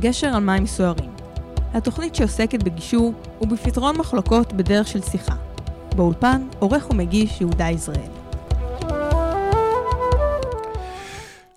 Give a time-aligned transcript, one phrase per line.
[0.00, 1.10] גשר על מים סוערים.
[1.74, 5.34] התוכנית שעוסקת בגישור ובפתרון מחלוקות בדרך של שיחה.
[5.96, 8.10] באולפן, עורך ומגיש יהודה יזרעאל.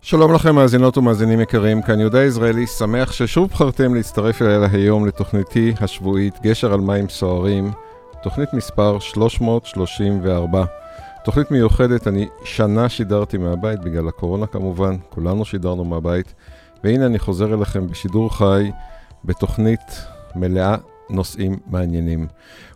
[0.02, 5.73] שלום לכם מאזינות ומאזינים יקרים, כאן יהודה יזרעאלי, שמח ששוב בחרתם להצטרף אליי היום לתוכניתי
[5.82, 7.71] השבועית גשר על מים סוערים,
[8.23, 10.64] תוכנית מספר 334.
[11.23, 16.34] תוכנית מיוחדת, אני שנה שידרתי מהבית בגלל הקורונה כמובן, כולנו שידרנו מהבית,
[16.84, 18.71] והנה אני חוזר אליכם בשידור חי,
[19.26, 20.02] בתוכנית
[20.36, 20.76] מלאה
[21.10, 22.28] נושאים מעניינים.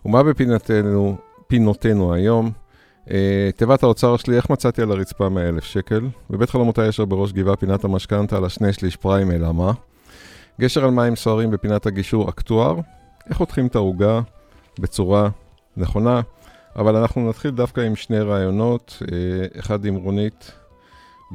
[0.06, 2.52] ומה בפינתנו, פינותינו היום?
[3.12, 6.02] אה, תיבת האוצר שלי, איך מצאתי על הרצפה 100 אלף שקל?
[6.30, 9.72] בבית חלומותי אשר בראש גבעה פינת המשכנתה על השני שליש פריים אלא מה?
[10.62, 12.76] גשר על מים סוערים בפינת הגישור אקטואר?
[13.30, 14.22] איך חותכים את העוגה
[14.80, 15.30] בצורה
[15.78, 16.22] נכונה?
[16.76, 20.52] אבל אנחנו נתחיל דווקא עם שני רעיונות, אה, אחד עם רונית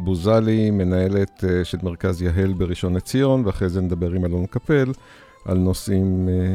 [0.04, 4.92] בוזלי, מנהלת אה, של מרכז יהל בראשון לציון, ואחרי זה נדבר עם אלון קפל
[5.44, 6.54] על נושאים אה,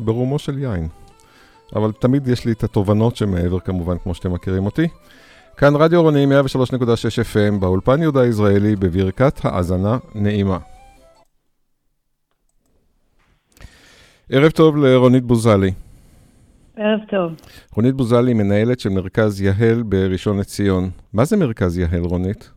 [0.00, 0.88] ברומו של יין.
[1.76, 4.88] אבל תמיד יש לי את התובנות שמעבר כמובן, כמו שאתם מכירים אותי.
[5.56, 6.82] כאן רדיו רוני 103.6
[7.32, 10.58] FM, באולפן יהודה יזרעאלי, בברכת האזנה נעימה.
[14.30, 15.72] ערב טוב לרונית בוזלי.
[16.76, 17.32] ערב טוב.
[17.74, 20.90] רונית בוזלי, מנהלת של מרכז יהל בראשון לציון.
[21.12, 22.50] מה זה מרכז יהל, רונית?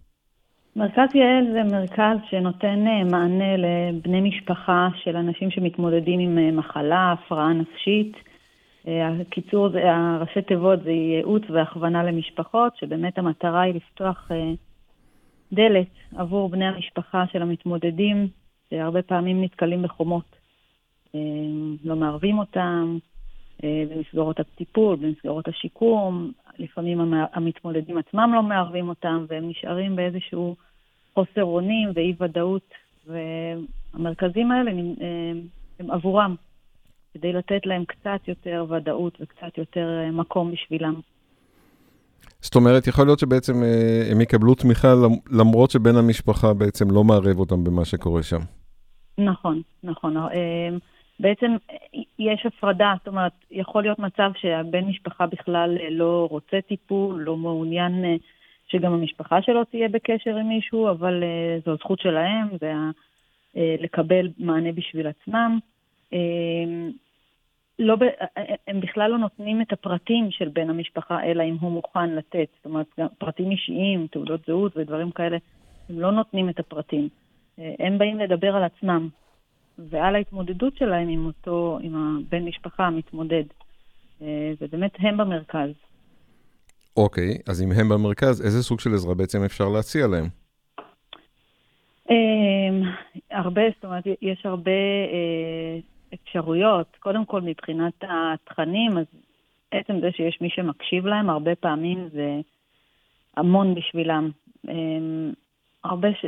[0.75, 7.11] מרכז יהל זה מרכז שנותן אה, מענה לבני משפחה של אנשים שמתמודדים עם אה, מחלה,
[7.11, 8.13] הפרעה נפשית.
[8.87, 14.31] אה, הקיצור, הראשי תיבות זה ייעוץ והכוונה למשפחות, שבאמת המטרה היא לפתוח
[15.53, 18.27] דלת עבור בני המשפחה של המתמודדים,
[18.69, 20.35] שהרבה פעמים נתקלים בחומות.
[21.83, 22.97] לא מערבים אותם,
[23.63, 30.55] במסגרות הטיפול, במסגרות השיקום, לפעמים המתמודדים עצמם לא מערבים אותם, והם נשארים באיזשהו
[31.13, 32.69] חוסר אונים ואי ודאות,
[33.07, 35.31] והמרכזים האלה אה,
[35.79, 36.35] הם עבורם,
[37.13, 40.93] כדי לתת להם קצת יותר ודאות וקצת יותר אה, מקום בשבילם.
[42.41, 43.53] זאת אומרת, יכול להיות שבעצם
[44.11, 44.93] הם יקבלו תמיכה
[45.31, 48.39] למרות שבן המשפחה בעצם לא מערב אותם במה שקורה שם.
[49.17, 50.17] נכון, נכון.
[51.19, 51.55] בעצם
[52.19, 58.05] יש הפרדה, זאת אומרת, יכול להיות מצב שהבן משפחה בכלל לא רוצה טיפול, לא מעוניין
[58.05, 58.15] אה,
[58.67, 62.73] שגם המשפחה שלו תהיה בקשר עם מישהו, אבל אה, זו זכות שלהם, זה
[63.57, 65.59] אה, לקבל מענה בשביל עצמם.
[67.79, 67.95] לא,
[68.67, 72.47] הם בכלל לא נותנים את הפרטים של בן המשפחה, אלא אם הוא מוכן לתת.
[72.55, 75.37] זאת אומרת, גם פרטים אישיים, תעודות זהות ודברים כאלה,
[75.89, 77.09] הם לא נותנים את הפרטים.
[77.57, 79.09] הם באים לדבר על עצמם.
[79.77, 83.43] ועל ההתמודדות שלהם עם אותו, עם הבן משפחה המתמודד.
[84.21, 85.69] אה, ובאמת הם במרכז.
[86.97, 90.25] אוקיי, אז אם הם במרכז, איזה סוג של עזרה בעצם אפשר להציע להם?
[92.09, 92.83] אמ,
[93.31, 94.71] הרבה, זאת אומרת, יש הרבה
[95.11, 95.79] אה,
[96.13, 96.87] אפשרויות.
[96.99, 99.05] קודם כל, מבחינת התכנים, אז
[99.71, 102.41] עצם זה שיש מי שמקשיב להם, הרבה פעמים זה
[103.37, 104.29] המון בשבילם.
[104.67, 105.31] אמ,
[105.83, 106.25] הרבה, ש...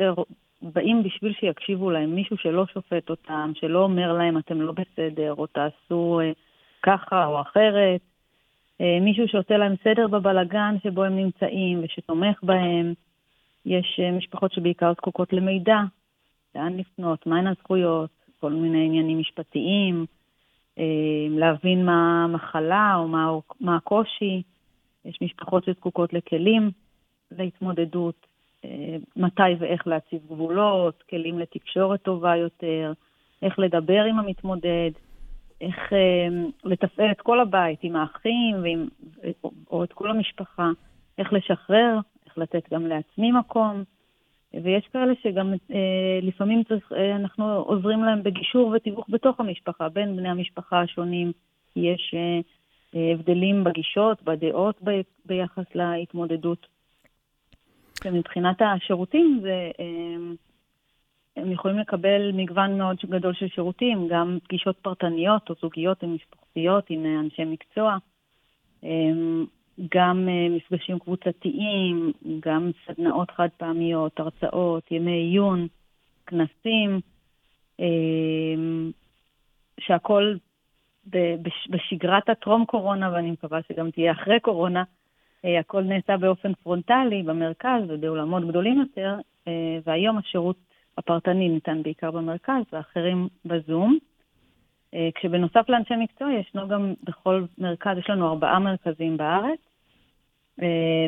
[0.73, 5.47] באים בשביל שיקשיבו להם, מישהו שלא שופט אותם, שלא אומר להם אתם לא בסדר, או
[5.47, 6.31] תעשו אה,
[6.83, 8.01] ככה או אחרת,
[8.81, 12.93] אה, מישהו שעושה להם סדר בבלגן שבו הם נמצאים ושתומך בהם.
[13.65, 15.79] יש אה, משפחות שבעיקר זקוקות למידע,
[16.55, 18.09] לאן לפנות, מהן הזכויות,
[18.39, 20.05] כל מיני עניינים משפטיים,
[20.79, 20.83] אה,
[21.29, 24.41] להבין מה המחלה או מה, מה הקושי.
[25.05, 26.71] יש משפחות שזקוקות לכלים
[27.31, 28.27] להתמודדות.
[29.15, 32.93] מתי ואיך להציב גבולות, כלים לתקשורת טובה יותר,
[33.41, 34.91] איך לדבר עם המתמודד,
[35.61, 36.27] איך אה,
[36.63, 38.87] לתפעל את כל הבית עם האחים ועם,
[39.43, 40.69] או, או את כל המשפחה,
[41.17, 43.83] איך לשחרר, איך לתת גם לעצמי מקום.
[44.63, 50.15] ויש כאלה שגם אה, לפעמים צריך, אה, אנחנו עוזרים להם בגישור ותיווך בתוך המשפחה, בין
[50.15, 51.31] בני המשפחה השונים.
[51.75, 52.39] יש אה,
[52.95, 56.67] אה, הבדלים בגישות, בדעות ב, ביחס להתמודדות.
[58.05, 60.35] שמבחינת השירותים זה, אמ,
[61.37, 66.85] הם יכולים לקבל מגוון מאוד גדול של שירותים, גם פגישות פרטניות או זוגיות או משפחתיות
[66.89, 67.97] עם אנשי מקצוע,
[68.83, 69.45] אמ,
[69.95, 75.67] גם אה, מפגשים קבוצתיים, גם סדנאות חד פעמיות, הרצאות, ימי עיון,
[76.27, 76.99] כנסים,
[79.79, 80.35] שהכל
[81.69, 85.04] בשגרת הטרום קורונה, ואני מקווה שגם תהיה אחרי קורונה, אה,
[85.59, 89.15] הכל נעשה באופן פרונטלי במרכז ובאולמות גדולים יותר,
[89.47, 90.55] אה, והיום השירות
[90.97, 93.97] הפרטני ניתן בעיקר במרכז ואחרים בזום.
[94.93, 99.59] אה, כשבנוסף לאנשי מקצוע ישנו גם בכל מרכז, יש לנו ארבעה מרכזים בארץ,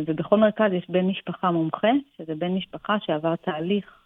[0.08, 4.04] ובכל מרכז יש בן משפחה מומחה, שזה בן משפחה שעבר תהליך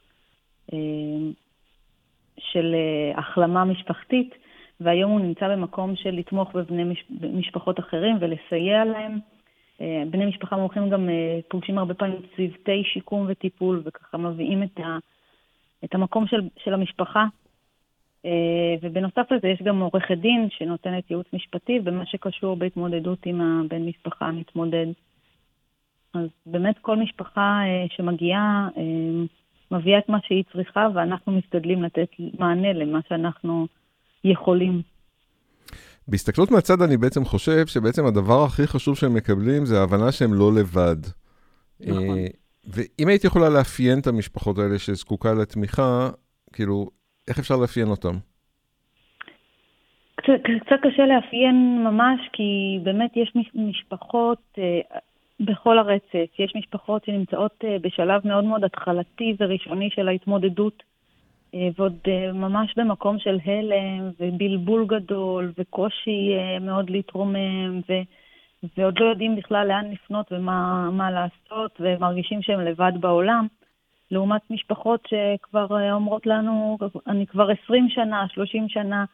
[2.39, 2.75] של
[3.15, 4.35] החלמה משפחתית,
[4.81, 7.05] והיום הוא נמצא במקום של לתמוך בבני מש...
[7.33, 9.19] משפחות אחרים ולסייע להם.
[10.09, 11.09] בני משפחה מומחים גם
[11.47, 14.97] פוגשים הרבה פעמים צוותי שיקום וטיפול, וככה מביאים את, ה...
[15.83, 17.25] את המקום של, של המשפחה
[18.25, 23.85] אה, ובנוסף לזה יש גם עורכת דין שנותנת ייעוץ משפטי במה שקשור בהתמודדות עם הבן
[23.85, 24.85] משפחה המתמודד.
[26.13, 29.23] אז באמת כל משפחה אה, שמגיעה אה,
[29.71, 33.67] מביאה את מה שהיא צריכה, ואנחנו משתדלים לתת מענה למה שאנחנו
[34.23, 34.81] יכולים.
[36.07, 40.51] בהסתכלות מהצד אני בעצם חושב שבעצם הדבר הכי חשוב שהם מקבלים זה ההבנה שהם לא
[40.59, 40.97] לבד.
[41.79, 42.17] נכון.
[42.65, 46.09] ואם היית יכולה לאפיין את המשפחות האלה שזקוקה לתמיכה,
[46.53, 46.89] כאילו,
[47.27, 48.15] איך אפשר לאפיין אותם?
[50.15, 50.33] קצת,
[50.65, 54.79] קצת קשה לאפיין ממש, כי באמת יש משפחות אה,
[55.39, 56.39] בכל הרצף.
[56.39, 60.90] יש משפחות שנמצאות אה, בשלב מאוד מאוד התחלתי וראשוני של ההתמודדות, אה,
[61.53, 67.93] ועוד אה, ממש במקום של הלם ובלבול גדול וקושי אה, מאוד להתרומם, ו,
[68.77, 73.47] ועוד לא יודעים בכלל לאן לפנות ומה לעשות, ומרגישים שהם לבד בעולם.
[74.11, 76.77] לעומת משפחות שכבר אה, אומרות לנו,
[77.07, 79.05] אני כבר 20 שנה, 30 שנה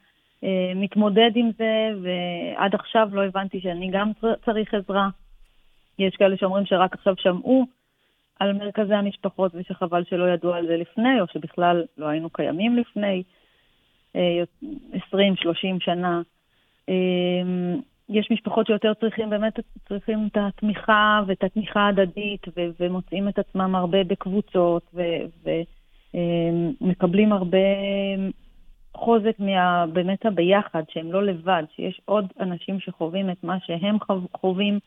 [0.43, 4.11] אה, מתמודד עם זה, ועד עכשיו לא הבנתי שאני גם
[4.45, 5.09] צריך עזרה.
[5.99, 7.65] יש כאלה שאומרים שרק עכשיו שמעו
[8.39, 13.23] על מרכזי המשפחות ושחבל שלא ידעו על זה לפני, או שבכלל לא היינו קיימים לפני
[14.13, 14.17] 20-30
[15.15, 15.33] אה,
[15.79, 16.21] שנה.
[18.09, 22.41] יש משפחות שיותר צריכים, באמת צריכים את התמיכה ואת התמיכה ההדדית,
[22.79, 24.95] ומוצאים את עצמם הרבה בקבוצות,
[26.81, 27.57] ומקבלים אה, הרבה
[28.95, 33.97] חוזק מה, באמת הביחד, שהם לא לבד, שיש עוד אנשים שחווים את מה שהם
[34.33, 34.79] חווים, אה,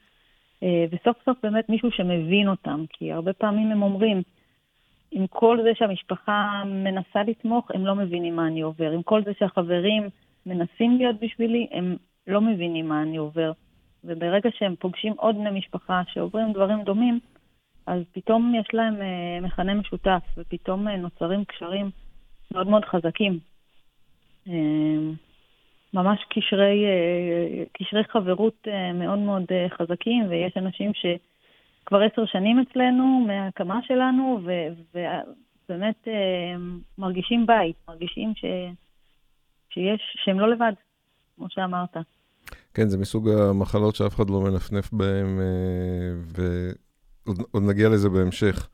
[0.63, 4.23] וסוף סוף באמת מישהו שמבין אותם, כי הרבה פעמים הם אומרים,
[5.11, 8.91] עם כל זה שהמשפחה מנסה לתמוך, הם לא מבינים מה אני עובר.
[8.91, 10.09] עם כל זה שהחברים
[10.47, 11.97] מנסים להיות בשבילי, הם
[12.27, 13.53] לא מבינים מה אני עובר.
[14.05, 17.21] וברגע שהם פוגשים עוד בני משפחה שעוברים דברים דומים,
[17.87, 21.91] אז פתאום יש להם אה, מכנה משותף, ופתאום אה, נוצרים קשרים
[22.53, 23.39] מאוד מאוד חזקים.
[25.95, 32.59] ממש קשרי, אה, קשרי חברות אה, מאוד מאוד אה, חזקים, ויש אנשים שכבר עשר שנים
[32.59, 36.13] אצלנו מההקמה שלנו, ובאמת אה,
[36.99, 38.45] מרגישים בית, מרגישים ש,
[39.71, 40.73] שיש, שהם לא לבד.
[41.37, 41.97] כמו שאמרת.
[42.75, 45.39] כן, זה מסוג המחלות שאף אחד לא מנפנף בהן,
[47.27, 48.69] ועוד נגיע לזה בהמשך.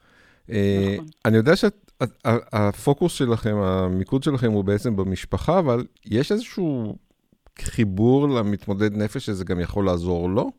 [0.48, 1.06] נכון.
[1.24, 6.96] אני יודע שהפוקוס שלכם, המיקוד שלכם הוא בעצם במשפחה, אבל יש איזשהו
[7.62, 10.50] חיבור למתמודד נפש שזה גם יכול לעזור לו?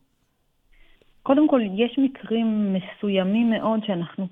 [1.22, 4.26] קודם כל, יש מקרים מסוימים מאוד שאנחנו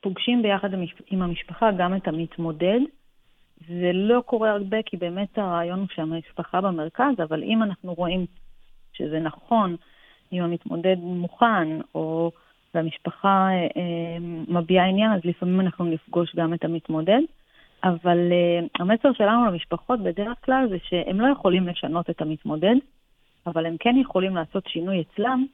[0.00, 0.70] פוגשים ביחד
[1.10, 2.80] עם המשפחה גם את המתמודד,
[3.68, 8.26] זה לא קורה הרבה, כי באמת הרעיון הוא שהמשפחה במרכז, אבל אם אנחנו רואים
[8.92, 9.76] שזה נכון,
[10.32, 12.30] אם המתמודד מוכן, או
[12.74, 14.18] והמשפחה אה, אה,
[14.48, 17.20] מביעה עניין, אז לפעמים אנחנו נפגוש גם את המתמודד.
[17.84, 22.74] אבל אה, המסר שלנו למשפחות בדרך כלל זה שהם לא יכולים לשנות את המתמודד,
[23.46, 25.46] אבל הם כן יכולים לעשות שינוי אצלם,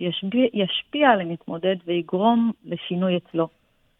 [0.00, 3.48] ישפיע, ישפיע על המתמודד ויגרום לשינוי אצלו.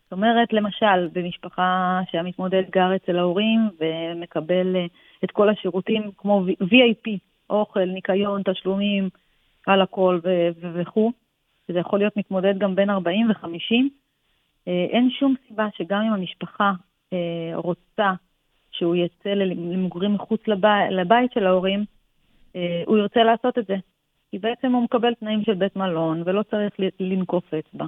[0.05, 4.87] זאת אומרת, למשל, במשפחה שהמתמודד גר אצל ההורים ומקבל אה,
[5.25, 7.19] את כל השירותים כמו VIP,
[7.51, 9.09] אוכל, ניקיון, תשלומים,
[9.67, 10.21] על הכל
[10.61, 11.13] וכו',
[11.69, 13.75] שזה יכול להיות מתמודד גם בין 40 ו-50,
[14.69, 16.73] אה, אין שום סיבה שגם אם המשפחה
[17.55, 18.13] רוצה
[18.73, 21.85] שהוא יצא למגורים מחוץ לבית, לבית של ההורים,
[22.87, 23.77] הוא ירצה לעשות את זה.
[24.31, 27.85] כי בעצם הוא מקבל תנאים של בית מלון ולא צריך לנקוף אצבע.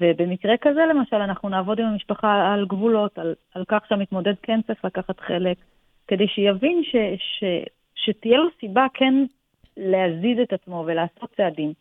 [0.00, 4.84] ובמקרה כזה, למשל, אנחנו נעבוד עם המשפחה על גבולות, על, על כך שהמתמודד כן צריך
[4.84, 5.56] לקחת חלק,
[6.08, 7.44] כדי שיבין ש, ש,
[7.94, 9.14] שתהיה לו סיבה כן
[9.76, 11.72] להזיז את עצמו ולעשות צעדים.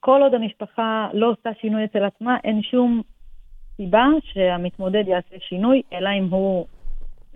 [0.00, 3.02] כל עוד המשפחה לא עושה שינוי אצל עצמה, אין שום
[3.78, 6.66] סיבה שהמתמודד יעשה שינוי, אלא אם הוא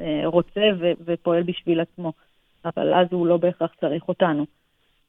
[0.00, 2.12] אה, רוצה ו- ופועל בשביל עצמו.
[2.64, 4.44] אבל אז הוא לא בהכרח צריך אותנו.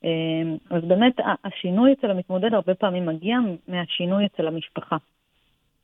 [0.03, 1.13] אמ, אז באמת
[1.43, 3.37] השינוי אצל המתמודד הרבה פעמים מגיע
[3.67, 4.97] מהשינוי אצל המשפחה.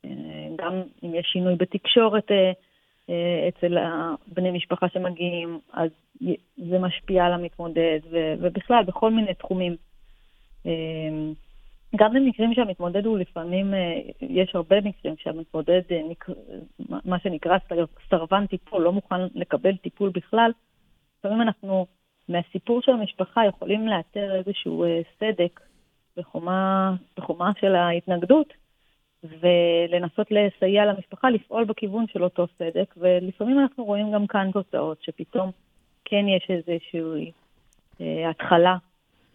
[0.04, 0.10] אה,
[0.56, 2.52] גם אם יש שינוי בתקשורת אה,
[3.10, 3.78] אה, אצל
[4.26, 5.90] בני משפחה שמגיעים, אז
[6.56, 8.00] זה משפיע על המתמודד,
[8.40, 9.76] ובכלל, בכל מיני תחומים.
[11.96, 13.74] גם במקרים שהמתמודד הוא לפעמים,
[14.20, 15.80] יש הרבה מקרים שהמתמודד,
[17.04, 17.58] מה שנקרא
[18.10, 20.50] סרבן טיפול, לא מוכן לקבל טיפול בכלל,
[21.18, 21.86] לפעמים אנחנו
[22.28, 25.60] מהסיפור של המשפחה יכולים לאתר איזשהו אה, סדק
[26.16, 28.52] בחומה, בחומה של ההתנגדות,
[29.24, 35.50] ולנסות לסייע למשפחה לפעול בכיוון של אותו צדק, ולפעמים אנחנו רואים גם כאן תוצאות, שפתאום
[36.04, 37.32] כן יש איזושהי
[38.00, 38.76] אה, התחלה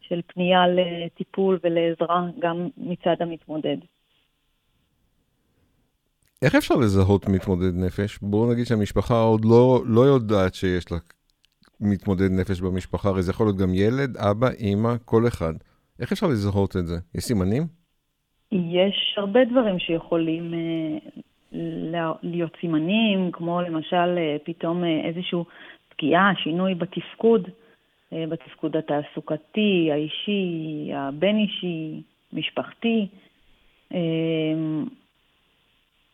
[0.07, 3.77] של פנייה לטיפול ולעזרה גם מצד המתמודד.
[6.41, 8.19] איך אפשר לזהות מתמודד נפש?
[8.21, 10.97] בואו נגיד שהמשפחה עוד לא, לא יודעת שיש לה
[11.79, 15.53] מתמודד נפש במשפחה, הרי זה יכול להיות גם ילד, אבא, אימא, כל אחד.
[15.99, 16.95] איך אפשר לזהות את זה?
[17.15, 17.63] יש סימנים?
[18.51, 25.39] יש הרבה דברים שיכולים אה, להיות סימנים, כמו למשל אה, פתאום אה, איזושהי
[25.89, 27.64] פגיעה, שינוי בתפקוד, אה,
[28.11, 32.01] בתפקוד התעסוקתי, האישי, הבין-אישי,
[32.33, 33.07] משפחתי.
[33.93, 33.99] אה,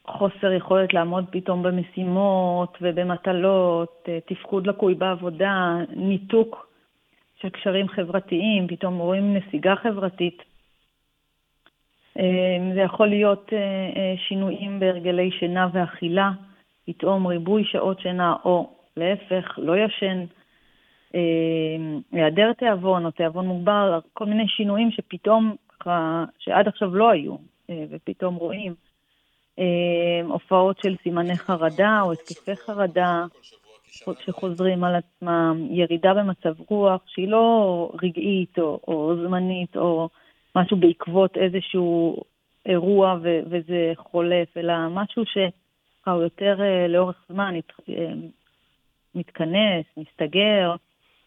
[0.08, 6.68] חוסר יכולת לעמוד פתאום במשימות ובמטלות, אה, תפקוד לקוי בעבודה, ניתוק
[7.42, 10.44] של קשרים חברתיים, פתאום רואים נסיגה חברתית.
[12.20, 16.32] אה, זה יכול להיות אה, שינויים בהרגלי שינה ואכילה,
[16.86, 20.26] פתאום ריבוי שעות שינה, או להפך, לא ישן,
[22.12, 25.56] היעדר תיאבון או תיאבון מוגבר, כל מיני שינויים שפתאום,
[26.40, 27.36] שעד עכשיו לא היו,
[27.90, 28.74] ופתאום רואים.
[29.60, 33.26] אה, הופעות של סימני חרדה או התקפי חרדה
[34.26, 40.10] שחוזרים על עצמם, ירידה במצב רוח שהיא לא רגעית או, או זמנית או
[40.56, 42.18] משהו בעקבות איזשהו
[42.66, 47.72] אירוע ו- וזה חולף, אלא משהו שהוא יותר לאורך זמן מת,
[49.16, 50.76] מתכנס, מסתגר,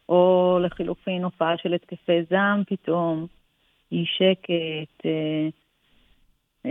[0.09, 3.27] או לחילופין הופעה של התקפי זעם פתאום,
[3.93, 5.07] אי שקט.
[5.07, 5.51] Uh,
[6.67, 6.71] uh,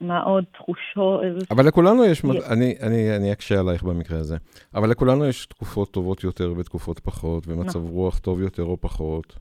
[0.00, 1.20] מה עוד תחושות...
[1.50, 4.36] אבל לכולנו יש, אני, אני, אני אקשה עלייך במקרה הזה,
[4.74, 7.90] אבל לכולנו יש תקופות טובות יותר ותקופות פחות, ומצב נכון.
[7.90, 9.38] רוח טוב יותר או פחות.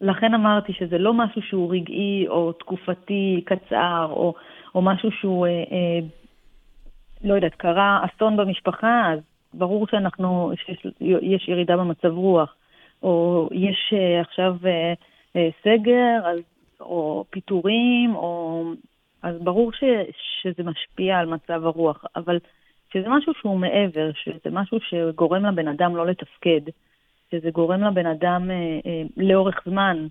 [0.00, 4.34] לכן אמרתי שזה לא משהו שהוא רגעי או תקופתי קצר, או,
[4.74, 6.06] או משהו שהוא, אה, אה,
[7.24, 9.18] לא יודעת, קרה אסון במשפחה, אז
[9.58, 12.54] ברור שאנחנו, שיש ירידה במצב רוח,
[13.02, 14.92] או יש אה, עכשיו אה,
[15.36, 16.38] אה, סגר, אז,
[16.80, 18.64] או פיטורים, או
[19.22, 19.84] אז ברור ש,
[20.42, 22.38] שזה משפיע על מצב הרוח, אבל
[22.92, 26.60] שזה משהו שהוא מעבר, שזה משהו שגורם לבן אדם לא לתפקד,
[27.30, 28.50] שזה גורם לבן אדם
[29.16, 30.06] לאורך זמן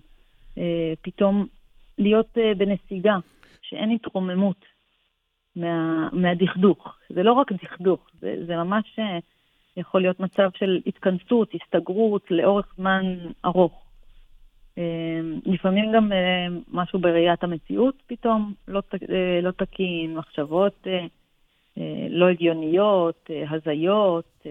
[1.02, 1.46] פתאום
[1.98, 3.16] להיות בנסיגה,
[3.62, 4.73] שאין התרוממות
[5.56, 6.96] מה, מהדכדוך.
[7.10, 9.18] זה לא רק דכדוך, זה, זה ממש אה,
[9.76, 13.84] יכול להיות מצב של התכנסות, הסתגרות לאורך זמן ארוך.
[14.78, 21.06] אמ, לפעמים גם אה, משהו בראיית המציאות פתאום לא, אה, לא תקין, מחשבות אה,
[22.10, 24.46] לא הגיוניות, הזיות,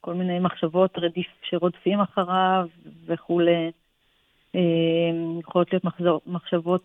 [0.00, 2.68] כל מיני מחשבות רדיף, שרודפים אחריו
[3.06, 3.70] וכולי.
[5.40, 5.84] יכולות להיות
[6.26, 6.82] מחשבות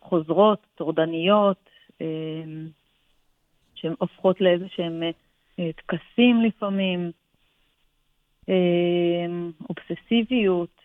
[0.00, 1.65] חוזרות, טורדניות,
[3.74, 5.02] שהן הופכות לאיזה שהם
[5.56, 7.10] טקסים לפעמים,
[9.68, 10.76] אובססיביות,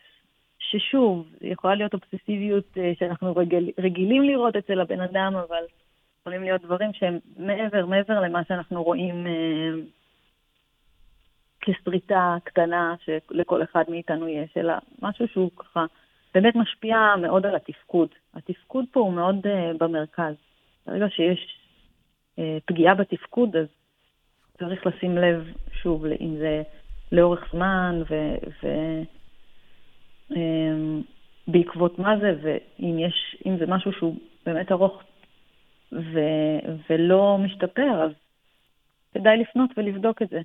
[0.72, 5.63] ששוב, יכולה להיות אובססיביות אה, שאנחנו רגיל, רגילים לראות אצל הבן אדם, אבל
[6.20, 9.72] יכולים להיות דברים שהם מעבר, מעבר למה שאנחנו רואים אה,
[11.62, 15.86] כסריטה קטנה שלכל אחד מאיתנו יש, אלא משהו שהוא ככה
[16.34, 18.10] באמת משפיע מאוד על התפקוד.
[18.34, 20.36] התפקוד פה הוא מאוד אה, במרכז.
[20.88, 21.57] ברגע שיש
[22.39, 23.67] אה, פגיעה בתפקוד, אז
[24.59, 25.47] צריך לשים לב,
[25.81, 26.61] שוב, אם זה
[27.11, 28.35] לאורך זמן, ו...
[28.63, 29.01] ו-
[30.35, 31.01] אמ,
[31.47, 35.01] בעקבות מה זה, ואם יש, זה משהו שהוא באמת ארוך
[35.91, 36.19] ו,
[36.89, 38.11] ולא משתפר, אז
[39.13, 40.39] כדאי לפנות ולבדוק את זה.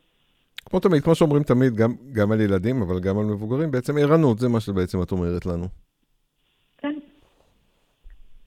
[0.65, 4.39] כמו תמיד, כמו שאומרים תמיד, גם, גם על ילדים, אבל גם על מבוגרים, בעצם ערנות,
[4.39, 5.86] זה מה שבעצם את אומרת לנו.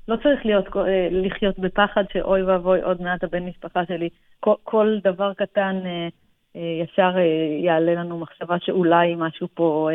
[0.09, 4.09] לא צריך להיות, אה, לחיות בפחד שאוי ואבוי, עוד מעט הבן משפחה שלי.
[4.39, 6.07] כל, כל דבר קטן אה,
[6.55, 7.17] אה, ישר
[7.63, 9.89] יעלה לנו מחשבה שאולי משהו פה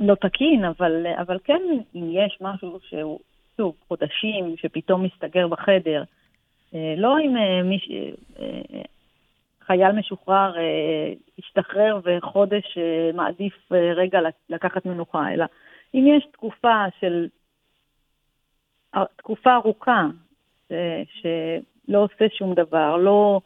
[0.00, 1.62] לא תקין, אבל, אבל כן,
[1.94, 3.18] אם יש משהו שהוא,
[3.56, 6.02] שוב, חודשים, שפתאום מסתגר בחדר,
[6.96, 7.90] לא אם מיש,
[9.66, 10.54] חייל משוחרר
[11.38, 12.78] השתחרר וחודש
[13.14, 15.44] מעדיף רגע לקחת מנוחה, אלא
[15.94, 17.28] אם יש תקופה של,
[19.16, 20.06] תקופה ארוכה,
[20.68, 23.40] שלא עושה שום דבר, לא,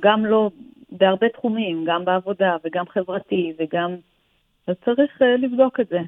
[0.00, 0.50] גם לא
[0.92, 3.96] בהרבה תחומים, גם בעבודה וגם חברתי וגם
[4.66, 5.98] אז צריך uh, לבדוק את זה.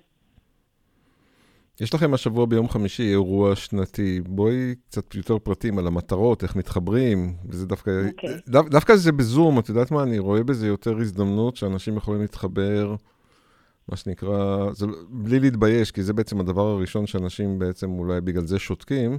[1.80, 4.20] יש לכם השבוע ביום חמישי אירוע שנתי.
[4.20, 7.90] בואי קצת יותר פרטים על המטרות, איך מתחברים, וזה דווקא...
[7.90, 8.10] Okay.
[8.10, 8.34] אוקיי.
[8.48, 10.02] דו, דווקא זה בזום, את יודעת מה?
[10.02, 12.94] אני רואה בזה יותר הזדמנות שאנשים יכולים להתחבר
[13.88, 18.58] מה שנקרא, זה, בלי להתבייש, כי זה בעצם הדבר הראשון שאנשים בעצם אולי בגלל זה
[18.58, 19.18] שותקים,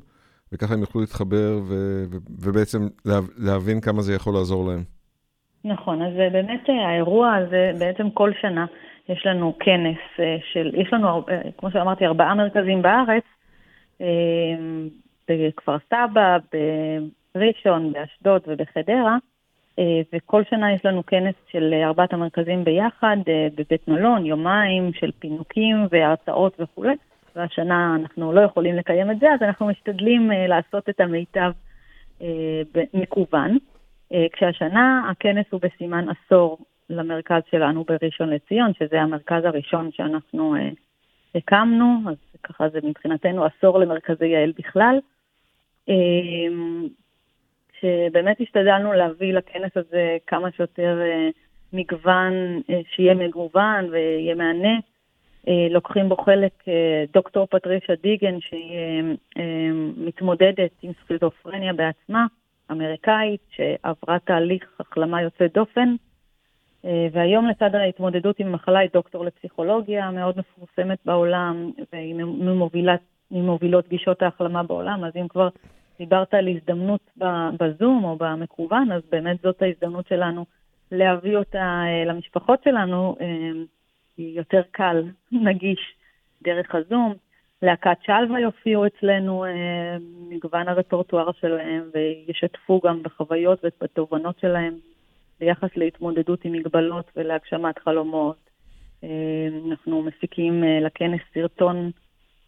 [0.52, 1.74] וככה הם יוכלו להתחבר ו,
[2.12, 4.84] ו, ובעצם לה, להבין כמה זה יכול לעזור להם.
[5.64, 8.66] נכון, אז באמת האירוע הזה, בעצם כל שנה
[9.10, 11.26] יש לנו כנס של, יש לנו,
[11.58, 13.24] כמו שאמרתי, ארבעה מרכזים בארץ,
[15.30, 16.38] בכפר סבא,
[17.36, 19.18] בראשון, באשדוד ובחדרה, אה,
[20.13, 25.88] וכל שנה יש לנו כנס של ארבעת המרכזים ביחד, אה, בבית מלון, יומיים של פינוקים
[25.91, 26.96] והרצאות וכולי,
[27.36, 31.51] והשנה אנחנו לא יכולים לקיים את זה, אז אנחנו משתדלים אה, לעשות את המיטב
[32.93, 33.57] מקוון.
[34.31, 36.57] כשהשנה הכנס הוא בסימן עשור
[36.89, 40.55] למרכז שלנו בראשון לציון, שזה המרכז הראשון שאנחנו
[41.36, 45.00] הקמנו, אז ככה זה מבחינתנו עשור למרכזי יעל בכלל.
[47.81, 51.29] שבאמת השתדלנו להביא לכנס הזה כמה שיותר אה,
[51.74, 52.34] מגוון,
[52.69, 54.79] אה, שיהיה מגוון ויהיה מהנה.
[55.48, 56.51] אה, לוקחים בו חלק
[57.13, 59.03] דוקטור פטרישה דיגן, שהיא
[59.98, 62.25] מתמודדת עם סכיזופרניה בעצמה,
[62.72, 65.96] אמריקאית, שעברה תהליך החלמה יוצא דופן.
[67.12, 72.15] והיום לצד ההתמודדות עם מחלה היא דוקטור לפסיכולוגיה מאוד מפורסמת בעולם, והיא
[73.31, 75.50] ממובילות גישות ההחלמה בעולם, אז אם כבר
[76.00, 77.10] דיברת על הזדמנות
[77.60, 80.46] בזום או במקוון, אז באמת זאת ההזדמנות שלנו
[80.92, 83.51] להביא אותה אה, למשפחות שלנו, אה,
[84.18, 85.96] יותר קל, נגיש,
[86.44, 87.13] דרך הזום.
[87.62, 89.98] להקת שלווה יופיעו אצלנו אה,
[90.30, 94.74] מגוון הרפרטואר שלהם וישתפו גם בחוויות ובתובנות שלהם
[95.39, 98.38] ביחס להתמודדות עם מגבלות ולהגשמת חלומות.
[99.68, 101.92] אנחנו מפיקים לכנס סרטון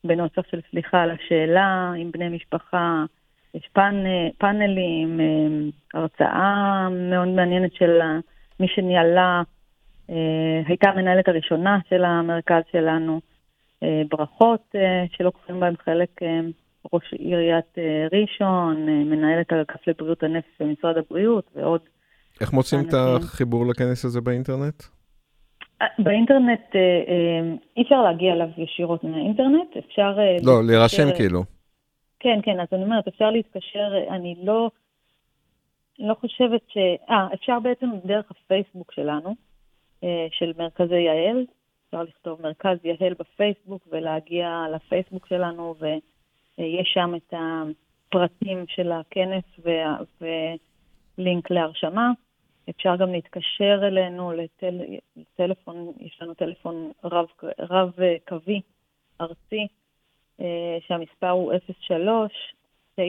[0.03, 3.05] בנוסח של סליחה על השאלה עם בני משפחה,
[3.53, 3.95] יש פאנ,
[4.37, 5.25] פאנלים, אה,
[5.99, 7.99] הרצאה מאוד מעניינת של
[8.59, 9.41] מי שניהלה,
[10.09, 13.19] אה, הייתה המנהלת הראשונה של המרכז שלנו.
[13.83, 14.75] אה, ברכות
[15.17, 16.09] שלוקחים בהם חלק
[16.93, 17.75] ראש עיריית
[18.11, 21.81] ראשון, מנהלת האגף לבריאות הנפש במשרד הבריאות ועוד.
[22.41, 24.83] איך מוצאים את החיבור לכנס הזה באינטרנט?
[25.99, 26.75] באינטרנט
[27.77, 30.17] אי אפשר להגיע אליו ישירות מהאינטרנט, אפשר...
[30.43, 31.58] לא, להירשם כאילו.
[32.19, 34.69] כן, כן, אז אני אומרת, אפשר להתקשר, אני לא,
[35.99, 36.77] לא חושבת ש...
[37.09, 39.35] אה, אפשר בעצם דרך הפייסבוק שלנו,
[40.03, 41.45] אה, של מרכזי יעל,
[41.85, 49.43] אפשר לכתוב מרכז יעל בפייסבוק ולהגיע לפייסבוק שלנו, ויש שם את הפרטים של הכנס
[51.17, 52.11] ולינק להרשמה.
[52.69, 54.81] אפשר גם להתקשר אלינו לטל...
[55.17, 57.27] לטלפון, יש לנו טלפון רב,
[57.59, 57.91] רב
[59.21, 59.67] ארצי,
[60.87, 61.53] שהמספר הוא
[62.99, 63.01] 03-955-9596,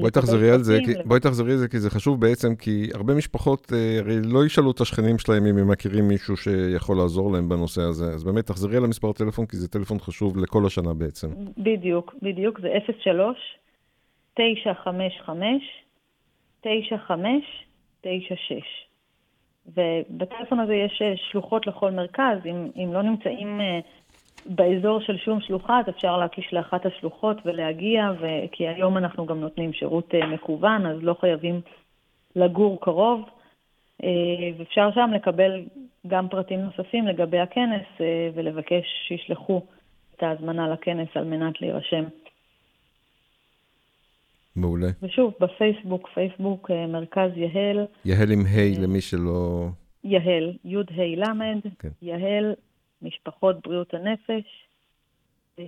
[0.00, 3.14] בואי תחזרי על זה, כי, בואי תחזרי על זה, כי זה חשוב בעצם, כי הרבה
[3.14, 7.48] משפחות אה, הרי לא ישאלו את השכנים שלהם אם הם מכירים מישהו שיכול לעזור להם
[7.48, 8.04] בנושא הזה.
[8.04, 11.28] אז באמת תחזרי על המספר טלפון, כי זה טלפון חשוב לכל השנה בעצם.
[11.58, 12.68] בדיוק, בדיוק, זה
[13.02, 13.36] 03
[14.34, 15.62] 955
[16.60, 18.87] 9596
[19.76, 23.80] ובטלפון הזה יש אה, שלוחות לכל מרכז, אם, אם לא נמצאים אה,
[24.46, 28.26] באזור של שום שלוחה, אז אפשר להקיש לאחת השלוחות ולהגיע, ו...
[28.52, 31.60] כי היום אנחנו גם נותנים שירות אה, מקוון, אז לא חייבים
[32.36, 33.20] לגור קרוב,
[34.58, 35.64] ואפשר שם לקבל
[36.06, 37.86] גם פרטים נוספים לגבי הכנס
[38.34, 39.62] ולבקש שישלחו
[40.16, 42.04] את ההזמנה לכנס על מנת להירשם.
[44.60, 44.88] מעולה.
[45.02, 47.86] ושוב, בפייסבוק, פייסבוק אה, מרכז יהל.
[48.04, 49.68] יהל עם ה' hey, למי שלא...
[50.04, 51.88] יהל, י' ה' ל', כן.
[52.02, 52.54] יהל,
[53.02, 54.44] משפחות בריאות הנפש.
[55.58, 55.64] אה,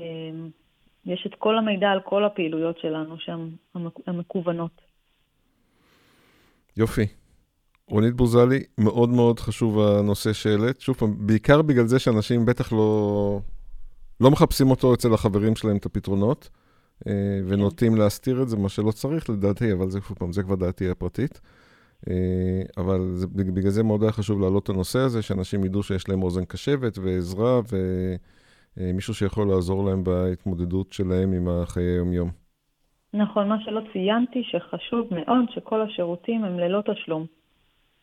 [1.06, 3.48] יש את כל המידע על כל הפעילויות שלנו שם,
[4.06, 4.80] המקוונות.
[6.76, 7.06] יופי.
[7.88, 10.80] רונית בוזלי, מאוד מאוד חשוב הנושא שהעלית.
[10.80, 13.40] שוב פעם, בעיקר בגלל זה שאנשים בטח לא,
[14.20, 16.48] לא מחפשים אותו אצל החברים שלהם, את הפתרונות.
[17.06, 20.90] אה, ונוטים להסתיר את זה, מה שלא צריך לדעתי, אבל זה, פעם, זה כבר דעתי
[20.90, 21.40] הפרטית.
[22.10, 26.08] אה, אבל זה, בגלל זה מאוד היה חשוב להעלות את הנושא הזה, שאנשים ידעו שיש
[26.08, 27.60] להם אוזן קשבת ועזרה,
[28.76, 32.30] ומישהו שיכול לעזור להם בהתמודדות שלהם עם החיי היום-יום.
[33.14, 37.26] נכון, מה שלא ציינתי, שחשוב מאוד שכל השירותים הם ללא תשלום.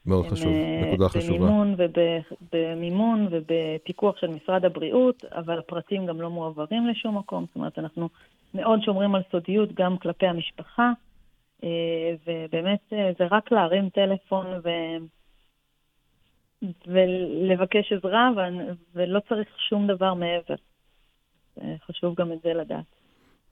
[0.06, 1.38] מאוד חשוב, אה, נקודה חשובה.
[1.38, 7.46] במימון, ובמימון ובפיקוח של משרד הבריאות, אבל הפרטים גם לא מועברים לשום מקום.
[7.48, 8.10] זאת אומרת, אנחנו
[8.58, 10.92] מאוד שומרים על סודיות גם כלפי המשפחה,
[11.64, 14.70] אה, ובאמת אה, זה רק להרים טלפון ו...
[16.88, 18.30] ולבקש עזרה,
[18.94, 20.56] ולא צריך שום דבר מעבר.
[21.88, 22.86] חשוב גם את זה לדעת.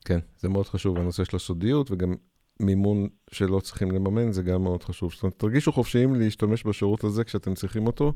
[0.05, 2.13] כן, זה מאוד חשוב, הנושא של הסודיות, וגם
[2.59, 5.13] מימון שלא צריכים לממן, זה גם מאוד חשוב.
[5.13, 8.13] זאת אומרת, תרגישו חופשיים להשתמש בשירות הזה כשאתם צריכים אותו,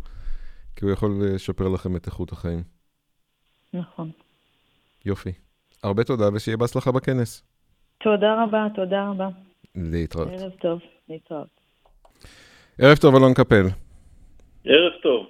[0.76, 2.64] כי הוא יכול לשפר לכם את איכות החיים.
[3.74, 4.12] נכון.
[5.06, 5.32] יופי.
[5.84, 7.44] הרבה תודה ושיהיה בהצלחה בכנס.
[8.04, 9.28] תודה רבה, תודה רבה.
[9.76, 10.28] להתראות.
[10.28, 11.48] ערב טוב, להתראות.
[12.82, 13.66] ערב טוב, אלון קפל.
[14.66, 15.26] ערב טוב.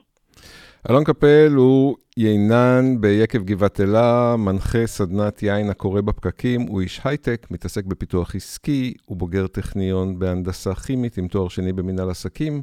[0.89, 7.47] אלון קפל הוא יינן ביקב גבעת אלה, מנחה סדנת יין הקורא בפקקים, הוא איש הייטק,
[7.51, 12.61] מתעסק בפיתוח עסקי, הוא בוגר טכניון בהנדסה כימית עם תואר שני במנהל עסקים.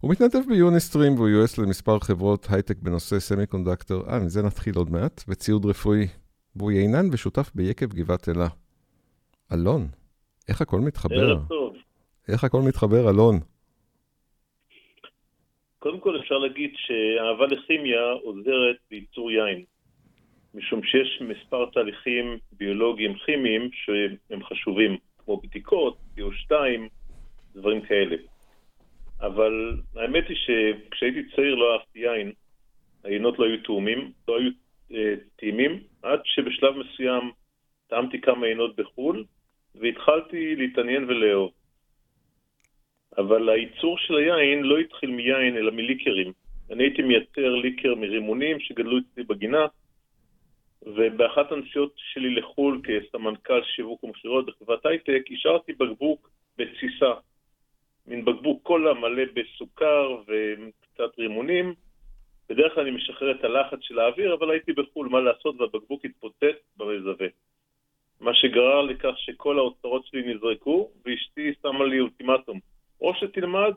[0.00, 5.24] הוא מתנדב ביוניסטרים והוא יועץ למספר חברות הייטק בנושא semiconductor, אה, מזה נתחיל עוד מעט,
[5.28, 6.08] וציוד רפואי.
[6.56, 8.48] והוא יינן ושותף ביקב גבעת אלה.
[9.52, 9.88] אלון,
[10.48, 11.30] איך הכל מתחבר?
[11.30, 11.76] ערב טוב.
[12.28, 13.40] איך הכל מתחבר, אלון?
[15.78, 19.64] קודם כל אפשר להגיד שאהבה לכימיה עוזרת בייצור יין,
[20.54, 26.52] משום שיש מספר תהליכים ביולוגיים כימיים שהם חשובים, כמו בדיקות, CO2,
[27.54, 28.16] דברים כאלה.
[29.20, 32.32] אבל האמת היא שכשהייתי צעיר לא אהבתי יין,
[33.04, 34.50] היינות לא היו תאומים, לא היו
[34.92, 37.30] אה, טעימים, עד שבשלב מסוים
[37.86, 39.24] טעמתי כמה יינות בחו"ל,
[39.74, 41.52] והתחלתי להתעניין ולאהוב.
[43.18, 46.32] אבל הייצור של היין לא התחיל מיין, אלא מליקרים.
[46.70, 49.66] אני הייתי מייצר ליקר מרימונים שגדלו אצלי בגינה,
[50.82, 57.12] ובאחת הנסיעות שלי לחו"ל כסמנכ"ל שיווק ומכירות בחברת הייטק, השארתי בקבוק בתסיסה.
[58.06, 61.74] מין בקבוק קולה מלא בסוכר וקצת רימונים.
[62.48, 66.56] בדרך כלל אני משחרר את הלחץ של האוויר, אבל הייתי בחו"ל, מה לעשות, והבקבוק התפוצץ
[66.76, 67.26] במזווה.
[68.20, 72.60] מה שגרר לכך שכל האוצרות שלי נזרקו, ואשתי שמה לי אולטימטום.
[73.00, 73.72] או שתלמד,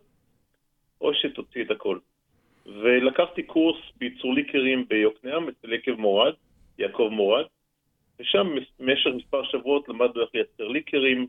[1.01, 1.99] או שתוציא את הכל.
[2.65, 6.34] ולקחתי קורס בייצור ליקרים ביוקנעם, אצל יקב מורד,
[6.77, 7.45] יעקב מורד,
[8.19, 8.47] ושם
[8.79, 11.27] במשך מספר שבועות למדנו איך לייצר ליקרים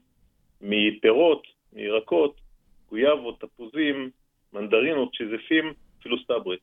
[0.61, 2.41] מפירות, מירקות,
[2.89, 4.11] גויאבות, תפוזים,
[4.53, 6.57] מנדרינות, שזפים, אפילו סטברי.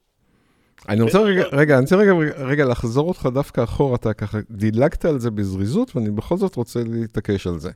[0.89, 5.05] אני רוצה רגע, רגע, אני רוצה רגע, רגע לחזור אותך דווקא אחורה, אתה ככה דילגת
[5.05, 7.71] על זה בזריזות, ואני בכל זאת רוצה להתעקש על זה.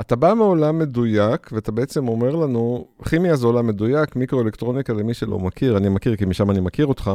[0.00, 5.38] אתה בא מעולם מדויק, ואתה בעצם אומר לנו, כימיה זה עולם מדויק, מיקרואלקטרוניקה למי שלא
[5.38, 7.10] מכיר, אני מכיר כי משם אני מכיר אותך,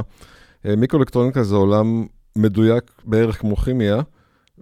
[0.65, 4.01] אה, מיקרואלקטרוניקה זה עולם מדויק בערך כמו כימיה,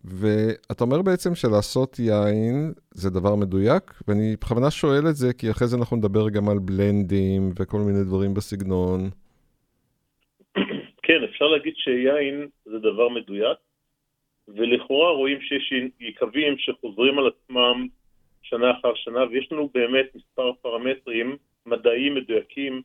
[0.05, 5.67] ואתה אומר בעצם שלעשות יין זה דבר מדויק, ואני בכוונה שואל את זה, כי אחרי
[5.67, 9.09] זה אנחנו נדבר גם על בלנדים וכל מיני דברים בסגנון.
[11.35, 13.57] אפשר להגיד שיין זה דבר מדויק,
[14.47, 17.87] ולכאורה רואים שיש יקבים שחוזרים על עצמם
[18.41, 22.81] שנה אחר שנה, ויש לנו באמת מספר פרמטרים מדעיים מדויקים,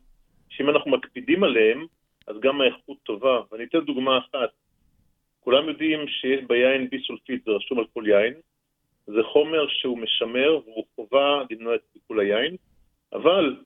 [0.49, 1.87] שאם אנחנו מקפידים עליהם,
[2.27, 3.41] אז גם האיכות טובה.
[3.53, 4.51] ואני אתן דוגמה אחת.
[5.41, 8.35] כולם יודעים שיש ביין ביסולפיד, זה רשום על כל יין.
[9.07, 12.57] זה חומר שהוא משמר והוא חובה למנוע את סיכול היין,
[13.13, 13.57] אבל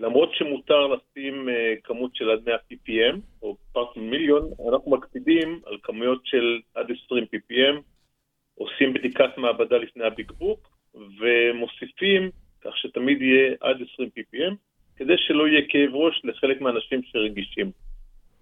[0.00, 1.52] למרות שמותר לשים uh,
[1.84, 7.24] כמות של עד 100 ppm, או פרט מיליון, אנחנו מקפידים על כמויות של עד 20
[7.24, 7.80] ppm,
[8.54, 12.30] עושים בדיקת מעבדה לפני הבקבוק, ומוסיפים
[12.60, 14.54] כך שתמיד יהיה עד 20 ppm,
[14.96, 17.70] כדי שלא יהיה כאב ראש לחלק מהאנשים שרגישים.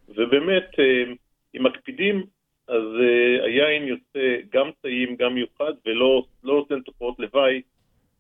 [0.09, 1.13] ובאמת, אה,
[1.57, 2.25] אם מקפידים,
[2.69, 7.63] אז אה, היין יוצא גם טעים, גם מיוחד, ולא לא נותן תופעות לוואי,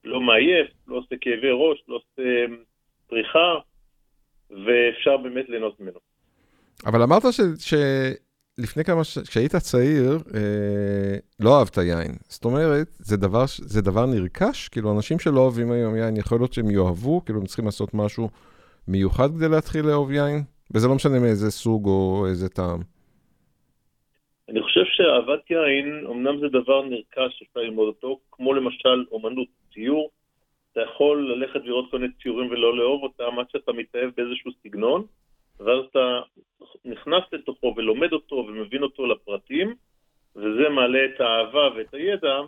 [0.05, 2.45] לא מעייף, לא עושה כאבי ראש, לא עושה
[3.15, 3.55] פריחה,
[4.51, 5.99] ואפשר באמת ליהנות ממנו.
[6.87, 7.75] אבל אמרת ש, ש,
[8.59, 9.19] לפני כמה, ש...
[9.19, 12.13] כשהיית צעיר, אה, לא אהבת יין.
[12.29, 14.69] זאת אומרת, זה דבר, זה דבר נרכש?
[14.69, 18.29] כאילו, אנשים שלא אוהבים היום יין, יכול להיות שהם יאהבו, כאילו, הם צריכים לעשות משהו
[18.89, 20.43] מיוחד כדי להתחיל לאהוב יין?
[20.75, 22.81] וזה לא משנה מאיזה סוג או איזה טעם.
[24.49, 30.11] אני חושב שאהבת יין, אמנם זה דבר נרכש שאפשר ללמוד אותו, כמו למשל אומנות ציור.
[30.75, 35.07] אתה יכול ללכת לראות כל מיני ציורים ולא לאהוב אותם עד שאתה מתאהב באיזשהו סגנון.
[35.61, 36.21] ואז אתה
[36.85, 39.75] נכנס לתוכו ולומד אותו ומבין אותו לפרטים,
[40.37, 42.41] וזה מעלה את האהבה ואת הידע,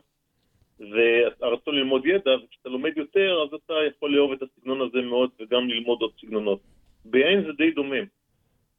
[0.80, 5.68] והרצון ללמוד ידע, וכשאתה לומד יותר, אז אתה יכול לאהוב את הסגנון הזה מאוד וגם
[5.68, 6.60] ללמוד עוד סגנונות.
[7.04, 8.02] ביין זה די דומה.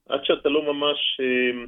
[0.09, 1.65] עד שאתה לא ממש אה,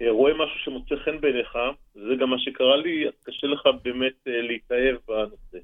[0.00, 1.58] אה, רואה משהו שמוצא חן בעיניך,
[1.94, 5.58] זה גם מה שקרה לי, אז קשה לך באמת אה, להתאהב בנושא.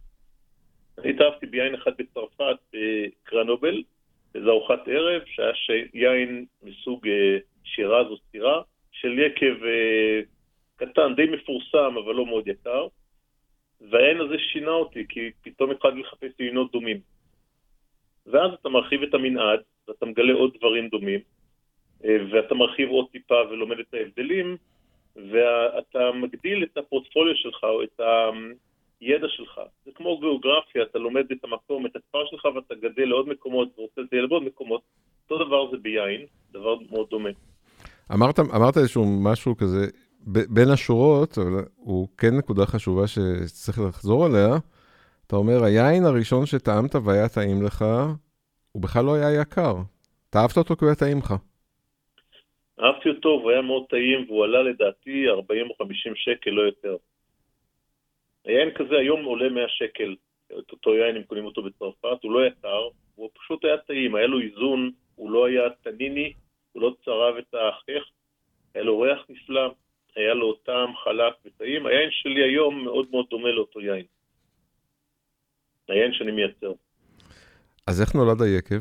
[0.98, 3.82] אני התאהבתי ביין אחד בצרפת, בקרנובל,
[4.34, 10.20] איזו ארוחת ערב, שהיה יין מסוג אה, שירז או סירה, של יקב אה,
[10.76, 12.86] קטן, די מפורסם, אבל לא מאוד יקר.
[13.90, 17.00] והעין הזה שינה אותי, כי פתאום התחלתי לחפש עינות דומים.
[18.26, 21.20] ואז אתה מרחיב את המנעד, ואתה מגלה עוד דברים דומים,
[22.04, 24.56] אה, ואתה מרחיב עוד טיפה ולומד את ההבדלים,
[25.16, 28.00] ואתה מגדיל את הפורטפוליו שלך, או את
[29.02, 29.60] הידע שלך.
[29.84, 34.00] זה כמו גיאוגרפיה, אתה לומד את המקום, את הכפר שלך ואתה גדל לעוד מקומות ורוצה
[34.00, 34.82] לטייל בעוד מקומות.
[35.22, 37.30] אותו דבר זה ביין, דבר מאוד דומה.
[38.14, 39.86] אמרת, אמרת איזשהו משהו כזה,
[40.32, 44.48] ב- בין השורות, אבל הוא כן נקודה חשובה שצריך לחזור עליה.
[45.26, 47.84] אתה אומר, היין הראשון שטעמת והיה טעים לך,
[48.72, 49.74] הוא בכלל לא היה יקר.
[50.30, 51.34] אתה אהבת אותו כי הוא היה טעים לך.
[52.80, 56.96] אהבתי אותו, והוא היה מאוד טעים, והוא עלה לדעתי 40 או 50 שקל, לא יותר.
[58.44, 60.16] היין כזה היום עולה 100 שקל,
[60.58, 64.26] את אותו יין, אם קונים אותו בצרפת, הוא לא יקר, הוא פשוט היה טעים, היה
[64.26, 66.32] לו איזון, הוא לא היה טניני,
[66.72, 68.10] הוא לא צרב את החך,
[68.74, 69.74] היה לו ריח נפלא,
[70.16, 71.86] היה לו טעם חלק וטעים.
[71.86, 74.04] היין שלי היום מאוד מאוד דומה לאותו יין.
[75.88, 76.72] היין שאני מייצר.
[77.86, 78.80] אז איך נולד היקב?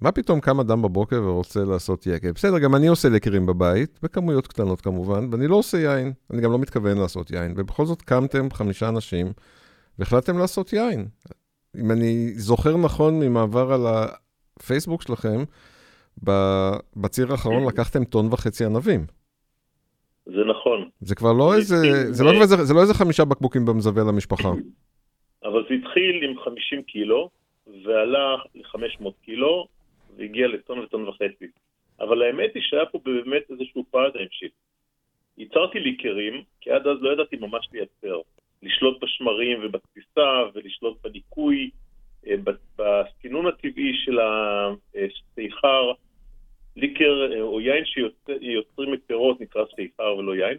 [0.00, 2.30] מה פתאום קם אדם בבוקר ורוצה לעשות יקב?
[2.30, 6.52] בסדר, גם אני עושה לקרים בבית, בכמויות קטנות כמובן, ואני לא עושה יין, אני גם
[6.52, 9.26] לא מתכוון לעשות יין, ובכל זאת קמתם חמישה אנשים
[9.98, 11.06] והחלטתם לעשות יין.
[11.76, 15.44] אם אני זוכר נכון ממעבר על הפייסבוק שלכם,
[16.96, 19.06] בציר האחרון לקחתם טון וחצי ענבים.
[20.26, 20.88] זה נכון.
[21.00, 21.76] זה כבר לא איזה,
[22.12, 24.48] זה לא, זה, זה לא איזה חמישה בקבוקים במזווה למשפחה.
[25.44, 27.30] אבל זה התחיל עם 50 קילו,
[27.66, 29.66] ועלה ל-500 קילו,
[30.18, 31.46] והגיע לטון וטון וחצי.
[32.00, 34.54] אבל האמת היא שהיה פה באמת איזשהו paradigm shift.
[35.38, 38.20] ייצרתי ליקרים, כי עד אז לא ידעתי ממש לייצר.
[38.62, 41.70] לשלוט בשמרים ובתסיסה, ולשלוט בניקוי,
[42.26, 42.34] אה,
[42.76, 45.92] בסינון הטבעי של השיכר.
[46.76, 50.58] ליקר אה, או יין שיוצרים מפירות נקרא שיכר ולא יין.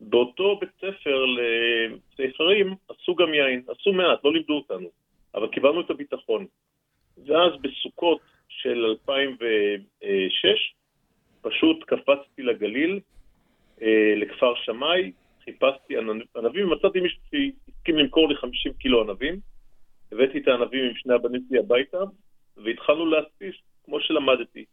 [0.00, 4.88] באותו בית ספר לסייחרים עשו גם יין, עשו מעט, לא לימדו אותנו,
[5.34, 6.46] אבל קיבלנו את הביטחון.
[7.26, 10.74] ואז בסוכות של 2006
[11.42, 11.84] פשוט
[12.56, 13.00] לגליל,
[13.82, 15.12] אה, לכפר שמאי,
[15.44, 15.94] חיפשתי
[16.36, 19.40] ענבים ומצאתי מישהו שהסכים למכור לי 50 קילו ענבים.
[20.12, 21.98] הבאתי את הענבים עם שני הבנים שלי הביתה,
[22.56, 24.64] והתחלנו להדפיס כמו שלמדתי.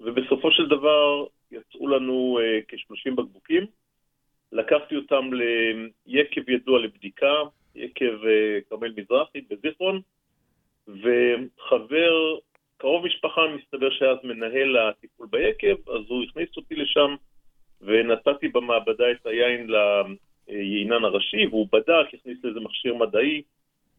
[0.00, 3.66] ובסופו של דבר יצאו לנו uh, כ-30 בקבוקים.
[4.52, 5.30] לקחתי אותם
[6.06, 7.34] ליקב ידוע לבדיקה,
[7.74, 10.00] יקב uh, כרמל מזרחי בזיכרון,
[10.88, 12.38] וחבר,
[12.76, 17.14] קרוב משפחה, מסתבר שהיה אז מנהל הטיפול ביקב, אז הוא הכניס אותי לשם
[18.06, 19.70] ונתתי במעבדה את היין
[20.48, 23.42] ליינן הראשי, והוא בדק, הכניס לזה מכשיר מדעי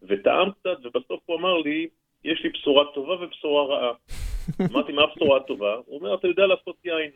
[0.03, 1.87] וטעם קצת, ובסוף הוא אמר לי,
[2.23, 3.93] יש לי בשורה טובה ובשורה רעה.
[4.71, 5.75] אמרתי, מה הבשורה הטובה?
[5.85, 7.11] הוא אומר, אתה יודע לעשות יין.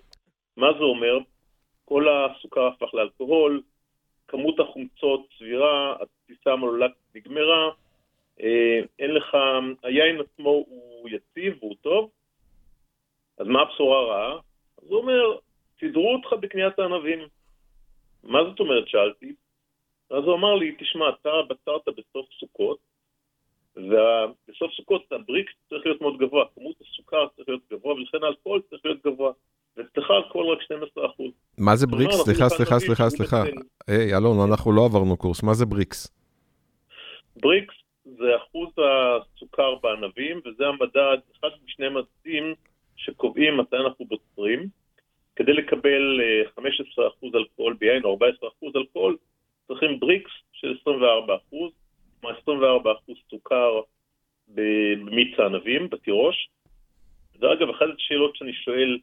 [0.57, 1.17] מה זה אומר?
[1.85, 3.61] כל הסוכר הפך לאלכוהול,
[4.27, 7.69] כמות החומצות סבירה, התפיסה המלולת נגמרה,
[8.41, 9.37] אה, אין לך,
[9.83, 12.09] היין עצמו הוא יציב והוא טוב,
[13.37, 14.39] אז מה הבשורה הרעה?
[16.51, 17.19] בקניית הענבים.
[18.23, 18.87] מה זאת אומרת?
[18.87, 19.33] שאלתי.
[20.09, 22.79] אז הוא אמר לי, תשמע, אתה בצרת בסוף סוכות,
[23.75, 28.85] ובסוף סוכות הבריקס צריך להיות מאוד גבוה, כמות הסוכר צריך להיות גבוה, ולכן האלכוהול צריך
[28.85, 29.31] להיות גבוה.
[29.77, 31.31] ואצלך אלכוהול רק 12 אחוז.
[31.57, 32.15] מה זה בריקס?
[32.15, 33.43] סליחה, סליחה, סליחה, סליחה.
[33.87, 35.65] היי, אלון, אנחנו לא עברנו קורס, מה זה?
[35.65, 36.11] בריקס
[38.05, 42.53] זה אחוז הסוכר בענבים, וזה המדד, אחד משני מדדים
[42.95, 44.69] שקובעים מתי אנחנו בוצרים.
[45.35, 46.21] כדי לקבל
[46.57, 46.61] 15%
[46.99, 48.17] אה, אלכוהול ביין או
[48.63, 49.17] 14% אלכוהול,
[49.67, 50.89] צריכים בריקס של 24%,
[52.45, 53.81] כלומר 24% סוכר
[54.47, 56.49] במיץ הענבים, בתירוש.
[57.39, 58.99] זה אגב אחת השאלות שאני שואל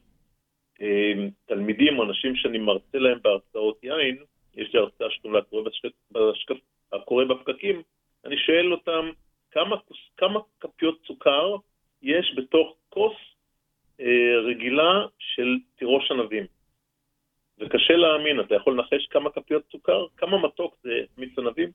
[0.81, 1.13] אה,
[1.45, 4.17] תלמידים או אנשים שאני מרצה להם בהרצאות יין,
[4.55, 5.39] יש לי הרצאה שתולה
[6.91, 7.81] הקורא בפקקים,
[8.25, 9.09] אני שואל אותם
[9.51, 9.75] כמה,
[10.17, 11.55] כמה כפיות סוכר
[12.01, 13.15] יש בתוך כוס
[14.01, 16.45] אה, רגילה של תירוש ענבים.
[17.59, 20.05] וקשה להאמין, אתה יכול לנחש כמה כפיות סוכר?
[20.17, 21.71] כמה מתוק זה מיץ ענבים?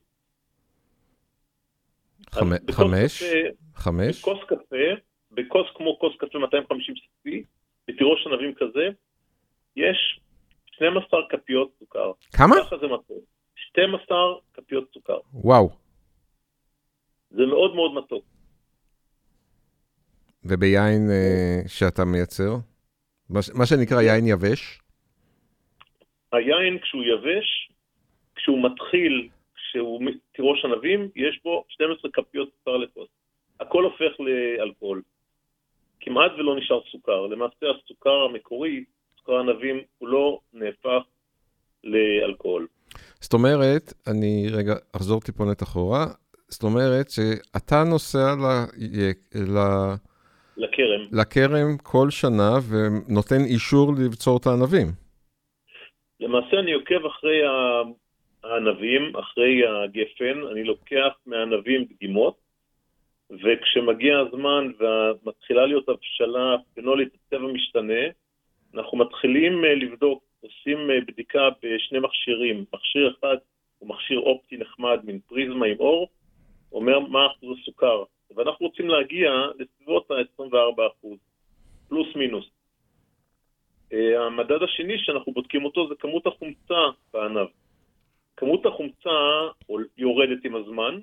[2.71, 3.23] חמש?
[3.75, 4.19] חמש?
[4.19, 4.85] בכוס קפה,
[5.31, 7.29] בכוס כמו כוס קפה 250 cc,
[7.87, 8.89] בתירוש ענבים כזה,
[9.75, 10.19] יש
[10.65, 12.11] 12 כפיות סוכר.
[12.33, 12.55] כמה?
[12.65, 13.23] ככה זה מתוק.
[13.55, 14.17] 12
[14.53, 15.17] כפיות סוכר.
[15.33, 15.69] וואו.
[17.29, 18.23] זה מאוד מאוד מתוק.
[20.45, 22.51] וביין uh, שאתה מייצר?
[23.29, 24.79] מה שנקרא יין יבש?
[26.31, 27.71] היין כשהוא יבש,
[28.35, 30.01] כשהוא מתחיל, כשהוא
[30.35, 33.07] תירוש ענבים, יש בו 12 כפיות סוכר לכוס.
[33.59, 35.01] הכל הופך לאלכוהול.
[35.99, 37.27] כמעט ולא נשאר סוכר.
[37.27, 38.83] למעשה הסוכר המקורי,
[39.19, 41.03] סוכר ענבים, הוא לא נהפך
[41.83, 42.67] לאלכוהול.
[43.19, 46.05] זאת אומרת, אני רגע אחזור טיפונת אחורה,
[46.47, 48.45] זאת אומרת שאתה נוסע ל...
[49.39, 49.57] ל...
[50.57, 51.01] לכרם.
[51.11, 54.87] לכרם כל שנה ונותן אישור לבצור את הענבים.
[56.19, 57.41] למעשה אני עוקב אחרי
[58.43, 62.35] הענבים, אחרי הגפן, אני לוקח מהענבים דגימות,
[63.29, 68.03] וכשמגיע הזמן ומתחילה להיות הבשלה פנולית, הצבע משתנה,
[68.75, 72.65] אנחנו מתחילים אה, לבדוק, עושים אה, בדיקה בשני מכשירים.
[72.73, 73.35] מכשיר אחד
[73.79, 76.07] הוא מכשיר אופטי נחמד, מין פריזמה עם אור,
[76.71, 78.03] אומר מה אחוז הסוכר.
[78.35, 81.07] ואנחנו רוצים להגיע לסביבות ה-24%,
[81.89, 82.45] פלוס מינוס.
[83.93, 86.81] אה, המדד השני שאנחנו בודקים אותו זה כמות החומצה
[87.13, 87.47] בענב.
[88.37, 89.09] כמות החומצה
[89.97, 90.99] יורדת עם הזמן,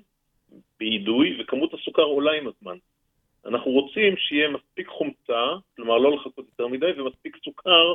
[0.79, 2.77] באידוי, וכמות הסוכר עולה עם הזמן.
[3.45, 5.43] אנחנו רוצים שיהיה מספיק חומצה,
[5.75, 7.93] כלומר לא לחכות יותר מדי, ומספיק סוכר,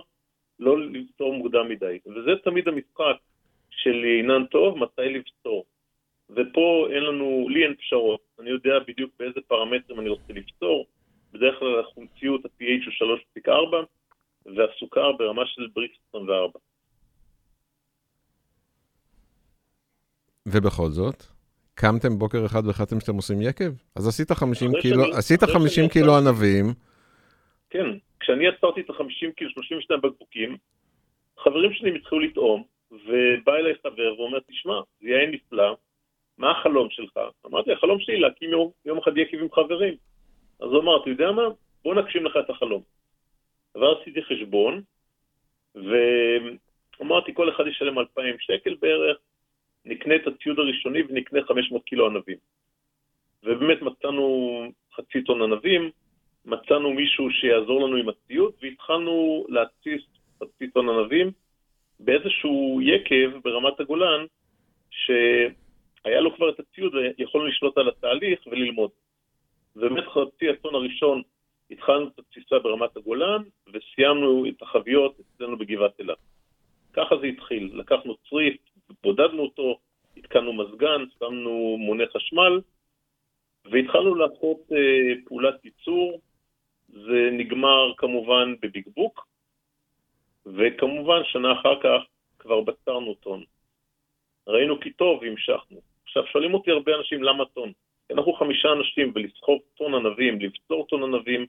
[0.58, 1.98] לא לפתור מוקדם מדי.
[2.06, 3.16] וזה תמיד המשחק
[3.70, 5.64] של עינן טוב, מתי לפתור.
[6.30, 8.20] ופה אין לנו, לי אין פשרות.
[8.40, 10.86] אני יודע בדיוק באיזה פרמטרים אני רוצה לפתור.
[11.32, 16.58] בדרך כלל החומציות, ה-pH הוא 3.4, והסוכר ברמה של בריקס 24.
[20.46, 21.22] ובכל זאת?
[21.74, 23.72] קמתם בוקר אחד והחלטתם שאתם עושים יקב?
[23.96, 26.64] אז עשית 50 קילו, שאני, עשית 50 קילו ענבים.
[27.70, 27.86] כן,
[28.20, 30.56] כשאני עצרתי את ה-50 קילו, 32 בקבוקים,
[31.38, 35.76] חברים שלי התחילו לטעום, ובא אליי חבר ואומר, תשמע, זה יהיה נפלא,
[36.38, 37.18] מה החלום שלך?
[37.46, 39.94] אמרתי, החלום שלי להקים יום, יום אחד יקב עם חברים.
[40.60, 41.42] אז הוא אמר, אתה יודע מה?
[41.84, 42.82] בוא נגשים לך את החלום.
[43.74, 44.82] ואז עשיתי חשבון,
[45.74, 49.16] ואמרתי, כל אחד ישלם 2,000 שקל בערך,
[49.84, 52.36] נקנה את הציוד הראשוני ונקנה 500 קילו ענבים.
[53.44, 54.62] ובאמת מצאנו
[54.94, 55.90] חצי טון ענבים,
[56.44, 60.02] מצאנו מישהו שיעזור לנו עם הציוד, והתחלנו להתסיס
[60.42, 61.30] חצי טון ענבים
[62.00, 64.24] באיזשהו יקב ברמת הגולן,
[66.08, 68.90] שהיה לו כבר את הציוד ויכולנו לשלוט על התהליך וללמוד.
[69.76, 71.22] ובאמת חצי הטון הראשון
[71.70, 73.42] התחלנו את התסיסה ברמת הגולן,
[73.72, 76.18] וסיימנו את החביות אצלנו בגבעת אילת.
[76.92, 78.56] ככה זה התחיל, לקחנו צריף,
[79.02, 79.78] בודדנו אותו,
[80.16, 82.60] התקנו מזגן, שמנו מונה חשמל,
[83.64, 86.20] והתחלנו לעשות אה, פעולת ייצור.
[86.88, 89.26] זה נגמר כמובן בבקבוק,
[90.46, 92.02] וכמובן שנה אחר כך
[92.38, 93.44] כבר בצרנו טון.
[94.46, 95.87] ראינו כי טוב והמשכנו.
[96.08, 97.72] עכשיו שואלים אותי הרבה אנשים למה טון.
[98.10, 101.46] אנחנו חמישה אנשים ולסחוב טון ענבים, לבצור טון ענבים,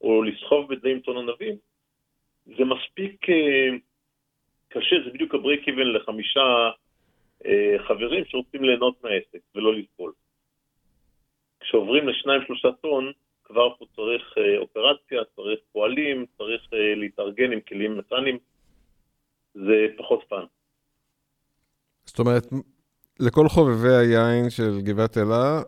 [0.00, 1.56] או לסחוב בדליים טון ענבים,
[2.46, 3.68] זה מספיק אה,
[4.68, 6.70] קשה, זה בדיוק ה break even לחמישה
[7.46, 10.12] אה, חברים שרוצים ליהנות מהעסק ולא לסבול.
[11.60, 13.12] כשעוברים לשניים שלושה טון,
[13.44, 18.38] כבר פה צריך אה, אופרציה, צריך פועלים, צריך אה, להתארגן עם כלים מכניים,
[19.54, 20.44] זה פחות fun.
[22.04, 22.44] זאת אומרת,
[23.26, 25.62] לכל חובבי היין של גבעת אלה,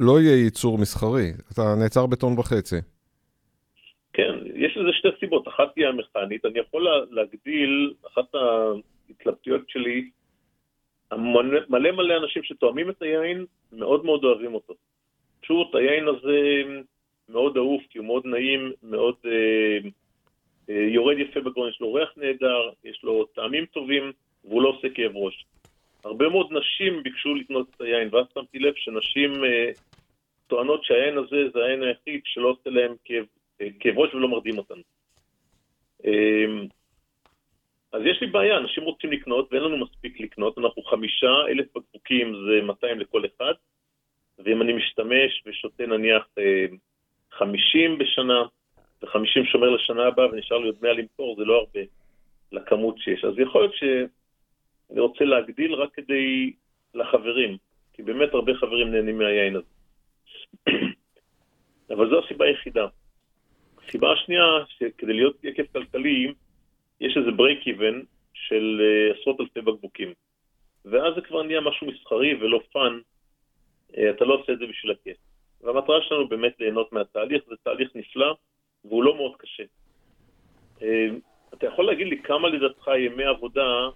[0.00, 2.76] לא יהיה ייצור מסחרי, אתה נעצר בטון וחצי.
[4.12, 5.48] כן, יש לזה שתי סיבות.
[5.48, 10.10] אחת היא המכנית, אני יכול להגדיל, אחת ההתלבטויות שלי,
[11.68, 14.74] מלא מלא אנשים שתואמים את היין, מאוד מאוד אוהבים אותו.
[15.40, 16.62] פשוט היין הזה
[17.28, 19.78] מאוד אהוב, כי הוא מאוד נעים, מאוד אה,
[20.70, 24.12] אה, יורד יפה בגרון, יש לו ריח נהדר, יש לו טעמים טובים,
[24.44, 25.44] והוא לא עושה כאב ראש.
[26.04, 29.70] הרבה מאוד נשים ביקשו לקנות את היין, ואז שמתי לב שנשים אה,
[30.46, 33.24] טוענות שהיין הזה זה היין היחיד שלא עושה להם כאב
[33.80, 34.82] כאב ראש ולא מרדים אותנו.
[36.04, 36.66] אמ,
[37.92, 42.34] אז יש לי בעיה, אנשים רוצים לקנות ואין לנו מספיק לקנות, אנחנו חמישה, אלף בקבוקים
[42.34, 43.52] זה 200 לכל אחד,
[44.38, 46.28] ואם אני משתמש ושותה נניח
[47.30, 48.42] 50 אה, בשנה,
[49.02, 51.80] ו-50 שומר לשנה הבאה ונשאר לי עוד 100 למכור, זה לא הרבה
[52.52, 53.24] לכמות שיש.
[53.24, 53.74] אז יכול להיות
[54.88, 56.52] שאני רוצה להגדיל רק כדי
[56.94, 57.56] לחברים,
[57.92, 59.74] כי באמת הרבה חברים נהנים מהיין הזה.
[61.94, 62.86] אבל זו הסיבה היחידה.
[63.78, 66.32] הסיבה השנייה, שכדי להיות יקב כלכלי,
[67.00, 68.00] יש איזה break even
[68.34, 70.12] של אה, עשרות אלפי בקבוקים.
[70.84, 73.00] ואז זה כבר נהיה משהו מסחרי ולא fun,
[73.92, 75.20] אה, אתה לא עושה את זה בשביל הכסף.
[75.60, 78.34] והמטרה שלנו באמת ליהנות מהתהליך, זה תהליך נפלא,
[78.84, 79.62] והוא לא מאוד קשה.
[80.78, 80.84] Uh,
[81.54, 83.88] אתה יכול להגיד לי כמה לדעתך ימי עבודה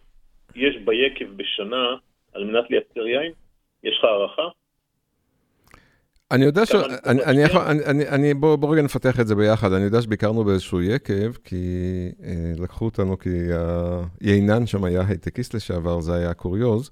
[0.54, 1.96] יש ביקב בשנה
[2.34, 3.32] על מנת לייצר יין?
[3.84, 4.48] יש לך הערכה?
[6.30, 6.74] אני יודע ש...
[7.06, 9.72] אני, אני יכול, אני, אני, אני, בוא, בוא רגע נפתח את זה ביחד.
[9.72, 11.56] אני יודע שביקרנו באיזשהו יקב, כי
[12.24, 13.30] אה, לקחו אותנו, כי
[14.20, 16.90] היינן שם היה הייטקיסט לשעבר, זה היה קוריוז.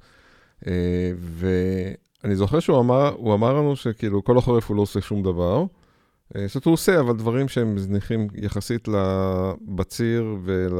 [0.66, 5.22] אה, ואני זוכר שהוא אמר, הוא אמר לנו שכאילו כל החורף הוא לא עושה שום
[5.22, 5.64] דבר.
[6.36, 10.78] אה, זאת אומרת, הוא עושה, אבל דברים שהם זניחים יחסית לבציר ול...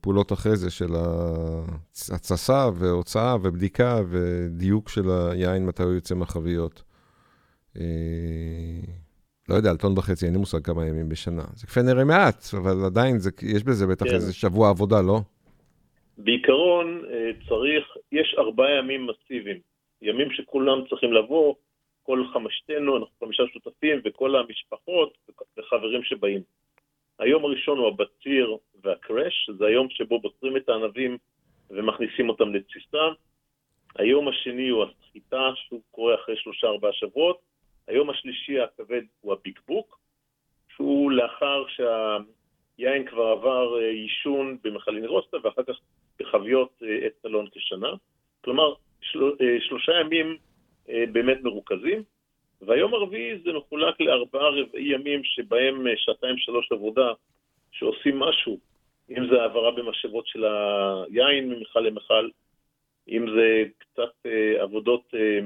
[0.00, 0.94] פעולות אחרי זה של
[2.14, 6.82] התססה והוצאה ובדיקה ודיוק של היין מתי הוא יוצא מהחביות.
[7.76, 7.84] אה,
[9.48, 11.42] לא יודע, על טון וחצי, אין לי מושג כמה ימים בשנה.
[11.54, 14.14] זה כפי נראה מעט, אבל עדיין זה, יש בזה בטח כן.
[14.14, 15.18] איזה שבוע עבודה, לא?
[16.18, 19.58] בעיקרון אה, צריך, יש ארבעה ימים מסיביים,
[20.02, 21.54] ימים שכולם צריכים לבוא,
[22.02, 25.18] כל חמשתנו, אנחנו חמישה שותפים וכל המשפחות
[25.58, 26.42] וחברים שבאים.
[27.18, 31.18] היום הראשון הוא הבציר והקרש, זה היום שבו בוצרים את הענבים
[31.70, 33.08] ומכניסים אותם לתסיסה.
[33.98, 37.38] היום השני הוא הסחיטה, שהוא קורה אחרי שלושה ארבעה שבועות.
[37.88, 39.98] היום השלישי הכבד הוא הביקבוק,
[40.76, 45.74] שהוא לאחר שהיין כבר עבר אה, עישון במכלין רוסטה ואחר כך
[46.18, 47.90] בחביות עץ אה, אלון כשנה.
[48.44, 50.36] כלומר, של, אה, שלושה ימים
[51.12, 52.02] באמת מרוכזים.
[52.66, 57.12] והיום הרביעי זה מחולק לארבעה רבעי ימים שבהם שעתיים שלוש עבודה
[57.72, 58.58] שעושים משהו,
[59.10, 62.28] אם זה העברה במשאבות של היין ממכל למכל,
[63.08, 65.38] אם זה קצת אה, עבודות אה,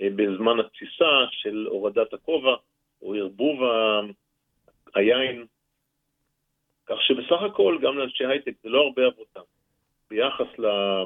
[0.00, 2.54] אה, בזמן התסיסה של הורדת הכובע
[3.02, 3.60] או ערבוב.
[4.94, 5.46] היין,
[6.86, 9.40] כך שבסך הכל גם לאנשי הייטק זה לא הרבה עבודה.
[10.10, 11.04] ביחס לה...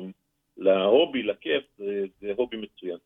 [0.59, 2.99] להובי, לכיף, זה, זה הובי מצוין.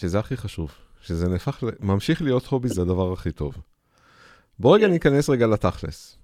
[0.00, 0.70] שזה הכי חשוב,
[1.00, 3.54] שזה נהפך, ממשיך להיות הובי, זה הדבר הכי טוב.
[4.58, 6.18] בוא רגע ניכנס רגע לתכלס.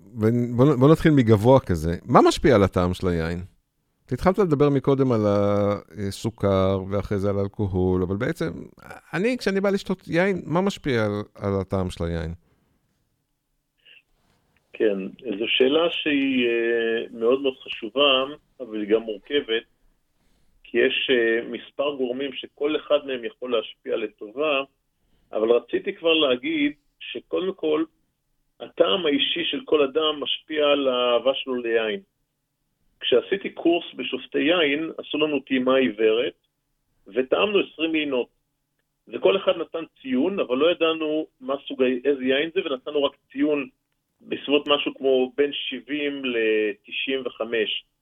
[0.00, 1.96] בוא, בוא נתחיל מגבוה כזה.
[2.04, 3.40] מה משפיע על הטעם של היין?
[4.12, 5.20] התחלת לדבר מקודם על
[6.08, 8.50] הסוכר ואחרי זה על אלכוהול, אבל בעצם,
[9.14, 12.34] אני, כשאני בא לשתות יין, מה משפיע על, על הטעם של היין?
[14.72, 14.98] כן,
[15.38, 19.62] זו שאלה שהיא אה, מאוד מאוד חשובה, אבל היא גם מורכבת,
[20.70, 24.62] כי יש אה, מספר גורמים שכל אחד מהם יכול להשפיע לטובה,
[25.32, 27.84] אבל רציתי כבר להגיד שקודם כל,
[28.60, 32.00] הטעם האישי של כל אדם משפיע על האהבה שלו ליין.
[33.00, 36.34] כשעשיתי קורס בשופטי יין, עשו לנו טעימה עיוורת,
[37.06, 38.28] וטעמנו 20 יינות.
[39.08, 43.68] וכל אחד נתן ציון, אבל לא ידענו מה סוג, איזה יין זה, ונתנו רק ציון
[44.20, 47.40] בסביבות משהו כמו בין 70 ל-95.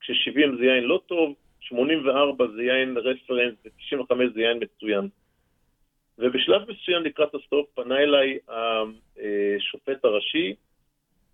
[0.01, 1.35] כש-70 זה יין לא טוב,
[1.69, 5.09] 84 זה יין רפרנס ו-95 זה יין מצוין.
[6.19, 10.55] ובשלב מסוים לקראת הסוף פנה אליי השופט הראשי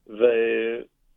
[0.06, 0.24] ו...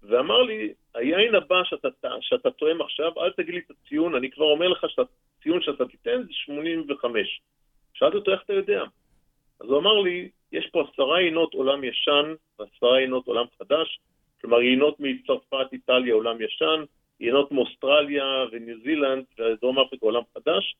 [0.03, 1.87] ואמר לי, היין הבא שאתה,
[2.21, 6.23] שאתה תואם עכשיו, אל תגיד לי את הציון, אני כבר אומר לך שהציון שאתה תיתן
[6.23, 7.41] זה 85.
[7.93, 8.83] שאלתי אותו איך אתה יודע.
[9.59, 13.99] אז הוא אמר לי, יש פה עשרה יינות עולם ישן ועשרה יינות עולם חדש,
[14.41, 16.83] כלומר יינות מצרפת, איטליה, עולם ישן,
[17.19, 20.75] יינות מאוסטרליה וניו זילנד ודרום אפריקה, עולם חדש,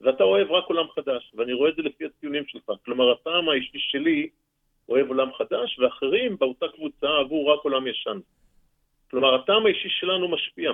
[0.00, 2.70] ואתה אוהב רק עולם חדש, ואני רואה את זה לפי הציונים שלך.
[2.84, 4.28] כלומר, הטעם האישי שלי
[4.88, 8.18] אוהב עולם חדש, ואחרים באותה קבוצה אהבו רק עולם ישן.
[9.10, 10.72] כלומר, הטעם האישי שלנו משפיע.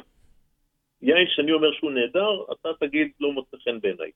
[1.02, 4.10] יין שאני אומר שהוא נהדר, אתה תגיד לא מוצא חן בעיניי.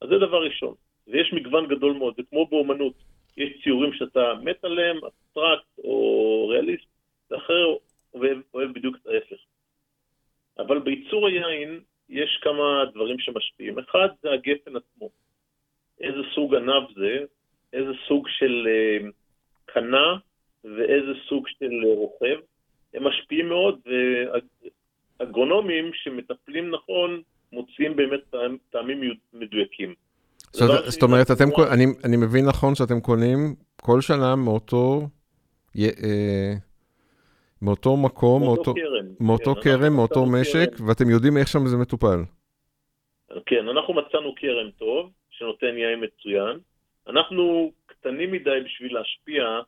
[0.00, 0.74] אז זה דבר ראשון.
[1.06, 2.94] ויש מגוון גדול מאוד, זה כמו באומנות.
[3.36, 6.86] יש ציורים שאתה מת עליהם, אבסטרקט או ריאליסט,
[7.30, 7.76] ואחר
[8.14, 9.36] אוהב, אוהב בדיוק את ההפך.
[10.60, 13.78] אבל בייצור היין יש כמה דברים שמשפיעים.
[13.78, 15.10] אחד זה הגפן עצמו.
[16.00, 17.24] איזה סוג ענב זה,
[17.72, 19.10] איזה סוג של uh,
[19.66, 20.16] קנה
[20.64, 22.36] ואיזה סוג של uh, רוכב.
[22.94, 23.80] הם משפיעים מאוד,
[25.20, 28.20] ואגרונומים שמטפלים נכון מוצאים באמת
[28.70, 29.00] טעמים
[29.32, 29.94] מדויקים.
[30.52, 35.08] זאת אומרת, אתם, אני, אני מבין נכון שאתם קונים כל שנה מאותו,
[35.78, 36.54] אה,
[37.62, 38.74] מאותו מקום, מאותו
[39.20, 40.88] מאותו כן, כרם, מאותו משק, כרם.
[40.88, 42.20] ואתם יודעים איך שם זה מטופל.
[43.46, 46.58] כן, אנחנו מצאנו כרם טוב, שנותן יין מצוין.
[47.08, 49.60] אנחנו קטנים מדי בשביל להשפיע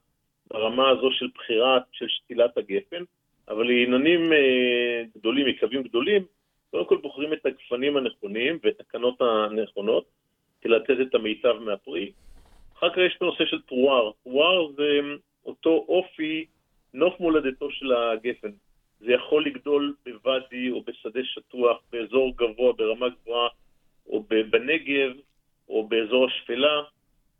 [0.51, 3.03] ברמה הזו של בחירה של שתילת הגפן,
[3.49, 6.25] אבל לעניינים אה, גדולים, מקווים גדולים,
[6.71, 10.05] קודם כל בוחרים את הגפנים הנכונים ואת הקנות הנכונות,
[10.61, 12.13] כדי לתת את המיטב מהפרי.
[12.79, 14.11] אחר כך יש את הנושא של טרואר.
[14.25, 15.01] טרואר זה
[15.47, 16.47] אותו אופי,
[16.95, 18.51] נוף מולדתו של הגפן.
[19.01, 23.49] זה יכול לגדול בוואדי או בשדה שטוח, באזור גבוה, ברמה גבוהה,
[24.07, 25.13] או בנגב,
[25.69, 26.83] או באזור השפלה,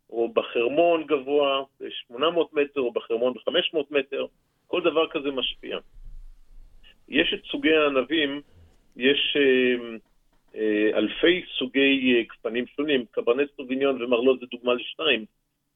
[0.09, 2.15] או בחרמון גבוה, ב-800
[2.53, 4.25] מטר, או בחרמון ב-500 מטר.
[4.67, 5.77] כל דבר כזה משפיע.
[7.09, 8.41] יש את סוגי הענבים,
[8.95, 9.97] יש אה,
[10.55, 15.25] אה, אלפי סוגי אה, גפנים שונים, קברנט סוביניון ומרלוט זה דוגמה לשניים,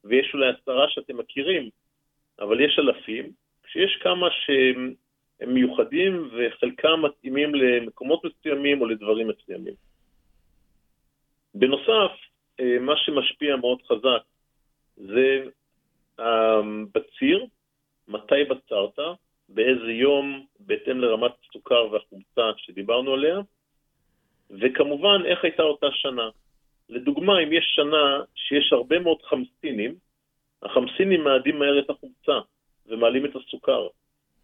[0.03, 1.69] ויש אולי עשרה שאתם מכירים,
[2.39, 3.31] אבל יש אלפים,
[3.67, 4.93] כשיש כמה שהם
[5.47, 9.73] מיוחדים וחלקם מתאימים למקומות מסוימים או לדברים מסוימים.
[11.53, 12.11] בנוסף,
[12.59, 14.23] אה, מה שמשפיע מאוד חזק
[14.95, 15.43] זה
[16.19, 16.61] אה,
[16.93, 17.45] בציר,
[18.07, 18.99] מתי בצרת,
[19.49, 23.39] באיזה יום, בהתאם לרמת הסוכר והחומצה שדיברנו עליה,
[24.49, 26.29] וכמובן, איך הייתה אותה שנה.
[26.89, 29.95] לדוגמה, אם יש שנה שיש הרבה מאוד חמסינים,
[30.63, 32.39] החמסינים מאדים מהר את החומצה
[32.87, 33.87] ומעלים את הסוכר.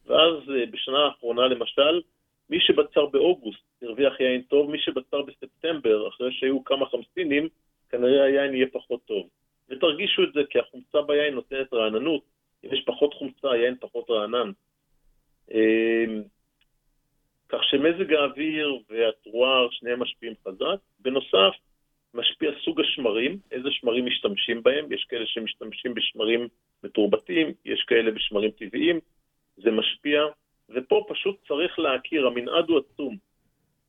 [0.06, 2.02] ואז אה, בשנה האחרונה למשל,
[2.50, 7.48] מי שבצר באוגוסט הרוויח יין טוב, מי שבצר בספטמבר, אחרי שהיו כמה חמסינים,
[7.90, 9.30] כנראה היין יהיה פחות טוב.
[9.70, 12.22] ותרגישו את זה, כי החומצה ביין נותנת רעננות.
[12.66, 14.52] אם יש פחות חומצה, היין פחות רענן.
[15.52, 16.24] אמ,
[17.50, 20.80] כך שמזג האוויר והטרואר, שניהם משפיעים חזק.
[21.00, 21.54] בנוסף,
[22.14, 26.48] משפיע סוג השמרים, איזה שמרים משתמשים בהם, יש כאלה שמשתמשים בשמרים
[26.84, 29.00] מתורבתים, יש כאלה בשמרים טבעיים,
[29.58, 30.22] זה משפיע,
[30.70, 33.18] ופה פשוט צריך להכיר, המנעד הוא עצום.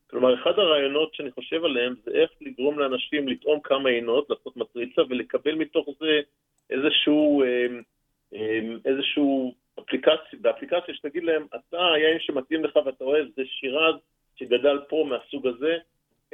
[0.09, 5.01] כלומר, אחד הרעיונות שאני חושב עליהם זה איך לגרום לאנשים לטעום כמה עינות, לעשות מטריצה
[5.09, 6.21] ולקבל מתוך זה
[6.69, 7.81] איזשהו, אמ,
[8.33, 13.95] אמ, איזשהו אפליקציה, באפליקציה שתגיד להם, אתה היין שמתאים לך ואתה אוהב, זה שירז
[14.35, 15.77] שגדל פה מהסוג הזה,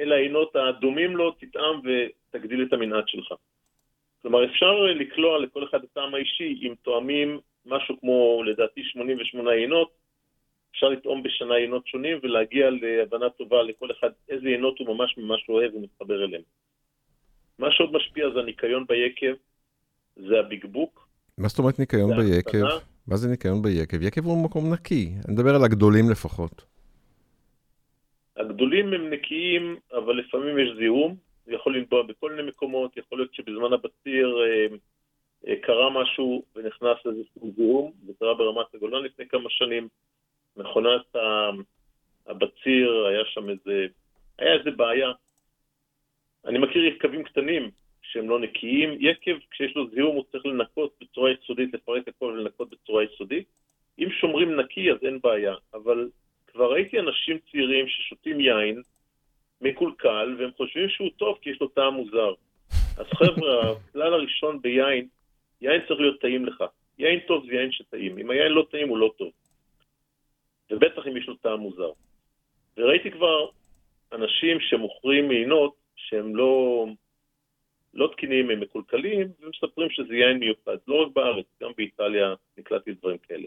[0.00, 3.32] אלה העינות הדומים לו, תטעם ותגדיל את המנעד שלך.
[4.22, 9.90] כלומר, אפשר לקלוע לכל אחד הטעם האישי אם תואמים משהו כמו, לדעתי, 88 עינות,
[10.70, 15.48] אפשר לטעום בשנה עינות שונים ולהגיע להבנה טובה לכל אחד איזה עינות הוא ממש ממש
[15.48, 16.42] אוהב ומתחבר אליהם.
[17.58, 19.34] מה שעוד משפיע זה הניקיון ביקב,
[20.16, 21.08] זה הבקבוק.
[21.38, 22.64] מה זאת אומרת ניקיון ביקב?
[23.06, 24.02] מה זה ניקיון ביקב?
[24.02, 26.64] יקב הוא מקום נקי, אני מדבר על הגדולים לפחות.
[28.36, 33.34] הגדולים הם נקיים, אבל לפעמים יש זיהום, זה יכול לנבוע בכל מיני מקומות, יכול להיות
[33.34, 34.66] שבזמן הבציר אה,
[35.46, 39.88] אה, קרה משהו ונכנס איזשהו זיהום, זה קרה ברמת הגולן לפני כמה שנים.
[40.56, 41.16] מכונת
[42.26, 43.86] הבציר, היה שם איזה,
[44.38, 45.12] היה איזה בעיה.
[46.44, 47.70] אני מכיר יקבים קטנים
[48.02, 48.90] שהם לא נקיים.
[49.00, 53.46] יקב, כשיש לו זיהום, הוא צריך לנקות בצורה יסודית, לפרק הכל ולנקות בצורה יסודית.
[53.98, 55.54] אם שומרים נקי, אז אין בעיה.
[55.74, 56.08] אבל
[56.46, 58.82] כבר ראיתי אנשים צעירים ששותים יין
[59.62, 62.34] מקולקל, והם חושבים שהוא טוב כי יש לו טעם מוזר.
[62.96, 65.08] אז חבר'ה, הכלל הראשון ביין,
[65.60, 66.64] יין צריך להיות טעים לך.
[66.98, 68.18] יין טוב זה יין שטעים.
[68.18, 69.30] אם היין לא טעים, הוא לא טוב.
[70.70, 71.90] ובטח אם יש לו טעם מוזר.
[72.76, 73.48] וראיתי כבר
[74.12, 76.86] אנשים שמוכרים מעינות שהם לא,
[77.94, 80.76] לא תקינים, הם מקולקלים, ומספרים שזה יין מיוחד.
[80.88, 83.46] לא רק בארץ, גם באיטליה נקלטתי דברים כאלה.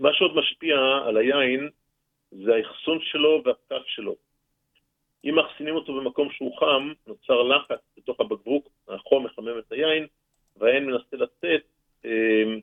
[0.00, 0.76] מה שעוד משפיע
[1.06, 1.68] על היין
[2.30, 4.25] זה האחסון שלו והפקק שלו.
[5.24, 10.06] אם מאחסנים אותו במקום שהוא חם, נוצר לחץ בתוך הבקבוק, החום מחמם את היין,
[10.56, 11.62] והיין מנסה לצאת,
[12.04, 12.60] אמ,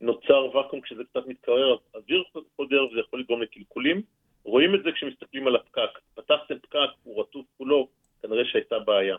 [0.00, 2.24] נוצר ואקום כשזה קצת מתקרר, אוויר
[2.56, 4.02] חודר וזה יכול לגרום לקלקולים.
[4.44, 5.98] רואים את זה כשמסתכלים על הפקק.
[6.14, 7.88] פתחתם פקק, הוא רטוב כולו,
[8.22, 9.16] כנראה שהייתה בעיה.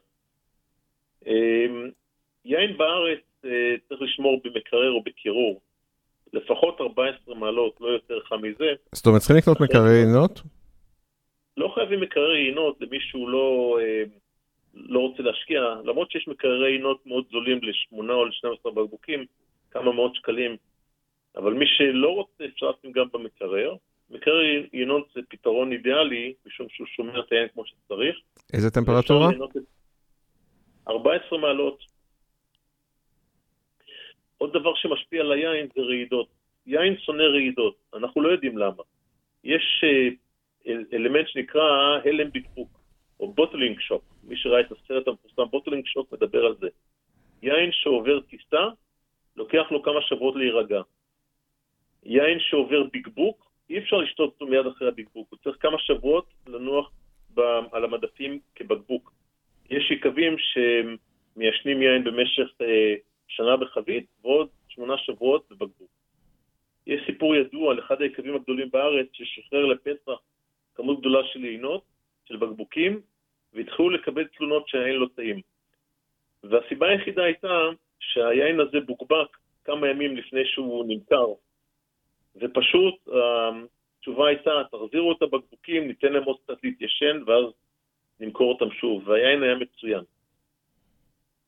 [1.26, 1.89] אמ,
[2.45, 5.62] יין בארץ אה, צריך לשמור במקרר או בקירור.
[6.34, 8.74] לפחות 14 מעלות, לא יותר חם מזה.
[8.95, 10.41] זאת אומרת, צריכים לקנות מקררי יינות?
[11.57, 14.03] לא חייבים מקררי יינות למי שהוא לא, אה,
[14.73, 19.25] לא רוצה להשקיע, למרות שיש מקררי יינות מאוד זולים ל-8 או ל-12 בקבוקים,
[19.71, 20.57] כמה מאות שקלים
[21.35, 23.75] אבל מי שלא רוצה, אפשר לשים גם במקרר.
[24.09, 24.41] מקרר
[24.73, 28.15] יינות זה פתרון אידיאלי, משום שהוא שומר את היין כמו שצריך.
[28.53, 29.29] איזה טמפרטורה?
[30.87, 31.83] 14 מעלות.
[34.37, 36.27] עוד דבר שמשפיע על היין זה רעידות.
[36.65, 38.83] יין שונא רעידות, אנחנו לא יודעים למה.
[39.43, 40.09] יש אה,
[40.68, 42.70] אלמנט שנקרא הלם בדפוק,
[43.20, 44.03] או bottling shock.
[44.24, 46.68] מי שראה את הסרט המפורסם bottling shock מדבר על זה.
[47.41, 48.68] יין שעובר טיסה,
[49.36, 50.82] לוקח לו כמה שבועות להירגע.
[52.03, 56.91] יין שעובר בקבוק, אי אפשר לשתות אותו מיד אחרי הבקבוק, הוא צריך כמה שבועות לנוח
[57.34, 59.11] ב- על המדפים בבקבוק.
[59.70, 62.95] יש יקבים שמיישנים יין במשך אה,
[63.28, 65.89] שנה בחבית ועוד שמונה שבועות בבקבוק.
[66.88, 70.20] יש סיפור ידוע על אחד היקבים הגדולים בארץ ששחרר לפסח
[70.76, 71.84] כמות גדולה של יינות,
[72.26, 73.01] של בקבוקים,
[73.53, 75.41] והתחילו לקבל תלונות שהיין לא טעים.
[76.43, 77.69] והסיבה היחידה הייתה
[77.99, 81.26] שהיין הזה בוקבק כמה ימים לפני שהוא נמכר
[82.36, 82.95] ופשוט
[84.01, 87.45] התשובה הייתה, תחזירו את הבקבוקים, ניתן להם עוד קצת להתיישן, ואז
[88.19, 90.03] נמכור אותם שוב, והיין היה מצוין.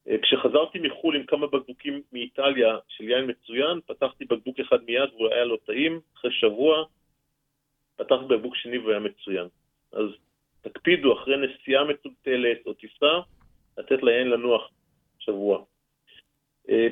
[0.08, 5.30] אה, כשחזרתי מחו"ל עם כמה בקבוקים מאיטליה של יין מצוין, פתחתי בקבוק אחד מיד והוא
[5.34, 6.86] היה לא טעים, אחרי שבוע
[8.04, 9.48] פתחתי בקבוק שני והוא היה מצוין.
[9.92, 10.06] אז
[10.62, 13.20] תקפידו אחרי נסיעה מטולטלת או טיסה,
[13.78, 14.70] לתת ליין לנוח
[15.20, 15.64] שבוע.
[16.70, 16.88] אה,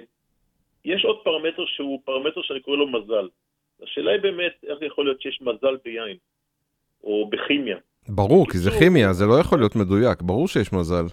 [0.86, 3.28] יש עוד פרמטר שהוא פרמטר שאני קורא לו מזל.
[3.84, 6.18] השאלה היא באמת, איך יכול להיות שיש מזל ביין,
[7.04, 7.78] או בכימיה.
[8.10, 11.06] ברור, כי זה כימיה, זה לא יכול להיות מדויק, ברור שיש מזל.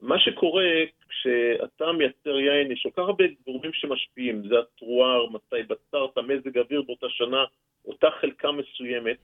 [0.00, 0.64] מה שקורה
[1.08, 6.82] כשאתה מייצר יין, יש כל כך הרבה גורמים שמשפיעים, זה הטרואר, מתי בצרת, מזג אוויר
[6.82, 7.44] באותה שנה,
[7.84, 9.16] אותה חלקה מסוימת,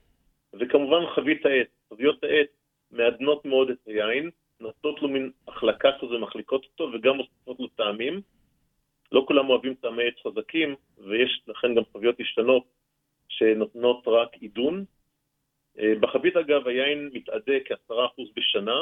[0.53, 1.67] וכמובן חבית העט.
[1.89, 2.47] חביות העט
[2.91, 4.29] מעדנות מאוד את היין,
[4.59, 8.21] נותנות לו מין החלקה כזו, מחליקות אותו, וגם מוסיפות לו טעמים.
[9.11, 12.63] לא כולם אוהבים טעמי עץ חזקים, ויש לכן גם חביות משתנות
[13.29, 14.85] שנותנות רק עידון.
[15.79, 18.81] אה, בחבית אגב היין מתאדה כ-10% בשנה,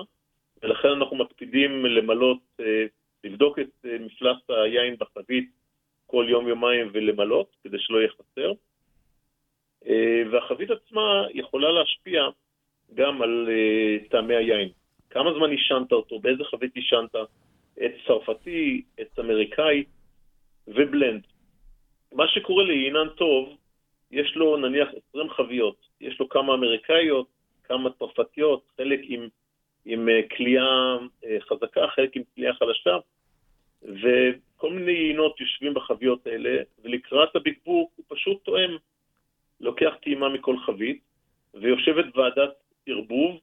[0.63, 2.86] ולכן אנחנו מקפידים למלות, אה,
[3.23, 5.49] לבדוק את אה, מפלס היין בחבית
[6.05, 8.51] כל יום-יומיים ולמלות, כדי שלא יהיה חסר.
[10.32, 12.24] והחבית עצמה יכולה להשפיע
[12.94, 13.50] גם על
[14.10, 14.70] טעמי היין.
[15.10, 17.16] כמה זמן עישנת אותו, באיזה חבית עישנת,
[17.78, 19.84] עץ צרפתי, עץ אמריקאי
[20.68, 21.22] ובלנד.
[22.14, 23.58] מה שקורה ליינן טוב,
[24.12, 27.28] יש לו נניח 20 חביות, יש לו כמה אמריקאיות,
[27.64, 29.28] כמה צרפתיות, חלק עם,
[29.86, 32.98] עם כליאה אה, אה, חזקה, חלק עם כליאה חלשה,
[33.82, 38.78] וכל מיני יינות יושבים בחביות האלה, ולקראת הבקבוק הוא פשוט תואם,
[39.60, 41.01] לוקח טעימה מכל חבית,
[41.53, 42.53] ויושבת ועדת
[42.88, 43.39] ערבוב,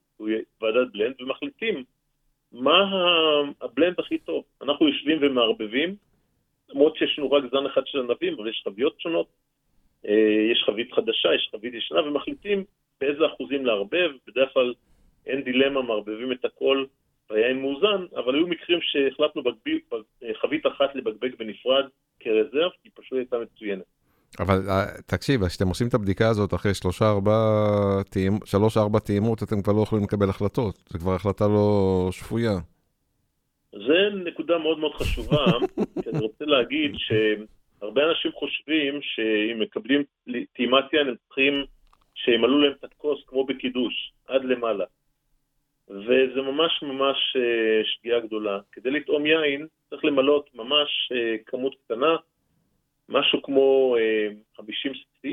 [0.60, 1.84] ועדת בלנד, ומחליטים
[2.52, 2.90] מה
[3.60, 4.44] הבלנד הכי טוב.
[4.62, 5.96] אנחנו יושבים ומערבבים,
[6.68, 9.26] למרות שיש לנו רק זן אחד של ענבים, אבל יש חביות שונות,
[10.06, 12.64] אה, יש חבית חדשה, יש חבית ישנה, ומחליטים
[13.00, 14.74] באיזה אחוזים לערבב, בדרך כלל
[15.26, 16.84] אין דילמה, מערבבים את הכל
[17.30, 19.80] והיין מאוזן, אבל היו מקרים שהחלטנו בגביל,
[20.40, 21.84] חבית אחת לבקבק בנפרד
[22.20, 23.84] כרזרב, כי פשוט הייתה מצוינת.
[24.40, 26.74] אבל אה, תקשיב, כשאתם עושים את הבדיקה הזאת אחרי
[28.44, 30.74] שלוש-ארבע טעימות, אתם כבר לא יכולים לקבל החלטות.
[30.88, 32.52] זו כבר החלטה לא שפויה.
[33.72, 35.44] זה נקודה מאוד מאוד חשובה,
[36.02, 40.02] כי אני רוצה להגיד שהרבה אנשים חושבים שאם מקבלים
[40.56, 41.64] טעימת יין הם צריכים
[42.14, 44.84] שימלאו להם את הכוס כמו בקידוש, עד למעלה.
[45.88, 48.58] וזה ממש ממש אה, שגיאה גדולה.
[48.72, 52.16] כדי לטעום יין צריך למלות ממש אה, כמות קטנה,
[53.09, 53.96] משהו כמו
[54.57, 55.28] 50 cc,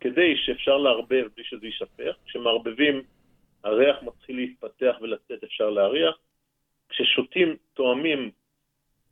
[0.00, 2.16] כדי שאפשר לערבב בלי שזה יישפך.
[2.26, 3.02] כשמערבבים,
[3.64, 6.18] הריח מתחיל להתפתח ולצאת, אפשר להריח.
[6.88, 8.30] כששותים, תואמים,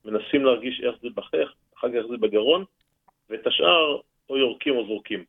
[0.04, 2.64] מנסים להרגיש איך זה בחך, אחר כך זה בגרון,
[3.30, 5.24] ואת השאר או יורקים או זורקים.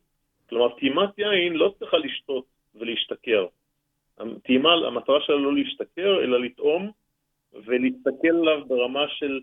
[0.48, 2.44] כלומר, טעימת יין לא צריכה לשתות
[2.74, 3.46] ולהשתכר.
[4.42, 6.90] טעימה, המטרה שלה לא להשתכר, אלא לטעום
[7.52, 9.40] ולהסתכל עליו ברמה של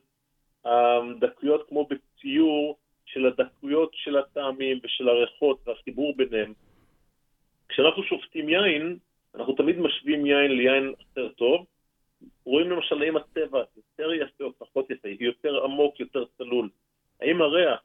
[0.66, 6.54] הדקויות כמו בציור, של הדקויות של הטעמים ושל הריחות והחיבור ביניהם.
[7.70, 8.98] כשאנחנו שופטים יין,
[9.36, 11.66] אנחנו תמיד משווים יין ליין אחר טוב,
[12.46, 16.70] רואים למשל האם הצבע יותר יפה או פחות יפה, יותר עמוק, יותר צלול.
[17.22, 17.80] האם הריח,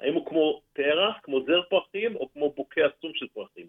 [0.00, 3.66] האם הוא כמו פרח, כמו זר פרחים, או כמו בוקה עצום של פרחים.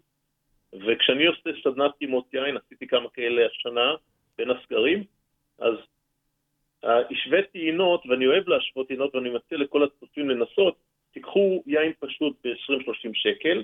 [0.74, 3.95] וכשאני עושה סדנת טימות יין, עשיתי כמה כאלה השנה
[4.38, 5.04] בין הסגרים,
[5.60, 5.74] אז
[6.84, 10.75] השוויתי יינות, ואני אוהב להשוות יינות, ואני מציע לכל הצופים לנסות,
[11.13, 13.63] תיקחו יין פשוט ב-20-30 שקל,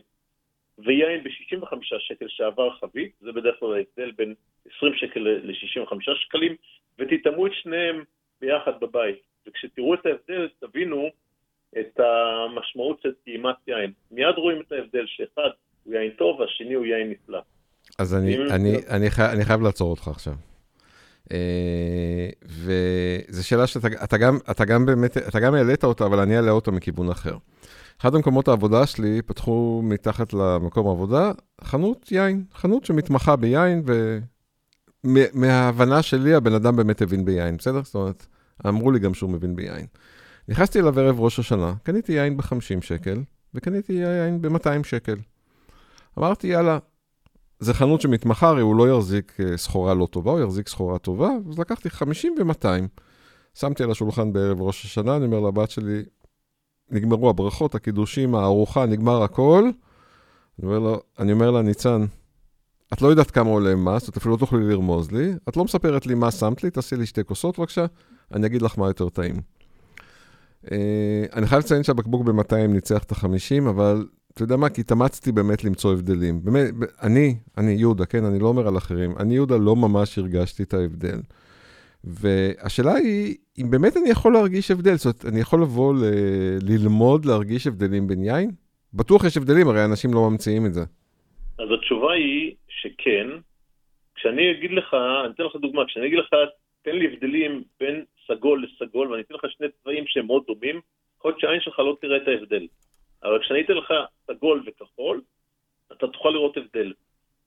[0.78, 4.34] ויין ב-65 שקל שעבר חבית, זה בדרך כלל ההבדל בין
[4.78, 6.55] 20 שקל ל-65 שקלים,
[6.99, 8.03] ותטעמו את שניהם
[8.41, 9.22] ביחד בבית.
[9.47, 11.09] וכשתראו את ההבדל, תבינו
[11.80, 13.91] את המשמעות של טעימת יין.
[14.11, 15.49] מיד רואים את ההבדל שאחד
[15.84, 17.39] הוא יין טוב והשני הוא יין נפלא.
[17.99, 20.34] אז אני, אני, אני, חי, אני חייב לעצור אותך עכשיו.
[21.28, 21.30] Uh,
[22.47, 26.51] וזו שאלה שאתה אתה גם, אתה גם באמת, אתה גם העלית אותה, אבל אני אעלה
[26.51, 27.38] אותה מכיוון אחר.
[28.01, 31.32] אחד המקומות העבודה שלי פתחו מתחת למקום העבודה
[31.63, 33.84] חנות יין, חנות שמתמחה ביין,
[35.03, 37.82] ומההבנה שלי הבן אדם באמת הבין ביין, בסדר?
[37.84, 38.25] זאת אומרת,
[38.67, 39.86] אמרו לי גם שהוא מבין ביין.
[40.47, 43.21] נכנסתי אליו ערב ראש השנה, קניתי יין ב-50 שקל,
[43.53, 45.15] וקניתי יין ב-200 שקל.
[46.17, 46.78] אמרתי, יאללה,
[47.60, 51.30] זה חנות שמתמחה, הרי הוא לא יחזיק אה, סחורה לא טובה, הוא יחזיק סחורה טובה,
[51.49, 52.68] אז לקחתי 50 ו-200.
[53.53, 56.03] שמתי על השולחן בערב ראש השנה, אני אומר לבת שלי,
[56.91, 59.70] נגמרו הברכות, הקידושים, הארוחה, נגמר הכל.
[60.60, 62.05] אני אומר, לו, אני אומר לה, ניצן,
[62.93, 66.05] את לא יודעת כמה עולה מס, את אפילו לא תוכלי לרמוז לי, את לא מספרת
[66.05, 67.86] לי מה שמת לי, תעשי לי שתי כוסות בבקשה,
[68.34, 69.36] אני אגיד לך מה יותר טעים.
[70.66, 70.70] Uh,
[71.34, 74.08] אני חייב לציין שהבקבוק ב-200 ניצח את ה-50, אבל
[74.38, 74.70] אתה יודע מה?
[74.70, 76.36] כי התאמצתי באמת למצוא הבדלים.
[76.44, 76.68] באמת,
[77.04, 80.74] אני, אני יהודה, כן, אני לא אומר על אחרים, אני יהודה לא ממש הרגשתי את
[80.74, 81.20] ההבדל.
[82.04, 86.04] והשאלה היא, אם באמת אני יכול להרגיש הבדל, זאת אומרת, אני יכול לבוא ל...
[86.70, 88.52] ללמוד להרגיש הבדלים בין יין?
[88.94, 90.82] בטוח יש הבדלים, הרי אנשים לא ממציאים את זה.
[91.60, 93.28] אז התשובה היא שכן.
[94.16, 94.94] כשאני אגיד לך,
[95.26, 96.30] אני אתן לך דוגמה, כשאני אגיד לך,
[96.82, 100.82] תן לי הבדלים בין סגול לסגול, ואני אתן לך שני צבעים שהם מאוד דומים,
[101.18, 102.68] יכול להיות שהעין שלך לא תראה את ההבדל.
[103.28, 103.93] אבל כשאני אתן לך
[104.28, 105.21] סגול וכחול,
[105.91, 106.93] אתה תוכל לראות הבדל.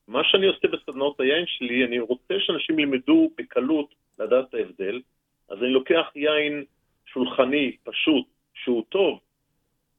[0.08, 5.00] מה שאני עושה בסדנאות היין שלי, אני רוצה שאנשים ילמדו בקלות לדעת את ההבדל,
[5.48, 6.64] אז אני לוקח יין
[7.06, 9.20] שולחני פשוט, שהוא טוב,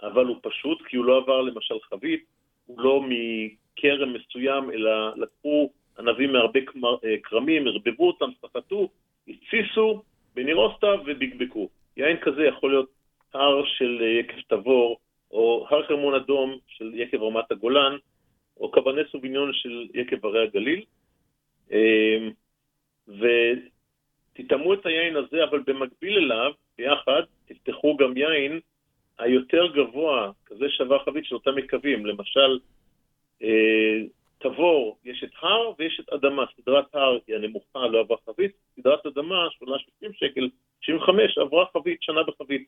[0.02, 2.26] אבל הוא פשוט כי הוא לא עבר למשל חבית,
[2.66, 6.60] הוא לא מכרם מסוים, אלא לקחו ענבים מהרבה
[7.06, 8.90] אה, כרמים, ערבבו אותם, סחטו,
[9.28, 10.04] הציסו
[10.36, 11.70] בנירוסטה ובקבקו.
[11.98, 12.90] יין כזה יכול להיות
[13.34, 14.98] הר של יקב תבור,
[15.32, 17.98] או הר חרמון אדום של יקב רמת הגולן,
[18.58, 20.84] או קברנט סוביניון של יקב הרי הגליל.
[23.08, 28.60] ותטעמו את היין הזה, אבל במקביל אליו, ביחד, תפתחו גם יין
[29.20, 32.06] היותר גבוה, כזה שווה חבית של אותם יקבים.
[32.06, 32.60] למשל,
[34.38, 36.46] תבור, יש את הר ויש את אדמה.
[36.56, 40.50] סדרת הר היא הנמוכה, לא עברה חבית, סדרת אדמה, שעולה 60 שקל,
[40.82, 42.68] 75, עברה חבית, שנה בחבית.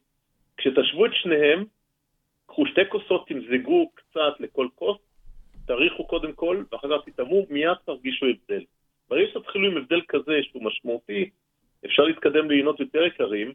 [0.58, 1.66] כשתשוו את שניהם,
[2.54, 4.98] קחו שתי כוסות, תמזגו קצת לכל כוס,
[5.66, 8.64] תריחו קודם כל, ואחר כך תטעמו, מיד תרגישו הבדל.
[9.10, 11.30] ברגע שתתחילו עם הבדל כזה שהוא משמעותי,
[11.86, 13.54] אפשר להתקדם ליינות יותר יקרים.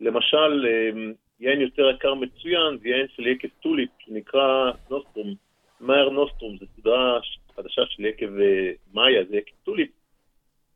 [0.00, 5.34] למשל, אמ, יין יותר יקר מצוין, זה יין של יקב טוליפ, שנקרא נוסטרום.
[5.80, 7.20] מארה נוסטרום, זו סדרה
[7.56, 9.90] חדשה של יקב אה, מאיה, זה יקב טוליפ,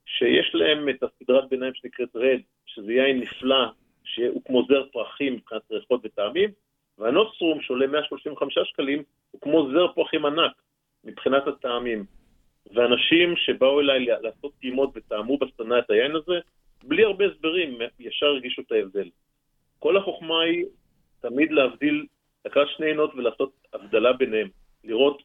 [0.07, 3.65] שיש להם את הסדרת ביניים שנקראת Red, שזה יין נפלא,
[4.05, 6.51] שהוא כמו זר פרחים מבחינת ריחות וטעמים,
[6.99, 10.53] והנוסטרום שעולה 135 שקלים, הוא כמו זר פרחים ענק
[11.05, 12.05] מבחינת הטעמים.
[12.75, 16.39] ואנשים שבאו אליי לעשות טעימות וטעמו בסדנה את היין הזה,
[16.85, 19.09] בלי הרבה הסברים, ישר הרגישו את ההבדל.
[19.79, 20.65] כל החוכמה היא
[21.21, 22.07] תמיד להבדיל,
[22.45, 24.49] לקחת שני עינות ולעשות הבדלה ביניהם.
[24.85, 25.23] לראות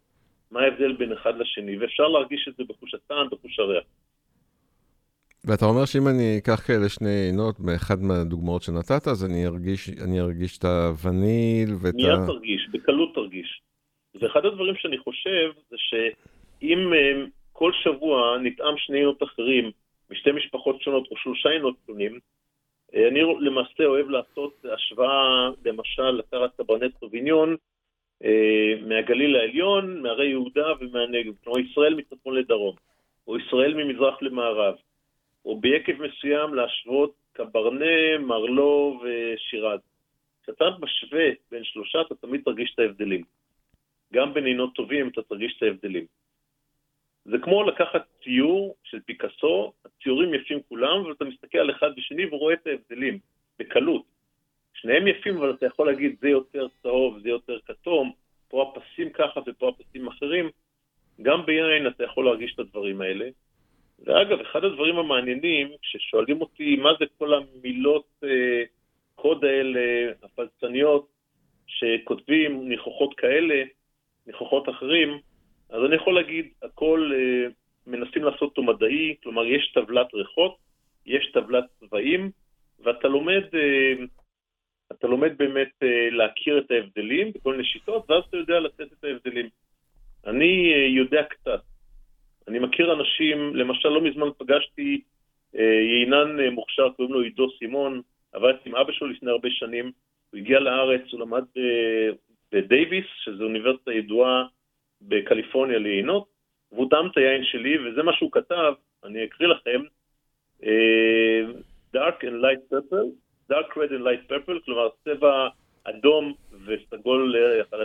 [0.51, 3.84] מה ההבדל בין אחד לשני, ואפשר להרגיש את זה בחוש הטעם, בחוש הריח.
[5.50, 10.22] ואתה אומר שאם אני אקח כאלה שני עינות באחד מהדוגמאות שנתת, אז אני ארגיש, אני
[10.22, 12.18] ארגיש את הווניל ואת מיד ה...
[12.18, 13.62] מיד תרגיש, בקלות תרגיש.
[14.22, 19.72] ואחד הדברים שאני חושב זה שאם אה, כל שבוע נטעם שני עינות אחרים
[20.12, 22.20] משתי משפחות שונות או שלושה עינות שונים,
[22.95, 27.56] אה, אני למעשה אוהב לעשות השוואה, למשל, לקחת קברנט סוביניון
[28.24, 32.76] אה, מהגליל העליון, מהרי יהודה ומהנגב, כלומר ישראל מצפון לדרום,
[33.28, 34.76] או ישראל ממזרח למערב,
[35.46, 39.80] או ביקב מסוים להשוות קברנה, מרלו ושירד.
[40.44, 43.24] כשאתה משווה בין שלושה, אתה תמיד תרגיש את ההבדלים.
[44.14, 46.06] גם בין עינות טובים אתה תרגיש את ההבדלים.
[47.26, 52.54] זה כמו לקחת ציור של פיקאסו, הציורים יפים כולם, ואתה מסתכל על אחד ושני ורואה
[52.54, 53.20] את ההבדלים,
[53.60, 54.04] בקלות.
[54.74, 58.12] שניהם יפים, אבל אתה יכול להגיד זה יותר צהוב, זה יותר כתום,
[58.48, 60.50] פה הפסים ככה ופה הפסים אחרים.
[61.22, 63.30] גם ביין אתה יכול להרגיש את הדברים האלה.
[64.06, 68.64] ואגב, אחד הדברים המעניינים, כששואלים אותי מה זה כל המילות אה,
[69.16, 71.08] קוד האלה, הפלצניות,
[71.68, 73.64] שכותבים ניחוחות כאלה,
[74.28, 75.20] ניחוחות אחרים,
[75.70, 77.47] אז אני יכול להגיד, הכל אה,
[77.88, 80.56] מנסים לעשות אותו מדעי, כלומר יש טבלת ריחות,
[81.06, 82.32] יש טבלת צבעים,
[82.80, 83.93] ואתה לומד אה,
[84.91, 89.04] אתה לומד באמת אה, להכיר את ההבדלים בכל מיני שיטות, ואז אתה יודע לתת את
[89.04, 89.50] ההבדלים.
[90.26, 91.62] אני אה, יודע קצת.
[92.50, 95.02] אני מכיר אנשים, למשל לא מזמן פגשתי
[95.56, 98.02] אה, יינן מוכשר, קוראים לו עידו סימון,
[98.34, 99.91] עבדתי עם אבא שלו לפני הרבה שנים,
[100.32, 101.43] הוא הגיע לארץ, הוא למד
[102.52, 104.45] בדייוויס, שזו אוניברסיטה ידועה
[105.02, 106.26] בקליפורניה ליינות,
[106.72, 108.74] והוא טעם את היין שלי, וזה מה שהוא כתב,
[109.04, 109.82] אני אקריא לכם,
[111.93, 113.12] Dark and Light Purple,
[113.50, 115.47] dark red and light purple, כלומר צבע
[115.84, 116.34] אדום
[116.66, 117.84] וסגול, אה,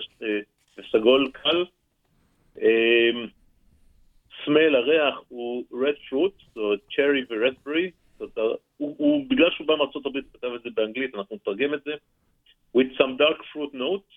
[0.79, 1.65] וסגול קל.
[4.46, 7.92] סמל הריח הוא red fruit, זאת אומרת צ'רי ורסברי,
[9.28, 11.92] בגלל שהוא בא מארצות הברית, כתב את זה באנגלית, אנחנו נתרגם את זה.
[12.74, 14.12] with some dark fruit notes,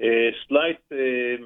[0.00, 1.42] uh, slight, uh,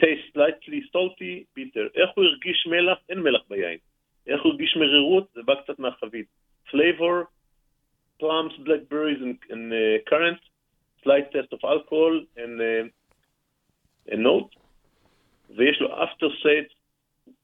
[0.00, 1.86] taste slightly salty, bitter.
[1.94, 2.98] איך הוא הרגיש מלח?
[3.08, 3.78] אין מלח ביין.
[4.26, 5.28] איך הוא הרגיש מרירות?
[5.34, 6.26] זה בא קצת מהחבית.
[6.70, 7.28] flavor,
[8.20, 10.42] plums, blackberries and, and uh, currants,
[11.02, 14.50] slight test of alcohol and uh, a note,
[15.55, 16.73] ויש לו after set.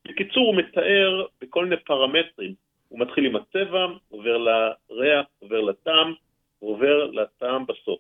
[0.06, 2.54] בקיצור, הוא מתאר בכל מיני פרמטרים.
[2.90, 6.14] הוא מתחיל עם הצבע, עובר לריח, עובר לטעם,
[6.62, 8.00] ועובר לטעם בסוף.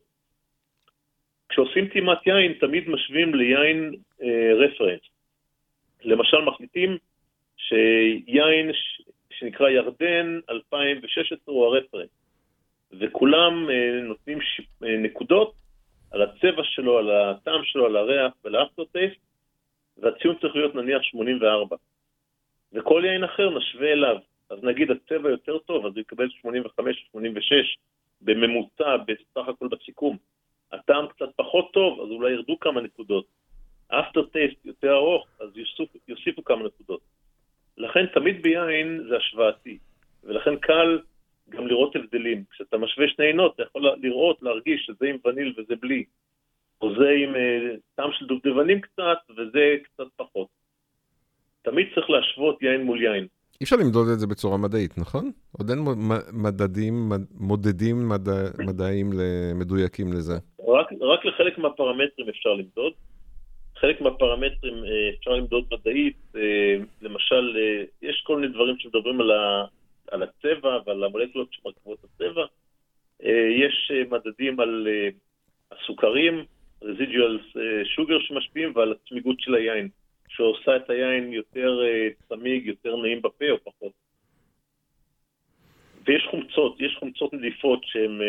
[1.49, 5.01] כשעושים טעימת יין, תמיד משווים ליין אה, רפרנס.
[6.03, 6.97] למשל, מחליטים
[7.57, 9.01] שיין ש...
[9.31, 12.09] שנקרא ירדן 2016 הוא הרפרנס.
[12.99, 14.61] וכולם אה, נותנים ש...
[14.83, 15.53] אה, נקודות
[16.11, 19.17] על הצבע שלו, על הטעם שלו, על הריח ולאפטרטייסט,
[19.97, 21.75] והציון צריך להיות נניח 84.
[22.73, 24.17] וכל יין אחר נשווה אליו.
[24.49, 27.77] אז נגיד הצבע יותר טוב, אז הוא יקבל 85 86
[28.21, 30.17] בממוצע, בסך הכל בסיכום.
[30.71, 33.25] הטעם קצת פחות טוב, אז אולי ירדו כמה נקודות.
[33.87, 37.01] אפטר טייסט יותר ארוך, אז יוסיפו, יוסיפו כמה נקודות.
[37.77, 39.77] לכן תמיד ביין זה השוואתי,
[40.23, 40.99] ולכן קל
[41.49, 42.43] גם לראות הבדלים.
[42.51, 46.03] כשאתה משווה שני עינות, אתה יכול לראות, להרגיש שזה עם וניל וזה בלי.
[46.82, 50.47] או זה עם uh, טעם של דובדבנים קצת, וזה קצת פחות.
[51.61, 53.28] תמיד צריך להשוות יין מול יין.
[53.61, 55.32] אי אפשר למדוד את זה בצורה מדעית, נכון?
[55.57, 55.80] עוד אין
[56.34, 56.93] מדדים,
[57.39, 58.32] מודדים מדע,
[58.67, 59.09] מדעיים
[59.55, 60.34] מדויקים לזה.
[60.67, 62.93] רק, רק לחלק מהפרמטרים אפשר למדוד.
[63.78, 69.32] חלק מהפרמטרים אה, אפשר למדוד מדעית, אה, למשל, אה, יש כל מיני דברים שמדברים על,
[69.32, 69.65] ה,
[70.11, 72.45] על הצבע ועל המולקולות שמרכיבות הצבע.
[73.63, 74.88] יש מדדים על
[75.71, 76.45] הסוכרים,
[76.86, 77.57] residual
[77.95, 79.89] sugar שמשפיעים, ועל הצמיגות של היין,
[80.27, 81.79] שעושה את היין יותר
[82.29, 83.91] צמיג, יותר נעים בפה או פחות.
[86.07, 88.21] ויש חומצות, יש חומצות נדיפות שהן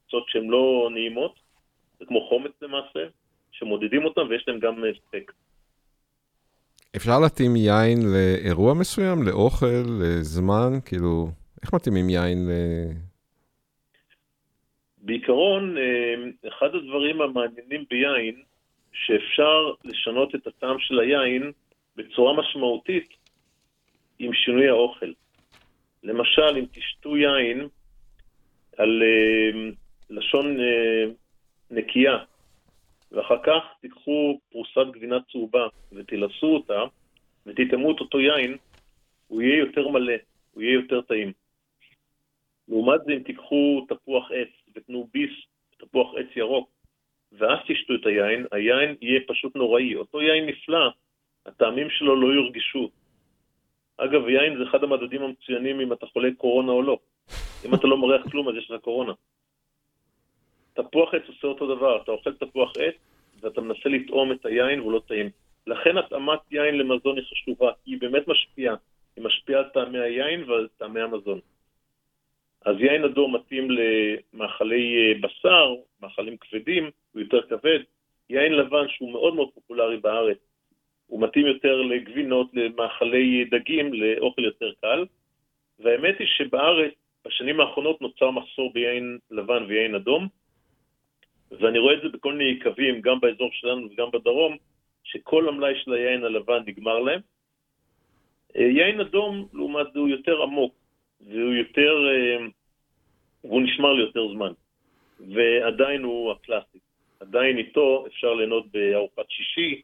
[0.00, 1.34] חומצות שהן לא נעימות,
[1.98, 3.00] זה כמו חומץ למעשה,
[3.52, 5.32] שמודדים אותם ויש להם גם ספק.
[6.96, 10.70] אפשר להתאים יין לאירוע מסוים, לאוכל, לזמן?
[10.86, 11.28] כאילו,
[11.62, 12.38] איך מתאימים יין.
[15.02, 16.14] בעיקרון, אה,
[16.48, 18.42] אחד הדברים המעניינים ביין,
[18.92, 21.52] שאפשר לשנות את הטעם של היין
[21.96, 23.08] בצורה משמעותית
[24.18, 25.12] עם שינוי האוכל.
[26.02, 27.68] למשל, אם תשתו יין
[28.76, 29.74] על uh,
[30.10, 31.10] לשון uh,
[31.70, 32.18] נקייה,
[33.12, 36.82] ואחר כך תיקחו פרוסת גבינה צהובה ותלעסו אותה
[37.46, 38.56] ותטעמו את אותו יין,
[39.28, 40.14] הוא יהיה יותר מלא,
[40.52, 41.32] הוא יהיה יותר טעים.
[42.68, 44.48] לעומת זה, אם תיקחו תפוח עץ
[44.78, 45.30] ותנו ביס,
[45.78, 46.70] תפוח עץ ירוק,
[47.32, 49.94] ואז תשתו את היין, היין יהיה פשוט נוראי.
[49.94, 50.90] אותו יין נפלא,
[51.46, 52.90] הטעמים שלו לא יורגשו.
[53.96, 56.98] אגב, יין זה אחד המדדים המצוינים אם אתה חולה קורונה או לא.
[57.64, 59.12] אם אתה לא מריח כלום, אז יש לך קורונה.
[60.74, 62.94] תפוח עץ עושה אותו דבר, אתה אוכל תפוח עץ
[63.40, 65.30] ואתה מנסה לטעום את היין והוא לא טעים.
[65.66, 68.74] לכן התאמת יין למזון היא חשובה, היא באמת משפיעה.
[69.16, 71.40] היא משפיעה על טעמי היין ועל טעמי המזון.
[72.64, 77.78] אז יין אדום מתאים למאכלי אה, בשר, מאכלים כבדים, הוא יותר כבד.
[78.30, 80.38] יין לבן, שהוא מאוד מאוד פופולרי בארץ,
[81.06, 85.04] הוא מתאים יותר לגבינות, למאכלי דגים, לאוכל יותר קל.
[85.78, 86.92] והאמת היא שבארץ,
[87.26, 90.28] בשנים האחרונות נוצר מחסור ביין לבן ויין אדום,
[91.50, 94.56] ואני רואה את זה בכל מיני יקבים, גם באזור שלנו וגם בדרום,
[95.04, 97.20] שכל המלאי של היין הלבן נגמר להם.
[98.56, 100.74] אה, יין אדום, לעומת זה, הוא יותר עמוק,
[101.20, 102.46] והוא יותר, אה,
[103.44, 104.52] והוא נשמר ליותר זמן,
[105.20, 106.78] ועדיין הוא הקלאסי.
[107.20, 109.82] עדיין איתו אפשר ליהנות בארוחת שישי,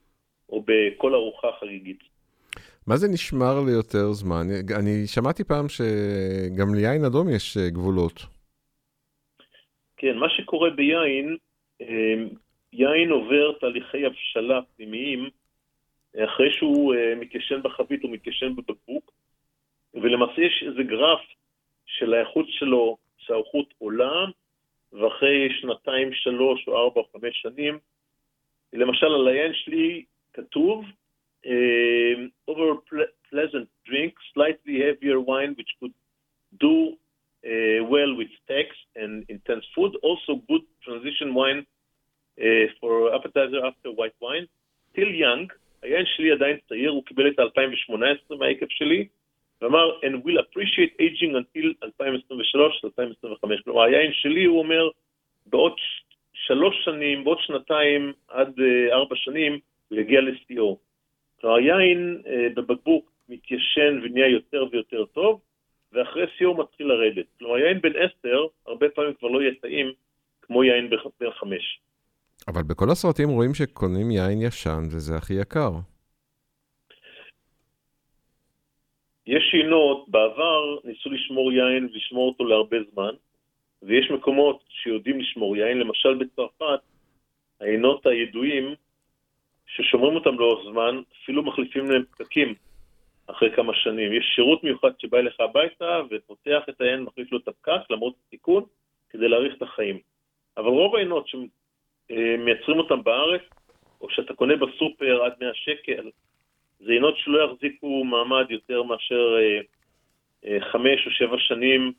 [0.49, 2.01] או בכל ארוחה חגיגית.
[2.87, 4.47] מה זה נשמר ליותר זמן?
[4.81, 8.21] אני שמעתי פעם שגם ליין אדום יש אה, גבולות.
[9.97, 11.37] כן, מה שקורה ביין,
[11.81, 12.29] אמ,
[12.73, 15.29] יין עובר תהליכי הבשלה פנימיים
[16.25, 19.13] אחרי שהוא אה, מתיישן בחבית או מתיישן בבקבוק,
[19.95, 21.21] ולמעשה יש איזה גרף
[21.87, 24.25] של האיכות שלו, שהאיכות עולה,
[24.93, 27.79] ואחרי שנתיים, שלוש או ארבע או חמש שנים,
[28.73, 30.85] למשל על היין שלי כתוב,
[31.47, 32.17] uh,
[32.49, 32.69] over
[33.31, 35.95] pleasant drink, slightly heavier wine which could
[36.59, 36.77] do
[37.45, 41.67] uh, well with steaks and intense food, also good transition wine
[42.41, 44.47] uh, for appetizer after white wine.
[44.93, 45.49] still young,
[45.83, 49.09] היין שלי עדיין צעיר, הוא קיבל את 2018 מהיקף שלי,
[49.63, 53.63] ואמר, and will appreciate aging until 2023-2025.
[53.65, 54.89] כלומר, היין שלי, הוא אומר,
[55.47, 55.73] בעוד
[56.33, 59.59] שלוש שנים, בעוד שנתיים עד uh, ארבע שנים,
[59.91, 60.79] יגיע לשיאו.
[61.41, 65.41] כלומר, היין uh, בבקבוק מתיישן ונהיה יותר ויותר טוב,
[65.93, 67.27] ואחרי שיאו מתחיל לרדת.
[67.39, 69.93] כלומר, יין בן עשר, הרבה פעמים כבר לא יהיה טעים
[70.43, 71.81] כמו יין בן חמש.
[72.49, 75.71] אבל בכל הסרטים רואים שקונים יין ישן וזה הכי יקר.
[79.27, 83.15] יש יינות, בעבר ניסו לשמור יין ולשמור אותו להרבה זמן,
[83.83, 86.81] ויש מקומות שיודעים לשמור יין, למשל בצרפת,
[87.61, 88.75] היינות הידועים,
[89.67, 92.55] ששומרים אותם לאורך זמן, אפילו מחליפים להם פקקים
[93.27, 94.13] אחרי כמה שנים.
[94.13, 98.65] יש שירות מיוחד שבא אליך הביתה ופותח את היין, מחליף לו את הפקק למרות הסיכון,
[99.11, 99.99] כדי להאריך את החיים.
[100.57, 103.43] אבל רוב היינות שמייצרים אותם בארץ,
[104.01, 106.11] או שאתה קונה בסופר עד 100 שקל,
[106.85, 109.61] זה יינות שלא יחזיקו מעמד יותר מאשר אה,
[110.47, 111.93] אה, חמש או שבע שנים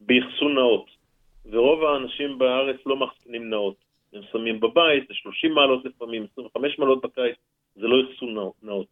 [0.00, 0.86] באחסון נאות.
[1.50, 3.76] ורוב האנשים בארץ לא מחסנים נאות.
[4.12, 7.36] הם שמים בבית, זה 30 מעלות לפעמים, 25 מעלות בקיץ,
[7.76, 8.86] זה לא אחסון נאות.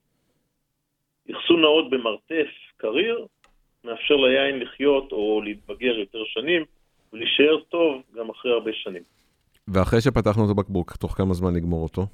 [1.30, 3.26] אחסון נאות במרתף קריר
[3.84, 6.64] מאפשר ליין לחיות או להתבגר יותר שנים
[7.12, 9.02] ולהישאר טוב גם אחרי הרבה שנים.
[9.68, 12.06] ואחרי שפתחנו את הבקבוק, תוך כמה זמן לגמור אותו?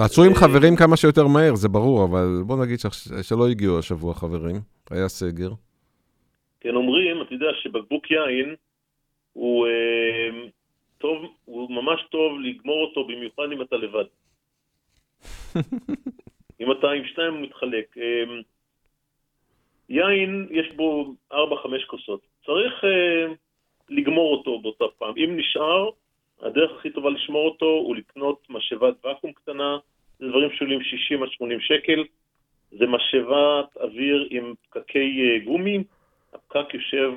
[0.00, 2.78] רצו עם חברים כמה שיותר מהר, זה ברור, אבל בוא נגיד
[3.22, 4.56] שלא הגיעו השבוע חברים,
[4.90, 5.50] היה סגר.
[6.60, 8.54] כן, אומרים, אתה יודע שבקבוק יין
[9.32, 10.48] הוא אה,
[10.98, 14.04] טוב, הוא ממש טוב לגמור אותו, במיוחד אם אתה לבד.
[16.60, 17.98] אם אתה עם שניים מתחלק.
[17.98, 18.24] אה,
[19.88, 21.36] יין, יש בו 4-5
[21.86, 22.20] כוסות.
[22.46, 23.34] צריך uh,
[23.88, 25.14] לגמור אותו באותה פעם.
[25.16, 25.90] אם נשאר,
[26.42, 29.78] הדרך הכי טובה לשמור אותו הוא לקנות משאבת ואקום קטנה,
[30.18, 32.04] זה דברים שעולים 60 עד 80 שקל.
[32.70, 35.84] זה משאבת אוויר עם פקקי uh, גומי,
[36.32, 37.12] הפקק יושב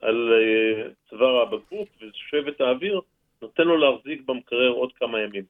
[0.00, 3.00] על uh, צוואר הבקבוק ושואב את האוויר,
[3.42, 5.44] נותן לו להחזיק במקרר עוד כמה ימים.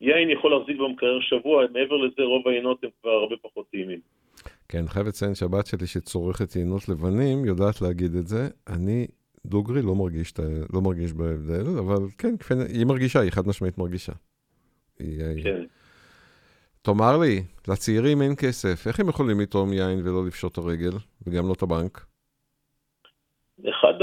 [0.00, 4.00] יין יכול להחזיק במקרר שבוע, מעבר לזה רוב היינות הם כבר הרבה פחות טעימים.
[4.68, 8.48] כן, חייב לציין שהבת שלי שצורכת יינות לבנים, יודעת להגיד את זה.
[8.66, 9.06] אני
[9.46, 10.32] דוגרי לא מרגיש,
[10.74, 12.34] לא מרגיש בהבדל, אבל כן,
[12.74, 14.12] היא מרגישה, היא חד משמעית מרגישה.
[15.42, 15.64] כן.
[16.82, 20.92] תאמר לי, לצעירים אין כסף, איך הם יכולים לתרום יין ולא לפשוט את הרגל,
[21.26, 22.06] וגם לא את הבנק?
[23.70, 23.94] אחד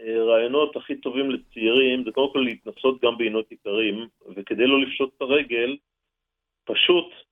[0.00, 5.22] הרעיונות הכי טובים לצעירים זה קודם כל להתנסות גם בעינות עיקרים, וכדי לא לפשוט את
[5.22, 5.76] הרגל,
[6.64, 7.27] פשוט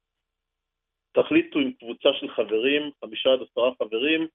[1.17, 4.27] תחליטו עם קבוצה של חברים, חמישה עד עשרה חברים,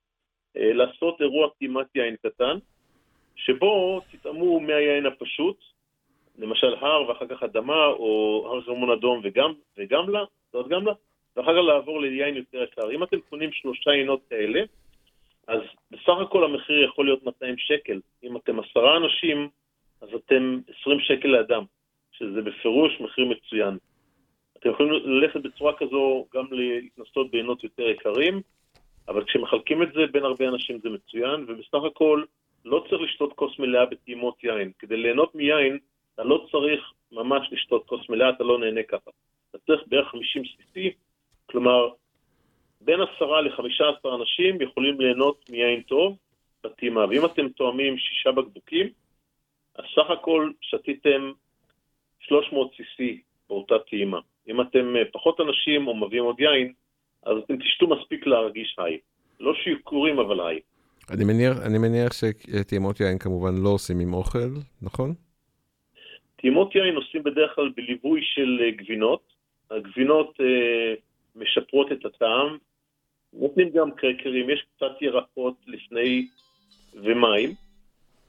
[0.58, 2.58] אה, לעשות אירוע טעימת יין קטן,
[3.36, 5.58] שבו תטעמו מהיין הפשוט,
[6.38, 10.24] למשל הר ואחר כך אדמה, או הר חרמון אדום וגם, וגמלה,
[10.54, 10.94] זאת גמלה,
[11.36, 12.92] ואחר כך לעבור ליין יותר יקר.
[12.92, 14.62] אם אתם קונים שלושה עינות כאלה,
[15.48, 15.62] אז
[15.92, 18.00] בסך הכל המחיר יכול להיות 200 שקל.
[18.24, 19.50] אם אתם עשרה אנשים,
[20.02, 21.64] אז אתם 20 שקל לאדם,
[22.12, 23.78] שזה בפירוש מחיר מצוין.
[24.62, 28.42] אתם יכולים ללכת בצורה כזו גם להתנסות בעינות יותר יקרים,
[29.08, 32.24] אבל כשמחלקים את זה בין הרבה אנשים זה מצוין, ובסך הכל
[32.66, 34.72] לא צריך לשתות כוס מלאה בטעימות יין.
[34.80, 35.78] כדי ליהנות מיין,
[36.14, 39.12] אתה לא צריך ממש לשתות כוס מלאה, אתה לא נהנה ככה.
[39.50, 40.80] אתה צריך בערך 50 cc,
[41.46, 41.90] כלומר,
[42.82, 46.18] בין עשרה לחמישה עשר אנשים יכולים ליהנות מיין טוב
[46.64, 47.06] בטעימה.
[47.10, 48.88] ואם אתם תואמים שישה בקבוקים,
[49.76, 51.32] אז סך הכל שתיתם
[52.20, 53.04] 300 cc
[53.50, 54.20] באותה טעימה.
[54.48, 56.74] אם אתם אה, פחות אנשים או מביאים עוד יין,
[57.24, 58.98] אז אתם תשתו מספיק להרגיש היי.
[59.40, 60.60] לא שיכורים, אבל היי.
[61.10, 64.50] אני מניח, אני מניח שטעימות יין כמובן לא עושים עם אוכל,
[64.82, 65.14] נכון?
[66.36, 69.22] טעימות יין עושים בדרך כלל בליווי של אה, גבינות.
[69.72, 70.94] הגבינות אה,
[71.36, 72.58] משפרות את הטעם,
[73.34, 76.28] נותנים גם קרקרים, יש קצת ירקות לפני
[76.94, 77.50] ומים.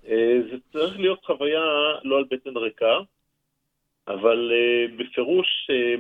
[0.09, 1.65] אה, זה צריך להיות חוויה
[2.05, 2.99] לא על בטן ריקה,
[4.09, 5.95] אבל אה, בפירוש אה,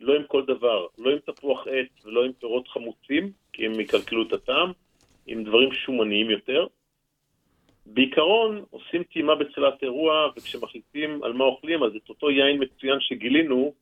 [0.00, 4.22] לא עם כל דבר, לא עם תפוח עץ ולא עם פירות חמוצים, כי הם יקלקלו
[4.22, 4.72] את הטעם,
[5.26, 6.66] עם דברים שומניים יותר.
[7.86, 13.74] בעיקרון, עושים טעימה בצלת אירוע, וכשמחליטים על מה אוכלים, אז את אותו יין מצוין שגילינו,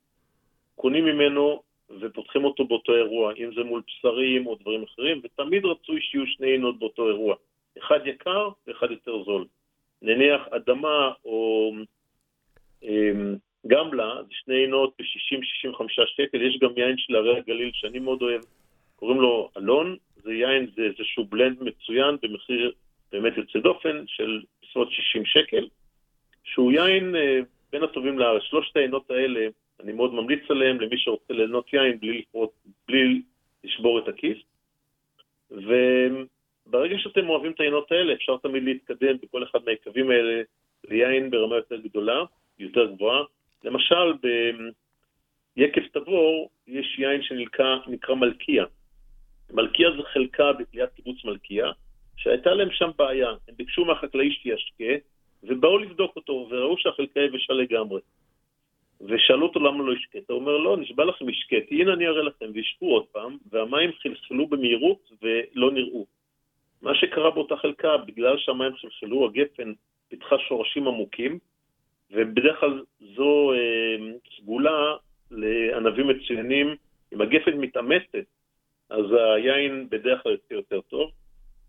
[0.74, 1.62] קונים ממנו
[2.00, 6.46] ופותחים אותו באותו אירוע, אם זה מול בשרים או דברים אחרים, ותמיד רצוי שיהיו שני
[6.46, 7.36] עינות באותו אירוע.
[7.78, 9.46] אחד יקר ואחד יותר זול.
[10.02, 11.72] נניח אדמה או
[12.82, 13.36] אמ,
[13.68, 18.40] גמלה, זה שני עינות ב-60-65 שקל, יש גם יין של הרי הגליל שאני מאוד אוהב,
[18.96, 22.72] קוראים לו אלון, זה יין, זה איזשהו בלנד מצוין במחיר
[23.12, 25.68] באמת יוצא דופן של בסביבות 60 שקל,
[26.44, 27.40] שהוא יין אה,
[27.72, 28.42] בין הטובים לארץ.
[28.42, 29.48] שלושת העינות האלה
[29.82, 32.50] אני מאוד ממליץ עליהם למי שרוצה ליהנות יין בלי, לפרוט,
[32.88, 33.22] בלי
[33.64, 34.38] לשבור את הכיס.
[35.50, 40.42] וברגע שאתם אוהבים את העיינות האלה, אפשר תמיד להתקדם בכל אחד מהיקבים האלה
[40.88, 42.24] ליין ברמה יותר גדולה,
[42.58, 43.22] יותר גבוהה.
[43.64, 44.12] למשל,
[45.56, 48.64] ביקב תבור יש יין שנקרא מלכיה.
[49.52, 51.70] מלכיה זה חלקה בתליית קיבוץ מלכיה,
[52.16, 53.28] שהייתה להם שם בעיה.
[53.48, 55.06] הם ביקשו מהחקלאי שישקה,
[55.42, 58.00] ובאו לבדוק אותו, וראו שהחלקה יבשה לגמרי.
[59.00, 62.46] ושאלו אותו למה לא השקית, הוא אומר, לא, נשבע לכם השקיתי, הנה אני אראה לכם,
[62.54, 66.06] והשקו עוד פעם, והמים חלחלו במהירות ולא נראו.
[66.82, 69.72] מה שקרה באותה חלקה, בגלל שהמים חלחלו, הגפן
[70.08, 71.38] פיתחה שורשים עמוקים,
[72.10, 72.82] ובדרך כלל
[73.16, 73.96] זו אה,
[74.36, 74.94] סגולה
[75.30, 76.76] לענבים מצוינים.
[77.12, 78.26] אם הגפן מתאמצת,
[78.90, 79.04] אז
[79.36, 81.10] היין בדרך כלל יוצא יותר טוב.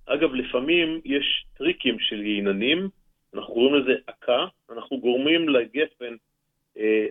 [0.05, 2.89] אגב, לפעמים יש טריקים של ייננים,
[3.33, 6.15] אנחנו קוראים לזה עקה, אנחנו גורמים לגפן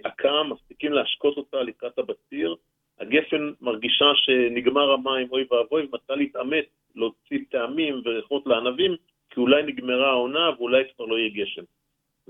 [0.04, 2.54] עקה, אה, מפסיקים להשקות אותה לקראת הבציר.
[3.00, 6.64] הגפן מרגישה שנגמר המים, אוי ואבוי, ומתחילה להתאמץ,
[6.96, 8.96] להוציא טעמים וריחות לענבים,
[9.30, 11.62] כי אולי נגמרה העונה ואולי כבר לא יהיה גשם.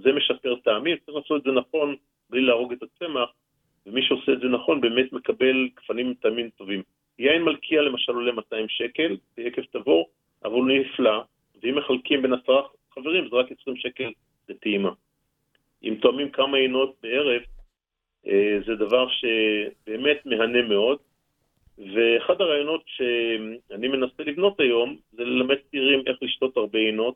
[0.02, 1.96] זה משפר טעמים, צריך לעשות את זה נכון
[2.30, 3.30] בלי להרוג את הצמח,
[3.86, 6.82] ומי שעושה את זה נכון באמת מקבל גפנים טעמים טובים.
[7.18, 10.08] יין מלכיה למשל עולה 200 שקל, יקב תבור,
[10.44, 11.22] אבל הוא נפלא,
[11.62, 12.62] ואם מחלקים בין עשרה
[12.94, 14.10] חברים זה רק 20 שקל
[14.48, 14.90] לטעימה.
[15.82, 17.42] אם תואמים כמה עינות בערב,
[18.26, 20.98] אה, זה דבר שבאמת מהנה מאוד.
[21.78, 27.14] ואחד הרעיונות שאני מנסה לבנות היום, זה ללמד צעירים איך לשתות הרבה עינות,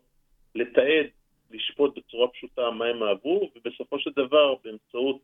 [0.55, 1.07] לתעד,
[1.53, 5.19] לשפוט בצורה פשוטה מה הם אהבו, ובסופו של דבר, באמצעות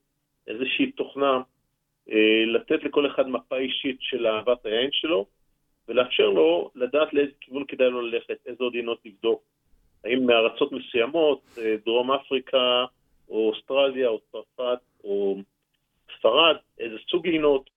[0.46, 1.40] איזושהי תוכנה,
[2.10, 5.26] אה, לתת לכל אחד מפה אישית של אהבת היין שלו,
[5.88, 9.42] ולאפשר לו לדעת לאיזה כיוון כדאי לו ללכת, איזה עוד עינות לבדוק.
[10.04, 12.84] האם מארצות מסוימות, אה, דרום אפריקה,
[13.28, 15.36] או אוסטרליה, או צרפת, או
[16.18, 17.70] ספרד, איזה סוג עינות,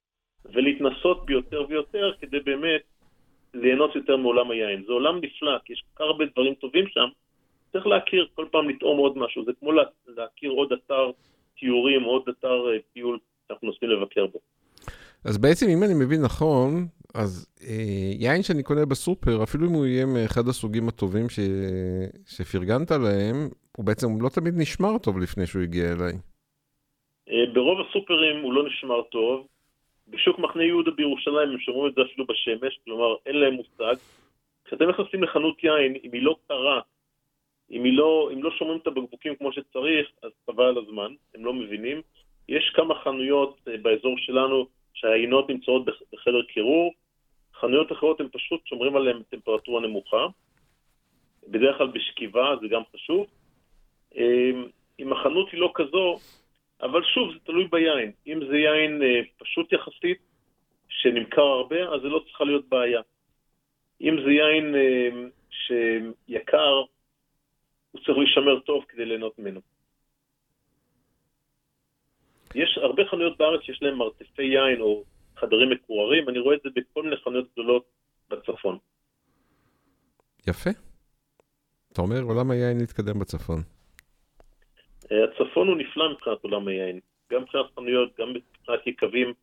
[0.45, 2.81] ולהתנסות ביותר ויותר כדי באמת
[3.53, 4.83] ליהנות יותר מעולם היין.
[4.83, 7.07] זה עולם נפלא, כי יש כל כך הרבה דברים טובים שם,
[7.71, 9.45] צריך להכיר, כל פעם לטעום עוד משהו.
[9.45, 9.71] זה כמו
[10.07, 11.11] להכיר עוד אתר
[11.59, 14.39] תיאורים, עוד אתר אה, טיול שאנחנו נוסעים לבקר בו.
[15.25, 19.85] אז בעצם, אם אני מבין נכון, אז אה, יין שאני קונה בסופר, אפילו אם הוא
[19.85, 21.39] יהיה מאחד הסוגים הטובים ש...
[22.27, 26.13] שפרגנת להם, הוא בעצם לא תמיד נשמר טוב לפני שהוא הגיע אליי.
[27.29, 29.47] אה, ברוב הסופרים הוא לא נשמר טוב.
[30.07, 33.95] בשוק מחנה יהודה בירושלים הם שומרים את זה אפילו בשמש, כלומר אין להם מושג.
[34.65, 36.81] כשאתם נכנסים לחנות יין, אם היא לא קרה,
[37.71, 41.53] אם, לא, אם לא שומרים את הבקבוקים כמו שצריך, אז חבל על הזמן, הם לא
[41.53, 42.01] מבינים.
[42.49, 46.93] יש כמה חנויות אה, באזור שלנו שהעינות נמצאות בחדר קירור,
[47.53, 50.27] חנויות אחרות הם פשוט שומרים עליהן טמפרטורה נמוכה,
[51.47, 53.27] בדרך כלל בשכיבה, זה גם חשוב.
[54.15, 54.67] אמ,
[54.99, 56.19] אם החנות היא לא כזו,
[56.81, 58.11] אבל שוב, זה תלוי ביין.
[58.27, 60.19] אם זה יין אה, פשוט יחסית,
[60.89, 63.01] שנמכר הרבה, אז זה לא צריכה להיות בעיה.
[64.01, 65.09] אם זה יין אה,
[65.49, 66.83] שיקר,
[67.91, 69.61] הוא צריך להישמר טוב כדי ליהנות ממנו.
[72.55, 75.03] יש הרבה חנויות בארץ שיש להם מרתפי יין או
[75.37, 77.85] חדרים מקוררים, אני רואה את זה בכל מיני חנויות גדולות
[78.29, 78.77] בצפון.
[80.47, 80.69] יפה.
[81.91, 83.59] אתה אומר, עולם היין להתקדם בצפון.
[85.11, 86.99] אה, הצפון הוא נפלא מבחינת עולם היין,
[87.31, 89.33] גם מבחינת חנויות, גם מבחינת יקבים.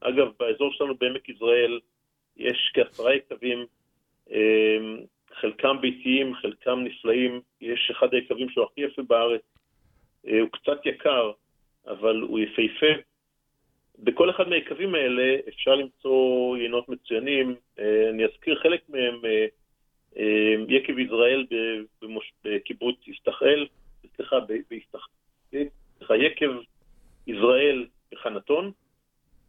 [0.00, 1.80] אגב, באזור שלנו בעמק יזרעאל
[2.36, 3.66] יש כעשרה יקבים,
[4.30, 4.78] אה,
[5.40, 9.42] חלקם ביתיים, חלקם נפלאים, יש אחד היקבים שהוא הכי יפה בארץ,
[10.26, 11.32] אה, הוא קצת יקר,
[11.86, 13.02] אבל הוא יפהפה.
[13.98, 17.54] בכל אחד מהיקבים האלה אפשר למצוא יינות מצוינים.
[17.78, 19.46] אה, אני אזכיר חלק מהם, אה,
[20.68, 21.46] יקב יזרעאל
[22.44, 23.66] בקיבוץ יפתחאל,
[24.16, 24.36] סליחה,
[25.98, 26.50] סליחה, יקב
[27.26, 28.72] יזרעאל בחנתון,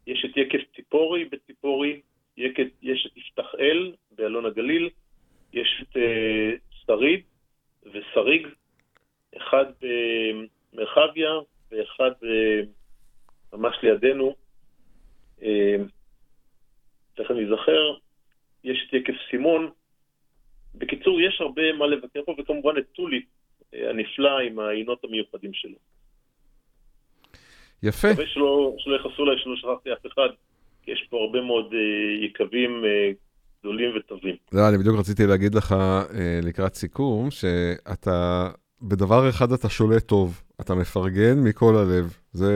[0.06, 2.00] יש את יקב ציפורי בציפורי,
[2.36, 4.90] יש את יפתחאל באלון הגליל,
[5.54, 5.96] יש את
[6.86, 7.20] שריד
[7.84, 8.48] ושריג,
[9.36, 9.64] אחד
[10.72, 11.30] במרחביה
[11.70, 12.10] ואחד
[13.52, 14.34] ממש לידינו,
[17.16, 17.94] צריך אני אזכר,
[18.64, 19.70] יש את יקף סימון.
[20.74, 23.22] בקיצור, יש הרבה מה לבקר פה, וכמובן את טולי
[23.74, 25.76] אה, הנפלא עם העינות המיוחדים שלו.
[27.82, 28.08] יפה.
[28.12, 30.28] מקווה שלא, שלא יכעסו עליי שלא שכחתי אף אחד,
[30.82, 31.74] כי יש פה הרבה מאוד
[32.20, 32.84] יקבים
[33.64, 34.36] גדולים וטובים.
[34.52, 36.14] לא, אני בדיוק רציתי להגיד לך uh,
[36.46, 38.48] לקראת סיכום, שאתה,
[38.82, 42.52] בדבר אחד אתה שולט טוב, אתה מפרגן מכל הלב, זה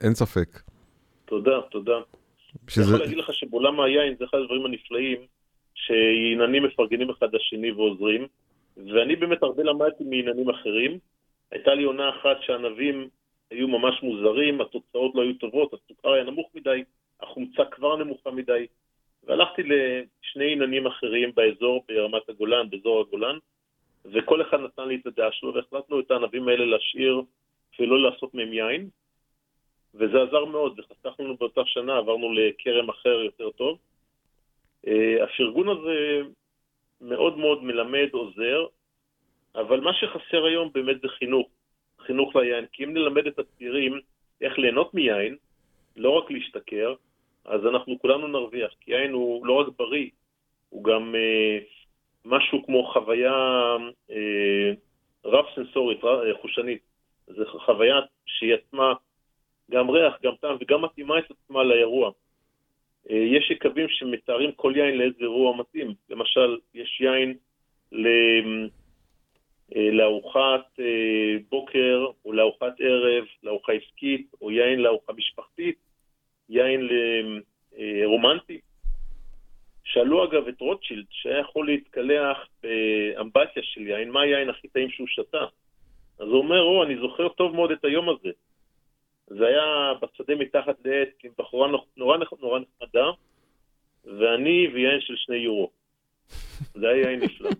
[0.00, 0.48] אין ספק.
[1.24, 1.98] תודה, תודה.
[2.68, 2.82] שזה...
[2.82, 5.18] אני יכול להגיד לך שבעולם היין זה אחד הדברים הנפלאים,
[5.74, 8.26] שעיננים מפרגנים אחד לשני ועוזרים,
[8.76, 10.98] ואני באמת הרבה למדתי מעיננים אחרים.
[11.50, 13.08] הייתה לי עונה אחת שהענבים
[13.50, 16.82] היו ממש מוזרים, התוצאות לא היו טובות, הסוכר היה נמוך מדי,
[17.20, 18.66] החומצה כבר נמוכה מדי,
[19.24, 23.38] והלכתי לשני עיננים אחרים באזור, ברמת הגולן, באזור הגולן,
[24.04, 27.22] וכל אחד נתן לי את הדעה שלו, והחלטנו את הענבים האלה להשאיר
[27.78, 28.88] ולא לעשות מהם יין,
[29.94, 33.78] וזה עזר מאוד, וחסך לנו באותה שנה, עברנו לכרם אחר יותר טוב.
[34.86, 36.20] Uh, הפרגון הזה
[37.00, 38.66] מאוד מאוד מלמד, עוזר,
[39.54, 41.48] אבל מה שחסר היום באמת זה חינוך,
[42.00, 44.00] חינוך ליין, כי אם נלמד את הצעירים
[44.40, 45.36] איך ליהנות מיין,
[45.96, 46.94] לא רק להשתכר,
[47.44, 50.06] אז אנחנו כולנו נרוויח, כי יין הוא לא רק בריא,
[50.68, 51.64] הוא גם uh,
[52.24, 53.76] משהו כמו חוויה
[54.08, 54.14] uh,
[55.24, 56.00] רב-סנסורית,
[56.40, 56.82] חושנית.
[57.26, 58.92] זו חוויה שהיא עצמה
[59.70, 62.10] גם ריח, גם טעם, וגם מתאימה את עצמה לאירוע.
[63.10, 65.94] אה, יש יקבים שמתארים כל יין לאיזה אירוע מתאים.
[66.10, 67.34] למשל, יש יין
[67.92, 68.06] ל...
[69.76, 75.76] אה, לארוחת אה, בוקר, או לארוחת ערב, לארוחה עסקית, או יין לארוחה משפחתית,
[76.52, 76.88] יין
[78.04, 78.60] רומנטי.
[79.84, 85.06] שאלו אגב את רוטשילד, שהיה יכול להתקלח באמבטיה של יין, מה היין הכי טעים שהוא
[85.06, 85.44] שתה?
[86.18, 88.30] אז הוא אומר, או, אני זוכר טוב מאוד את היום הזה.
[89.26, 93.10] זה היה בשדה מתחת לעץ עם בחורה נורא נורא נחמדה,
[94.04, 95.70] ואני ויין של שני יורו.
[96.74, 97.50] זה היה יין נפלא.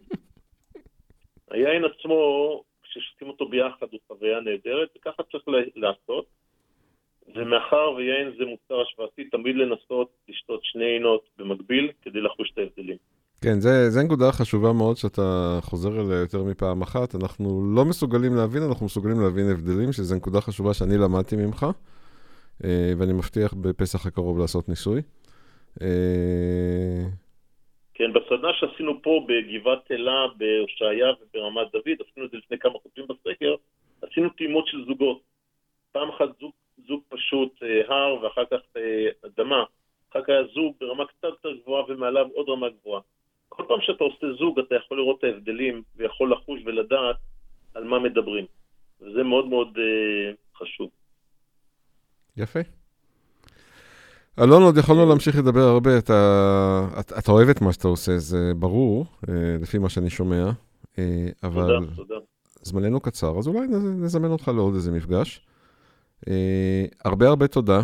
[1.51, 5.45] היין עצמו, כששותים אותו ביחד הוא חוויה נהדרת, וככה צריך
[5.77, 6.27] לעשות.
[7.35, 12.97] ומאחר ויין זה מוצר השוואתי, תמיד לנסות לשתות שני עינות במקביל כדי לחוש את ההבדלים.
[13.41, 17.15] כן, זו נקודה חשובה מאוד שאתה חוזר אליה יותר מפעם אחת.
[17.15, 21.67] אנחנו לא מסוגלים להבין, אנחנו מסוגלים להבין הבדלים, שזו נקודה חשובה שאני למדתי ממך.
[22.65, 25.01] אה, ואני מבטיח בפסח הקרוב לעשות ניסוי.
[25.83, 27.05] אה,
[27.95, 33.05] כן, בסדנה שעשינו פה בגבעת אלה, בהושעיה וברמת דוד, עשינו את זה לפני כמה חודשים
[33.05, 33.55] בסקר,
[34.03, 35.21] עשינו טעימות של זוגות.
[35.93, 36.53] פעם אחת זוג,
[36.89, 38.83] זוג פשוט אה, הר ואחר כך אה,
[39.27, 39.65] אדמה.
[40.11, 43.01] אחר כך היה זוג ברמה קצת יותר גבוהה ומעליו עוד רמה גבוהה.
[43.49, 47.17] כל פעם שאתה עושה זוג אתה יכול לראות את ההבדלים ויכול לחוש ולדעת
[47.75, 48.45] על מה מדברים.
[49.01, 50.91] וזה מאוד מאוד אה, חשוב.
[52.37, 52.61] יפה.
[54.41, 55.99] אלון, עוד יכולנו להמשיך לדבר הרבה.
[55.99, 56.13] אתה,
[57.01, 59.07] אתה, אתה אוהב את מה שאתה עושה, זה ברור,
[59.63, 60.45] לפי מה שאני שומע.
[61.43, 62.15] אבל תודה, תודה.
[62.63, 65.47] זמננו קצר, אז אולי נז- נזמן אותך לעוד איזה מפגש.
[66.29, 67.81] אה, הרבה הרבה תודה.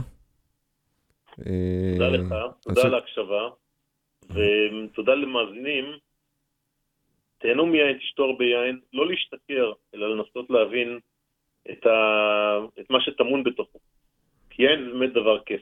[1.46, 3.48] אה, תודה לך, תודה על ההקשבה,
[4.30, 5.84] ותודה למאזינים.
[7.38, 10.98] תהנו מיין, תשתו הרבה יין, לא להשתכר, אלא לנסות להבין
[11.70, 11.90] את, ה...
[12.80, 13.78] את מה שטמון בתוכו.
[14.50, 15.60] כי יין זה באמת דבר כיף.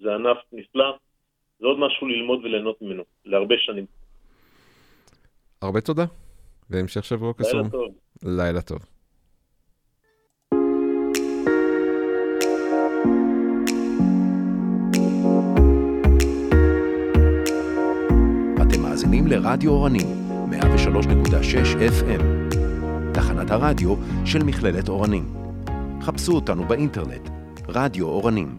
[0.00, 0.98] זה ענף נפלא,
[1.60, 3.86] זה עוד משהו ללמוד וליהנות ממנו, להרבה שנים.
[5.62, 6.04] הרבה תודה,
[6.70, 7.60] והמשך שבוע קסום.
[7.60, 7.94] לילה טוב.
[8.22, 8.95] לילה טוב.
[19.26, 20.06] לרדיו אורנים,
[20.50, 20.56] 103.6
[22.00, 22.22] FM.
[23.12, 23.94] תחנת הרדיו
[24.24, 25.34] של מכללת אורנים.
[26.02, 27.28] חפשו אותנו באינטרנט,
[27.68, 28.58] רדיו אורנים.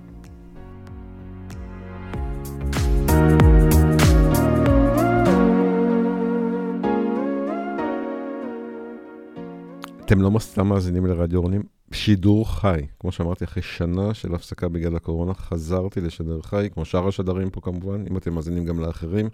[10.06, 12.82] אתם לא סתם מאזינים לרדיו אורנים, שידור חי.
[13.00, 17.62] כמו שאמרתי, אחרי שנה של הפסקה בגלל הקורונה, חזרתי לשדר חי, כמו שאר השדרים פה
[17.62, 19.30] כמובן, אם אתם מאזינים גם לאחרים,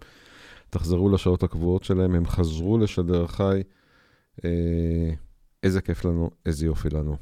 [0.74, 3.62] תחזרו לשעות הקבועות שלהם, הם חזרו לשדר חי.
[4.46, 4.50] אה,
[5.64, 7.18] איזה כיף לנו, איזה יופי לנו.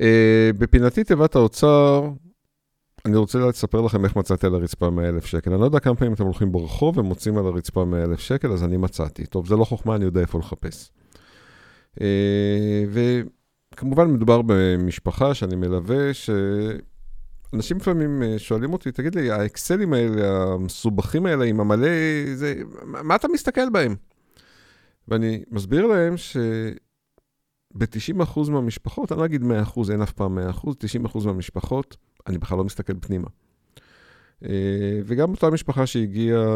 [0.00, 2.10] אה, בפינתי תיבת האוצר,
[3.06, 5.50] אני רוצה לספר לכם איך מצאתי על הרצפה 100,000 שקל.
[5.50, 8.76] אני לא יודע כמה פעמים אתם הולכים ברחוב ומוצאים על הרצפה 100,000 שקל, אז אני
[8.76, 9.26] מצאתי.
[9.26, 10.90] טוב, זה לא חוכמה, אני יודע איפה לחפש.
[12.00, 16.14] אה, וכמובן מדובר במשפחה שאני מלווה,
[17.50, 21.88] שאנשים לפעמים אה, שואלים אותי, תגיד לי, האקסלים האלה, המסובכים האלה עם המלא,
[22.34, 22.54] זה,
[22.84, 23.96] מה אתה מסתכל בהם?
[25.08, 29.44] ואני מסביר להם שב-90% מהמשפחות, אני לא אגיד 100%,
[29.92, 30.40] אין אף פעם 100%,
[31.16, 31.96] 90% מהמשפחות,
[32.26, 33.28] אני בכלל לא מסתכל פנימה.
[34.44, 36.46] אה, וגם אותה משפחה שהגיעה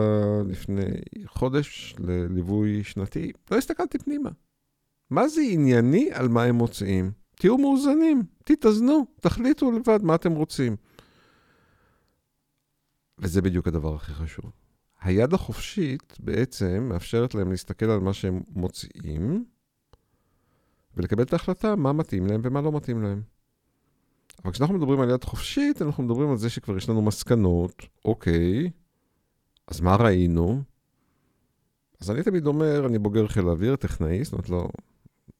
[0.47, 0.91] לפני
[1.27, 4.31] חודש לליווי שנתי, לא הסתכלתי פנימה.
[5.11, 7.24] מה זה ענייני על מה הם מוציאים?
[7.45, 10.77] תהיו מאוזנים, תתאזנו, תחליטו לבד מה אתם רוצים.
[13.19, 14.53] וזה בדיוק הדבר הכי חשוב.
[15.01, 19.45] היד החופשית בעצם מאפשרת להם להסתכל על מה שהם מוציאים,
[20.97, 23.23] ולקבל את ההחלטה מה מתאים להם ומה לא מתאים להם.
[24.45, 28.71] אבל כשאנחנו מדברים על יד חופשית, אנחנו מדברים על זה שכבר יש לנו מסקנות, אוקיי,
[29.66, 30.62] אז מה ראינו?
[32.01, 34.69] אז אני תמיד אומר, אני בוגר חיל האוויר, טכנאי, זאת אומרת, לא,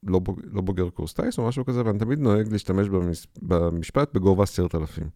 [0.07, 4.15] לא, בוג, לא בוגר קורס טייס או משהו כזה, ואני תמיד נוהג להשתמש במש, במשפט
[4.15, 5.09] בגובה עשרת אלפים.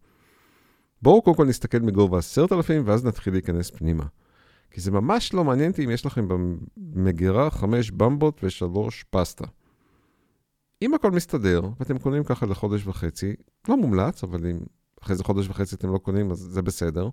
[1.03, 4.05] בואו קודם כל נסתכל מגובה עשרת אלפים, ואז נתחיל להיכנס פנימה.
[4.71, 6.29] כי זה ממש לא מעניין אותי אם יש לכם
[6.77, 9.45] במגירה חמש במבות ושלוש פסטה.
[10.83, 13.35] אם הכל מסתדר, ואתם קונים ככה לחודש וחצי,
[13.69, 14.59] לא מומלץ, אבל אם
[15.03, 17.09] אחרי זה חודש וחצי אתם לא קונים, אז זה בסדר.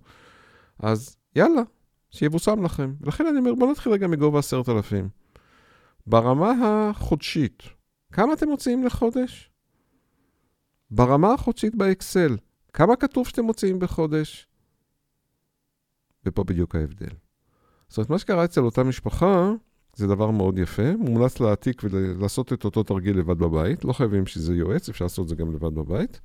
[0.79, 1.61] אז יאללה,
[2.11, 2.93] שיבושם לכם.
[3.01, 5.09] ולכן אני אומר, בואו נתחיל רגע מגובה עשרת אלפים.
[6.07, 7.63] ברמה החודשית,
[8.11, 9.51] כמה אתם מוציאים לחודש?
[10.91, 12.37] ברמה החודשית באקסל,
[12.73, 14.47] כמה כתוב שאתם מוציאים בחודש?
[16.25, 17.15] ופה בדיוק ההבדל.
[17.87, 19.51] זאת אומרת, מה שקרה אצל אותה משפחה,
[19.95, 24.55] זה דבר מאוד יפה, מומלץ להעתיק ולעשות את אותו תרגיל לבד בבית, לא חייבים שזה
[24.55, 26.21] יועץ, אפשר לעשות את זה גם לבד בבית.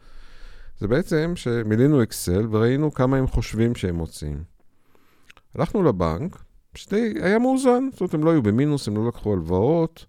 [0.78, 4.44] זה בעצם שמילאנו אקסל וראינו כמה הם חושבים שהם מוציאים.
[5.54, 6.42] הלכנו לבנק,
[6.74, 10.06] שדי, היה מאוזן, זאת אומרת, הם לא היו במינוס, הם לא לקחו הלוואות,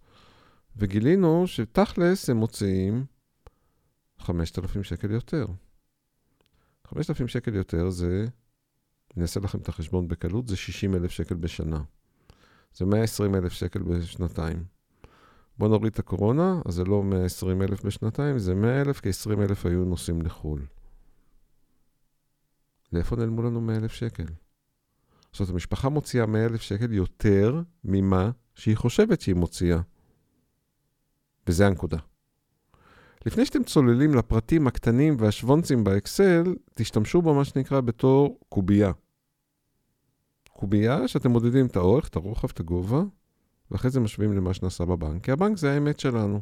[0.76, 3.06] וגילינו שתכלס הם מוציאים
[4.20, 5.46] 5,000 שקל יותר.
[6.88, 8.26] 5,000 שקל יותר זה,
[9.16, 11.84] אני אעשה לכם את החשבון בקלות, זה 60,000 שקל בשנה.
[12.76, 14.64] זה 120,000 שקל בשנתיים.
[15.58, 20.22] בואו נוריד את הקורונה, אז זה לא 120,000 בשנתיים, זה 100,000, כי 20,000 היו נוסעים
[20.22, 20.66] לחו"ל.
[22.94, 24.26] לאיפה נעלמו לנו 100,000 שקל?
[25.32, 29.80] זאת אומרת, המשפחה מוציאה 100,000 שקל יותר ממה שהיא חושבת שהיא מוציאה.
[31.48, 31.98] וזה הנקודה.
[33.26, 38.92] לפני שאתם צוללים לפרטים הקטנים והשוונצים באקסל, תשתמשו במה שנקרא בתור קובייה.
[40.54, 43.02] קובייה שאתם מודדים את האורך, את הרוחב, את הגובה,
[43.72, 46.42] ואחרי זה משווים למה שנעשה בבנק, כי הבנק זה האמת שלנו.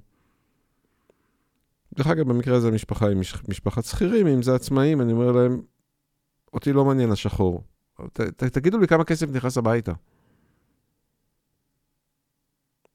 [1.96, 3.18] דרך אגב, במקרה הזה המשפחה היא
[3.48, 5.62] משפחת שכירים, אם זה עצמאים, אני אומר להם,
[6.54, 7.64] אותי לא מעניין השחור.
[8.14, 9.94] ת, ת, תגידו לי כמה כסף נכנס הביתה.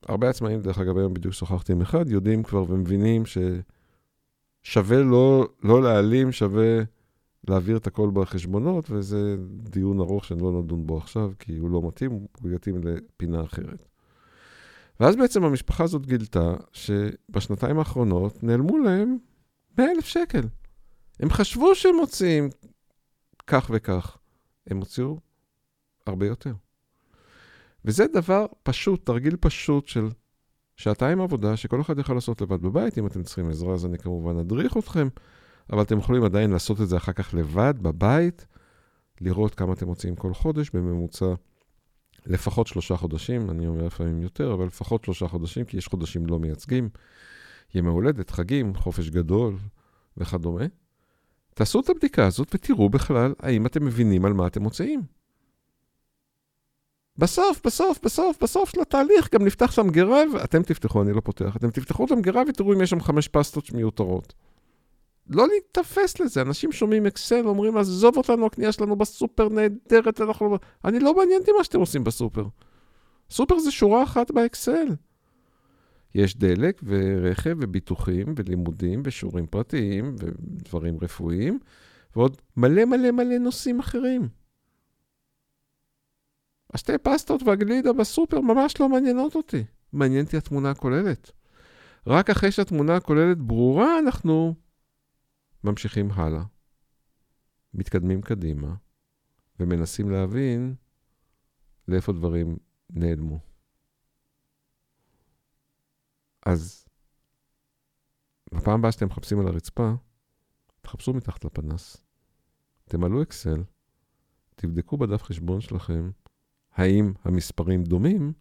[0.08, 3.22] הרבה עצמאים, דרך אגב, היום בדיוק שוחחתי עם אחד, יודעים כבר ומבינים
[4.64, 6.82] ששווה לא, לא להעלים, שווה
[7.48, 11.82] להעביר את הכל בחשבונות, וזה דיון ארוך שאני לא נדון בו עכשיו, כי הוא לא
[11.88, 13.88] מתאים, הוא יתאים לפינה אחרת.
[15.00, 19.18] ואז בעצם המשפחה הזאת גילתה שבשנתיים האחרונות נעלמו להם
[19.78, 20.42] 100 אלף שקל.
[21.20, 22.48] הם חשבו שהם מוציאים
[23.46, 24.18] כך וכך,
[24.66, 25.20] הם הוציאו
[26.06, 26.54] הרבה יותר.
[27.84, 30.08] וזה דבר פשוט, תרגיל פשוט של
[30.76, 32.98] שעתיים עבודה שכל אחד יכול לעשות לבד בבית.
[32.98, 35.08] אם אתם צריכים עזרה, אז אני כמובן אדריך אתכם,
[35.72, 38.46] אבל אתם יכולים עדיין לעשות את זה אחר כך לבד, בבית,
[39.20, 41.34] לראות כמה אתם מוציאים כל חודש, בממוצע
[42.26, 46.38] לפחות שלושה חודשים, אני אומר לפעמים יותר, אבל לפחות שלושה חודשים, כי יש חודשים לא
[46.38, 46.88] מייצגים,
[47.74, 49.56] ימי הולדת, חגים, חופש גדול
[50.16, 50.64] וכדומה.
[51.54, 55.02] תעשו את הבדיקה הזאת ותראו בכלל האם אתם מבינים על מה אתם מוציאים.
[57.18, 61.56] בסוף, בסוף, בסוף, בסוף של התהליך גם נפתח שם גירה, ואתם תפתחו, אני לא פותח,
[61.56, 64.34] אתם תפתחו שם גירה ותראו אם יש שם חמש פסטות מיותרות.
[65.30, 70.48] לא להיתפס לזה, אנשים שומעים אקסל, אומרים, עזוב אותנו, הקנייה שלנו בסופר נהדרת, אנחנו...
[70.48, 72.44] לא- אני לא מעניין אותי מה שאתם עושים בסופר.
[73.30, 74.86] סופר זה שורה אחת באקסל.
[76.14, 81.58] יש דלק ורכב וביטוחים ולימודים ושיעורים פרטיים ודברים רפואיים,
[82.16, 84.28] ועוד מלא מלא מלא נושאים אחרים.
[86.72, 89.64] השתי פסטות והגלידה בסופר ממש לא מעניינות אותי.
[89.92, 91.30] מעניין אותי התמונה הכוללת.
[92.06, 94.54] רק אחרי שהתמונה הכוללת ברורה, אנחנו
[95.64, 96.42] ממשיכים הלאה,
[97.74, 98.74] מתקדמים קדימה,
[99.60, 100.74] ומנסים להבין
[101.88, 102.56] לאיפה דברים
[102.90, 103.53] נעלמו.
[106.44, 106.84] אז
[108.54, 109.92] בפעם הבאה שאתם מחפשים על הרצפה,
[110.80, 111.96] תחפשו מתחת לפנס.
[112.84, 113.62] תמלאו אקסל,
[114.54, 116.10] תבדקו בדף חשבון שלכם
[116.72, 118.32] האם המספרים דומים,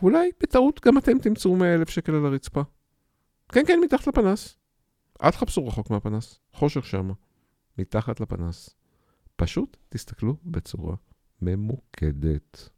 [0.00, 2.62] ואולי בטעות גם אתם תמצאו 100 אלף שקל על הרצפה.
[3.48, 4.56] כן, כן, מתחת לפנס.
[5.22, 7.14] אל תחפשו רחוק מהפנס, חושך שמה,
[7.78, 8.70] מתחת לפנס.
[9.36, 10.96] פשוט תסתכלו בצורה
[11.42, 12.70] ממוקדת.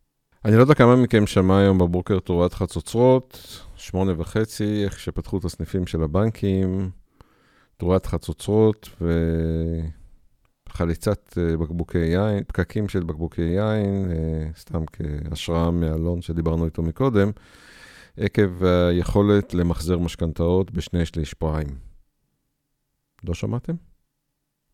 [0.45, 3.39] אני לא יודע כמה מכם שמע היום בבוקר תורת חצוצרות,
[3.77, 6.91] שמונה וחצי, איך שפתחו את הסניפים של הבנקים,
[7.77, 8.89] תורת חצוצרות
[10.69, 17.31] וחליצת אה, בקבוקי יין, פקקים של בקבוקי יין, אה, סתם כהשראה מאלון שדיברנו איתו מקודם,
[18.17, 21.79] עקב היכולת למחזר משכנתאות בשני שליש פריים.
[23.25, 23.75] לא שמעתם?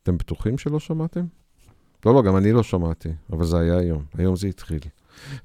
[0.02, 1.24] אתם בטוחים שלא שמעתם?
[2.06, 4.04] לא, לא, גם אני לא שמעתי, אבל זה היה היום.
[4.14, 4.80] היום זה התחיל.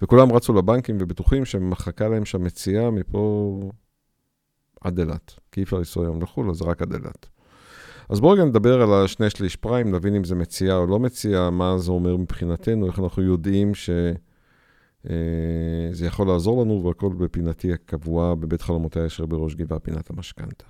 [0.01, 3.59] וכולם רצו לבנקים ובטוחים שמחכה להם שם מציאה מפה
[4.81, 5.33] עד אילת.
[5.51, 7.27] כי אי אפשר לנסוע היום לחו"ל, אז רק עד אילת.
[8.09, 11.49] אז בואו רגע נדבר על השני שליש פריים, נבין אם זה מציאה או לא מציאה,
[11.49, 14.13] מה זה אומר מבחינתנו, איך אנחנו יודעים שזה
[15.09, 20.65] אה, יכול לעזור לנו, והכל בפינתי הקבועה בבית חלומותי אשר בראש גבעה, פינת המשכנתה.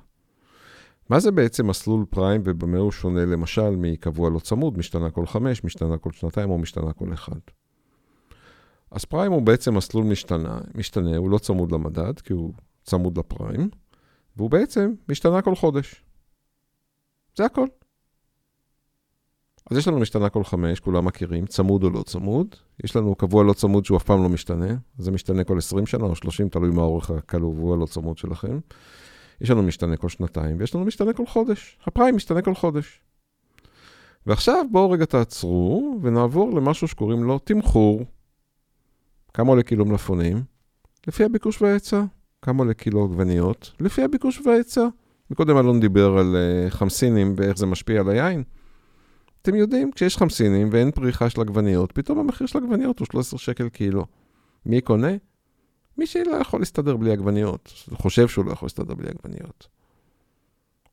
[1.09, 5.63] מה זה בעצם מסלול פריים ובמה הוא שונה למשל מקבוע לא צמוד, משתנה כל חמש,
[5.63, 7.39] משתנה כל שנתיים או משתנה כל אחד?
[8.91, 12.53] אז פריים הוא בעצם מסלול משתנה, משתנה, הוא לא צמוד למדד, כי הוא
[12.83, 13.69] צמוד לפריים,
[14.37, 16.03] והוא בעצם משתנה כל חודש.
[17.37, 17.67] זה הכל.
[19.71, 22.55] אז יש לנו משתנה כל חמש, כולם מכירים, צמוד או לא צמוד.
[22.83, 26.05] יש לנו קבוע לא צמוד שהוא אף פעם לא משתנה, זה משתנה כל 20 שנה
[26.05, 28.59] או 30, תלוי מה האורך הקבוע לא צמוד שלכם.
[29.41, 31.77] יש לנו משתנה כל שנתיים, ויש לנו משתנה כל חודש.
[31.85, 33.01] הפריים משתנה כל חודש.
[34.25, 38.05] ועכשיו בואו רגע תעצרו, ונעבור למשהו שקוראים לו תמחור.
[39.33, 40.43] כמה עולה קילו מלפונים?
[41.07, 42.03] לפי הביקוש וההיצע.
[42.41, 43.71] כמה עולה קילו עגבניות?
[43.79, 44.87] לפי הביקוש וההיצע.
[45.29, 48.43] מקודם אלון דיבר על uh, חמסינים ואיך זה משפיע על היין.
[49.41, 53.69] אתם יודעים, כשיש חמסינים ואין פריחה של עגבניות, פתאום המחיר של עגבניות הוא 13 שקל
[53.69, 54.05] קילו.
[54.65, 55.11] מי קונה?
[55.97, 59.67] מי שלא יכול להסתדר בלי עגבניות, חושב שהוא לא יכול להסתדר בלי עגבניות.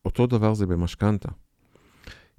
[0.05, 1.29] אותו דבר זה במשכנתה.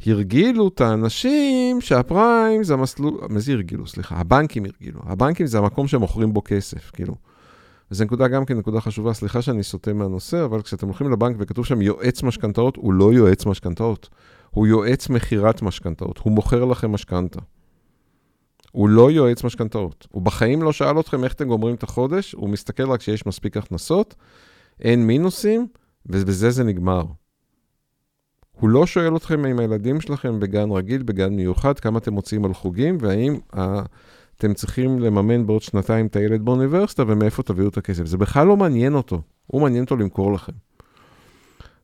[0.06, 3.88] הרגילו את האנשים שהפריים זה המסלול, מה זה הרגילו?
[3.88, 5.00] סליחה, הבנקים הרגילו.
[5.04, 7.16] הבנקים זה המקום שמוכרים בו כסף, כאילו.
[7.92, 11.66] וזו נקודה גם כן נקודה חשובה, סליחה שאני סוטה מהנושא, אבל כשאתם הולכים לבנק וכתוב
[11.66, 14.10] שם יועץ משכנתאות, הוא לא יועץ משכנתאות,
[14.50, 17.40] הוא יועץ מכירת משכנתאות, הוא מוכר לכם משכנתה.
[18.72, 20.08] הוא לא יועץ משכנתאות.
[20.12, 23.58] הוא בחיים לא שאל אתכם איך אתם גומרים את החודש, הוא מסתכל רק שיש מספיק
[23.58, 24.16] הכנסות,
[24.82, 25.68] אין מינוסים,
[26.06, 27.04] ובזה זה נגמר.
[28.60, 32.54] הוא לא שואל אתכם אם הילדים שלכם בגן רגיל, בגן מיוחד, כמה אתם מוציאים על
[32.54, 33.82] חוגים, והאם ה...
[34.38, 38.06] אתם צריכים לממן בעוד שנתיים את הילד באוניברסיטה, ומאיפה תביאו את הכסף.
[38.06, 40.52] זה בכלל לא מעניין אותו, הוא מעניין אותו למכור לכם.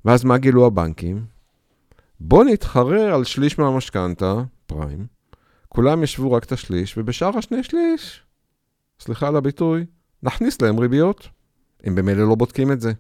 [0.05, 1.25] ואז מה גילו הבנקים?
[2.19, 4.35] בוא נתחרר על שליש מהמשכנתה,
[4.65, 5.05] פריים,
[5.69, 8.21] כולם ישבו רק את השליש, ובשאר השני שליש,
[8.99, 9.85] סליחה על הביטוי,
[10.23, 11.27] נכניס להם ריביות.
[11.83, 12.93] הם במילא לא בודקים את זה.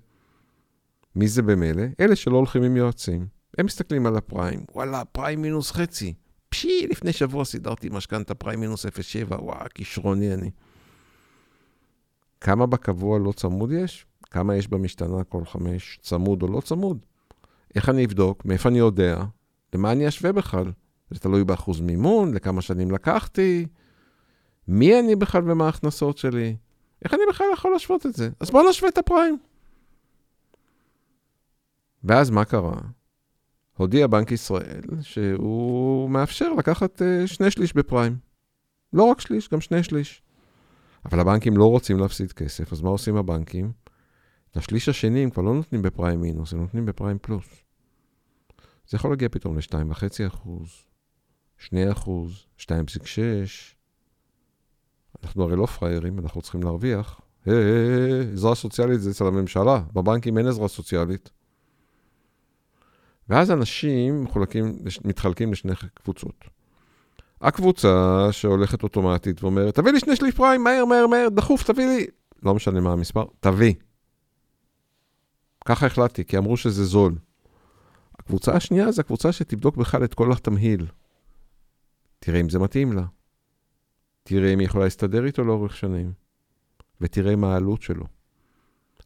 [1.15, 1.83] מי זה במילא?
[1.99, 3.34] אלה שלא הולכים עם יועצים.
[3.57, 6.13] הם מסתכלים על הפריים, וואלה, פריים מינוס חצי.
[6.49, 8.89] פשי, לפני שבוע סידרתי משכנתה פריים מינוס 0.7,
[9.29, 10.51] וואו, כישרוני אני.
[12.41, 14.05] כמה בקבוע לא צמוד יש?
[14.31, 17.05] כמה יש במשתנה כל חמש, צמוד או לא צמוד?
[17.75, 18.45] איך אני אבדוק?
[18.45, 19.23] מאיפה אני יודע?
[19.73, 20.71] למה אני אשווה בכלל?
[21.11, 23.65] זה תלוי באחוז מימון, לכמה שנים לקחתי,
[24.67, 26.55] מי אני בכלל ומה ההכנסות שלי.
[27.05, 28.29] איך אני בכלל יכול להשוות את זה?
[28.39, 29.37] אז בואו נשווה את הפריים.
[32.03, 32.75] ואז מה קרה?
[33.77, 38.17] הודיע בנק ישראל שהוא מאפשר לקחת uh, שני שליש בפריים.
[38.93, 40.21] לא רק שליש, גם שני שליש.
[41.05, 43.71] אבל הבנקים לא רוצים להפסיד כסף, אז מה עושים הבנקים?
[44.51, 47.45] את השליש השני הם כבר לא נותנים בפריים מינוס, הם נותנים בפריים פלוס.
[48.87, 50.69] זה יכול להגיע פתאום ל-2.5 אחוז,
[51.57, 52.65] 2 אחוז, 2.6.
[55.23, 57.21] אנחנו הרי לא פראיירים, אנחנו צריכים להרוויח.
[57.45, 61.29] היי, היי, היי, עזרה סוציאלית זה אצל הממשלה, בבנקים אין עזרה סוציאלית.
[63.29, 66.45] ואז אנשים מחולקים, מתחלקים לשני קבוצות.
[67.41, 72.05] הקבוצה שהולכת אוטומטית ואומרת, תביא לי שני שליש פריים, מהר, מהר, מהר, דחוף, תביא לי.
[72.43, 73.73] לא משנה מה המספר, תביא.
[75.65, 77.15] ככה החלטתי, כי אמרו שזה זול.
[78.19, 80.85] הקבוצה השנייה זה הקבוצה שתבדוק בכלל את כל התמהיל.
[82.19, 83.03] תראה אם זה מתאים לה.
[84.23, 86.13] תראה אם היא יכולה להסתדר איתו לאורך שנים.
[87.01, 88.05] ותראה מה העלות שלו.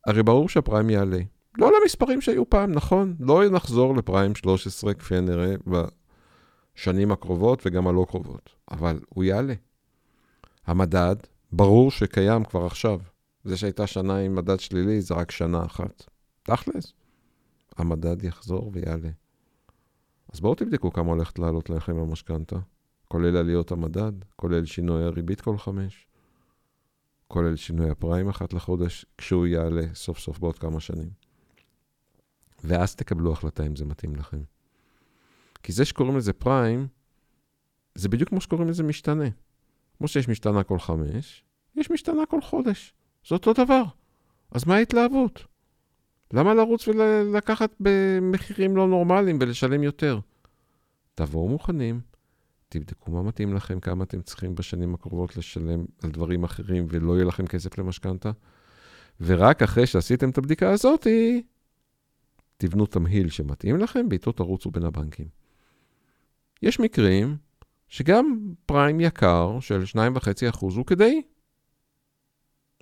[0.05, 1.19] הרי ברור שהפריים יעלה.
[1.59, 3.15] לא למספרים שהיו פעם, נכון?
[3.19, 5.55] לא נחזור לפריים 13 כפי הנראה
[6.75, 9.53] בשנים הקרובות וגם הלא קרובות, אבל הוא יעלה.
[10.67, 11.15] המדד,
[11.51, 12.99] ברור שקיים כבר עכשיו.
[13.43, 16.03] זה שהייתה שנה עם מדד שלילי זה רק שנה אחת.
[16.43, 16.93] תכלס.
[17.77, 19.09] המדד יחזור ויעלה.
[20.33, 22.55] אז בואו תבדקו כמה הולכת לעלות לכם המשכנתה,
[23.07, 26.07] כולל עליות המדד, כולל שינוי הריבית כל חמש,
[27.27, 31.28] כולל שינוי הפריים אחת לחודש, כשהוא יעלה סוף סוף בעוד כמה שנים.
[32.63, 34.41] ואז תקבלו החלטה אם זה מתאים לכם.
[35.63, 36.87] כי זה שקוראים לזה פריים,
[37.95, 39.29] זה בדיוק כמו שקוראים לזה משתנה.
[39.97, 41.43] כמו שיש משתנה כל חמש,
[41.75, 42.93] יש משתנה כל חודש.
[43.27, 43.83] זה אותו דבר.
[44.51, 45.45] אז מה ההתלהבות?
[46.33, 50.19] למה לרוץ ולקחת במחירים לא נורמליים ולשלם יותר?
[51.15, 52.01] תבואו מוכנים,
[52.69, 57.25] תבדקו מה מתאים לכם, כמה אתם צריכים בשנים הקרובות לשלם על דברים אחרים ולא יהיה
[57.25, 58.31] לכם כסף למשכנתה,
[59.21, 61.43] ורק אחרי שעשיתם את הבדיקה הזאתי,
[62.61, 65.27] תבנו תמהיל שמתאים לכם, ואיתו תרוצו בין הבנקים.
[66.61, 67.37] יש מקרים
[67.87, 71.21] שגם פריים יקר של 2.5% הוא כדאי.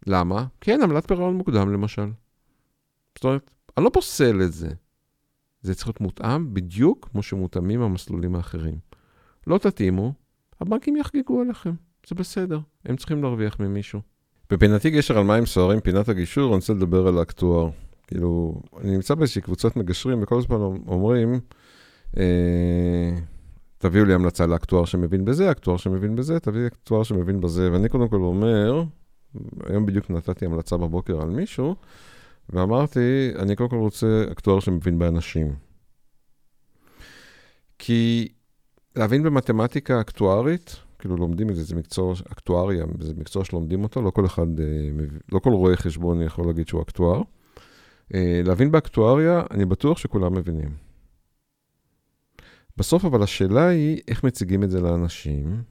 [0.07, 0.45] למה?
[0.61, 2.09] כי אין עמלת פירעון מוקדם למשל.
[3.15, 4.69] זאת אומרת, אני לא פוסל את זה.
[5.61, 8.77] זה צריך להיות מותאם בדיוק כמו שמותאמים המסלולים האחרים.
[9.47, 10.13] לא תתאימו,
[10.61, 11.73] הבנקים יחגגו עליכם,
[12.07, 14.01] זה בסדר, הם צריכים להרוויח ממישהו.
[14.49, 17.69] בפינתי גשר על מים סוערים, פינת הגישור, אני רוצה לדבר על האקטואר.
[18.07, 20.57] כאילו, אני נמצא באיזושהי קבוצת מגשרים, וכל הזמן
[20.87, 21.39] אומרים,
[22.17, 23.15] אה,
[23.77, 27.71] תביאו לי המלצה לאקטואר שמבין בזה, אקטואר שמבין בזה, תביאי אקטואר שמבין בזה.
[27.71, 28.83] ואני קודם כל אומר,
[29.65, 31.75] היום בדיוק נתתי המלצה בבוקר על מישהו,
[32.49, 35.55] ואמרתי, אני קודם כל רוצה אקטואר שמבין באנשים.
[37.79, 38.27] כי
[38.95, 44.09] להבין במתמטיקה אקטוארית, כאילו לומדים את זה, זה מקצוע, אקטואריה, זה מקצוע שלומדים אותו, לא
[44.09, 44.65] כל אחד, אה,
[45.31, 47.21] לא כל רואה חשבון יכול להגיד שהוא אקטואר.
[48.13, 50.69] אה, להבין באקטואריה, אני בטוח שכולם מבינים.
[52.77, 55.63] בסוף אבל השאלה היא איך מציגים את זה לאנשים.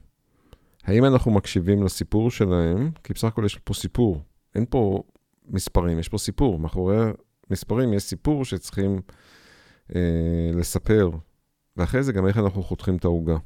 [0.85, 2.91] האם אנחנו מקשיבים לסיפור שלהם?
[3.05, 4.23] כי בסך הכל יש פה סיפור.
[4.55, 5.03] אין פה
[5.49, 6.59] מספרים, יש פה סיפור.
[6.59, 6.97] מאחורי
[7.51, 9.01] מספרים יש סיפור שצריכים
[9.95, 11.11] אה, לספר.
[11.77, 13.37] ואחרי זה גם איך אנחנו חותכים את העוגה.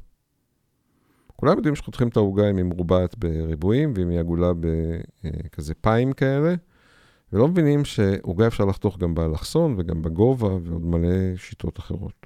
[1.35, 6.13] כולם יודעים שחותכים את העוגה אם היא מרובעת בריבועים ואם היא עגולה בכזה אה, פיים
[6.13, 6.55] כאלה.
[7.33, 12.25] ולא מבינים שעוגה אפשר לחתוך גם באלכסון וגם בגובה ועוד מלא שיטות אחרות.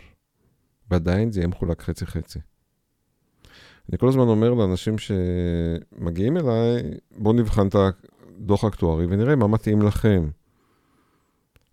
[0.92, 2.40] ועדיין זה יהיה מחולק חצי-חצי.
[3.90, 6.84] אני כל הזמן אומר לאנשים שמגיעים אליי,
[7.18, 10.30] בואו נבחן את הדוח האקטוארי ונראה מה מתאים לכם.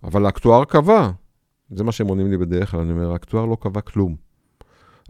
[0.05, 1.11] אבל האקטואר קבע,
[1.71, 4.17] זה מה שהם עונים לי בדרך כלל, אני אומר, האקטואר לא קבע כלום.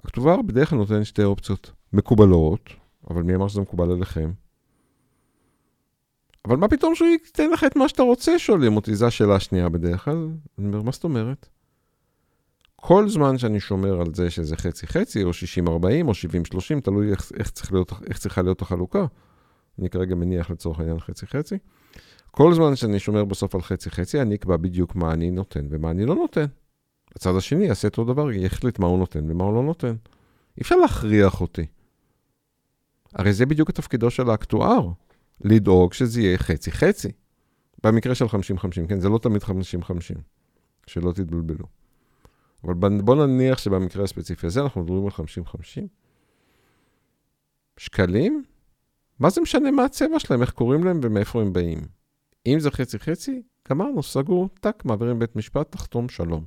[0.04, 2.70] האקטואר בדרך כלל נותן שתי אופציות מקובלות,
[3.10, 4.32] אבל מי אמר שזה מקובל עליכם?
[6.44, 9.68] אבל מה פתאום שהוא ייתן לך את מה שאתה רוצה, שואלים אותי, זו השאלה השנייה
[9.68, 10.28] בדרך כלל.
[10.58, 11.48] אני אומר, מה זאת אומרת?
[12.76, 15.32] כל זמן שאני שומר על זה שזה חצי-חצי, או 60-40,
[16.04, 16.12] או
[16.76, 19.06] 70-30, תלוי איך, איך, צריך להיות, איך צריכה להיות החלוקה.
[19.78, 21.58] אני כרגע מניח לצורך העניין חצי-חצי.
[22.30, 26.06] כל זמן שאני שומר בסוף על חצי-חצי, אני אקבע בדיוק מה אני נותן ומה אני
[26.06, 26.46] לא נותן.
[27.16, 29.94] הצד השני יעשה אותו דבר, יחליט מה הוא נותן ומה הוא לא נותן.
[30.56, 31.66] אי אפשר להכריח אותי.
[33.14, 34.88] הרי זה בדיוק התפקידו של האקטואר,
[35.44, 37.12] לדאוג שזה יהיה חצי-חצי.
[37.84, 38.28] במקרה של 50-50,
[38.88, 39.00] כן?
[39.00, 39.48] זה לא תמיד 50-50,
[40.86, 41.66] שלא תתבלבלו.
[42.64, 45.86] אבל בואו נניח שבמקרה הספציפי הזה אנחנו מדברים על 50-50.
[47.76, 48.44] שקלים?
[49.18, 51.80] מה זה משנה מה הצבע שלהם, איך קוראים להם ומאיפה הם באים?
[52.46, 56.44] אם זה חצי-חצי, גמרנו, סגור, טאק, מעבירים בית משפט, תחתום, שלום.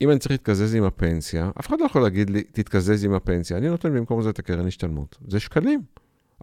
[0.00, 3.56] אם אני צריך להתקזז עם הפנסיה, אף אחד לא יכול להגיד לי, תתקזז עם הפנסיה,
[3.56, 5.18] אני נותן במקום זה את הקרן השתלמות.
[5.28, 5.82] זה שקלים.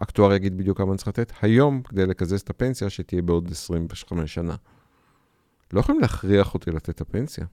[0.01, 4.33] אקטואר יגיד בדיוק כמה אני צריך לתת היום כדי לקזז את הפנסיה שתהיה בעוד 25
[4.33, 4.55] שנה.
[5.73, 7.45] לא יכולים להכריח אותי לתת את הפנסיה.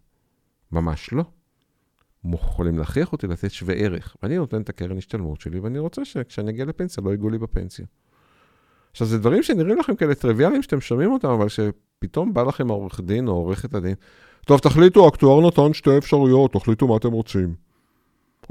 [0.73, 1.25] ממש לא.
[2.61, 4.17] יכולים להכריח אותי לתת שווה ערך.
[4.23, 7.87] ואני נותן את הקרן השתלמות שלי, ואני רוצה שכשאני אגיע לפנסיה לא ייגעו לי בפנסיה.
[8.91, 13.01] עכשיו, זה דברים שנראים לכם כאלה טריוויאליים שאתם שומעים אותם, אבל שפתאום בא לכם העורך
[13.01, 13.95] דין או עורכת הדין,
[14.47, 17.55] טוב, תחליטו, האקטואר נתן שתי אפשרויות, תחליטו מה אתם רוצים.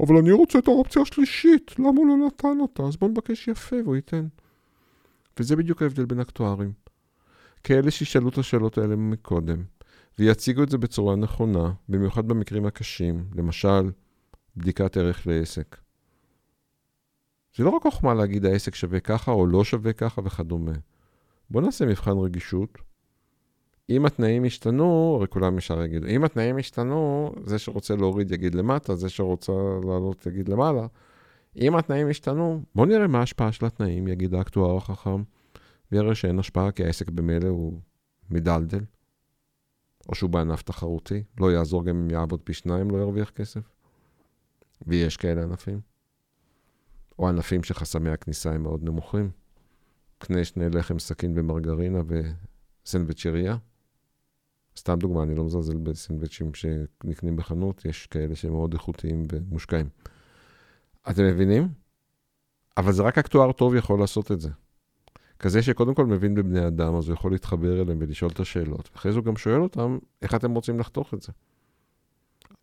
[0.00, 2.82] אבל אני רוצה את האופציה השלישית, למה הוא לא נתן אותה?
[2.82, 4.26] אז בואו נבקש יפה והוא ייתן.
[5.38, 6.72] וזה בדיוק ההבדל בין אקטוארים.
[7.64, 9.62] כאלה שישאלו את השאלות האלה מקודם,
[10.18, 13.90] ויציגו את זה בצורה נכונה, במיוחד במקרים הקשים, למשל,
[14.56, 15.76] בדיקת ערך לעסק.
[17.56, 20.72] זה לא רק חוכמה להגיד העסק שווה ככה או לא שווה ככה וכדומה.
[21.50, 22.78] בואו נעשה מבחן רגישות.
[23.90, 28.96] אם התנאים ישתנו, הרי כולם ישר יגידו, אם התנאים ישתנו, זה שרוצה להוריד יגיד למטה,
[28.96, 29.52] זה שרוצה
[29.84, 30.86] לעלות יגיד למעלה.
[31.56, 35.22] אם התנאים ישתנו, בואו נראה מה ההשפעה של התנאים, יגיד האקטואר החכם,
[35.92, 37.80] ויראה שאין השפעה, כי העסק במילא הוא
[38.30, 38.84] מדלדל,
[40.08, 43.60] או שהוא בענף תחרותי, לא יעזור גם אם יעבוד פי שניים, לא ירוויח כסף.
[44.86, 45.80] ויש כאלה ענפים.
[47.18, 49.30] או ענפים שחסמי הכניסה הם מאוד נמוכים.
[50.18, 52.00] קנה שני לחם, סכין ומרגרינה
[52.84, 53.56] וסנדוויצ'ריה.
[54.76, 59.88] סתם דוגמה, אני לא מזלזל בסנדוויצ'ים שנקנים בחנות, יש כאלה שהם מאוד איכותיים ומושקעים.
[61.10, 61.68] אתם מבינים?
[62.76, 64.50] אבל זה רק אקטואר טוב יכול לעשות את זה.
[65.38, 68.90] כזה שקודם כל מבין בבני אדם, אז הוא יכול להתחבר אליהם ולשאול את השאלות.
[68.96, 71.32] אחרי זה הוא גם שואל אותם, איך אתם רוצים לחתוך את זה?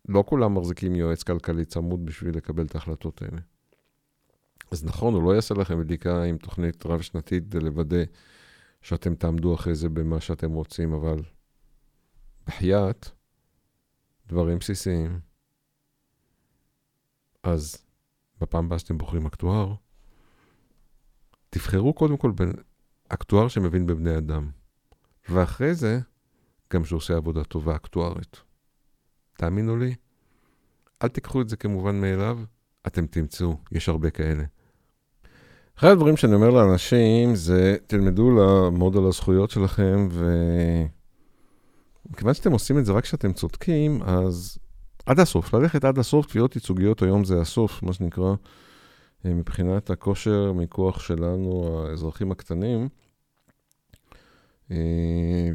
[0.08, 3.40] לא כולם מחזיקים יועץ כלכלי צמוד בשביל לקבל את ההחלטות האלה.
[4.70, 8.02] אז נכון, הוא לא יעשה לכם בדיקה עם תוכנית רב-שנתית כדי לוודא
[8.82, 11.22] שאתם תעמדו אחרי זה במה שאתם רוצים, אבל
[12.48, 13.08] בחייאת,
[14.26, 15.20] דברים בסיסיים.
[17.42, 17.86] אז
[18.40, 19.74] בפעם הבאה שאתם בוחרים אקטואר,
[21.50, 22.52] תבחרו קודם כל בין
[23.08, 24.50] אקטואר שמבין בבני אדם,
[25.28, 26.00] ואחרי זה,
[26.72, 28.36] גם שעושה עבודה טובה אקטוארית.
[29.32, 29.94] תאמינו לי,
[31.02, 32.38] אל תיקחו את זה כמובן מאליו,
[32.86, 34.44] אתם תמצאו, יש הרבה כאלה.
[35.78, 40.08] אחד הדברים שאני אומר לאנשים זה, תלמדו לעמוד על הזכויות שלכם,
[42.06, 44.58] ומכיוון שאתם עושים את זה רק כשאתם צודקים, אז
[45.06, 48.34] עד הסוף, ללכת עד הסוף, תביעות ייצוגיות היום זה הסוף, מה שנקרא,
[49.24, 52.88] מבחינת הכושר מיקוח שלנו, האזרחים הקטנים.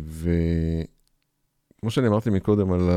[0.05, 2.89] וכמו שאני אמרתי מקודם על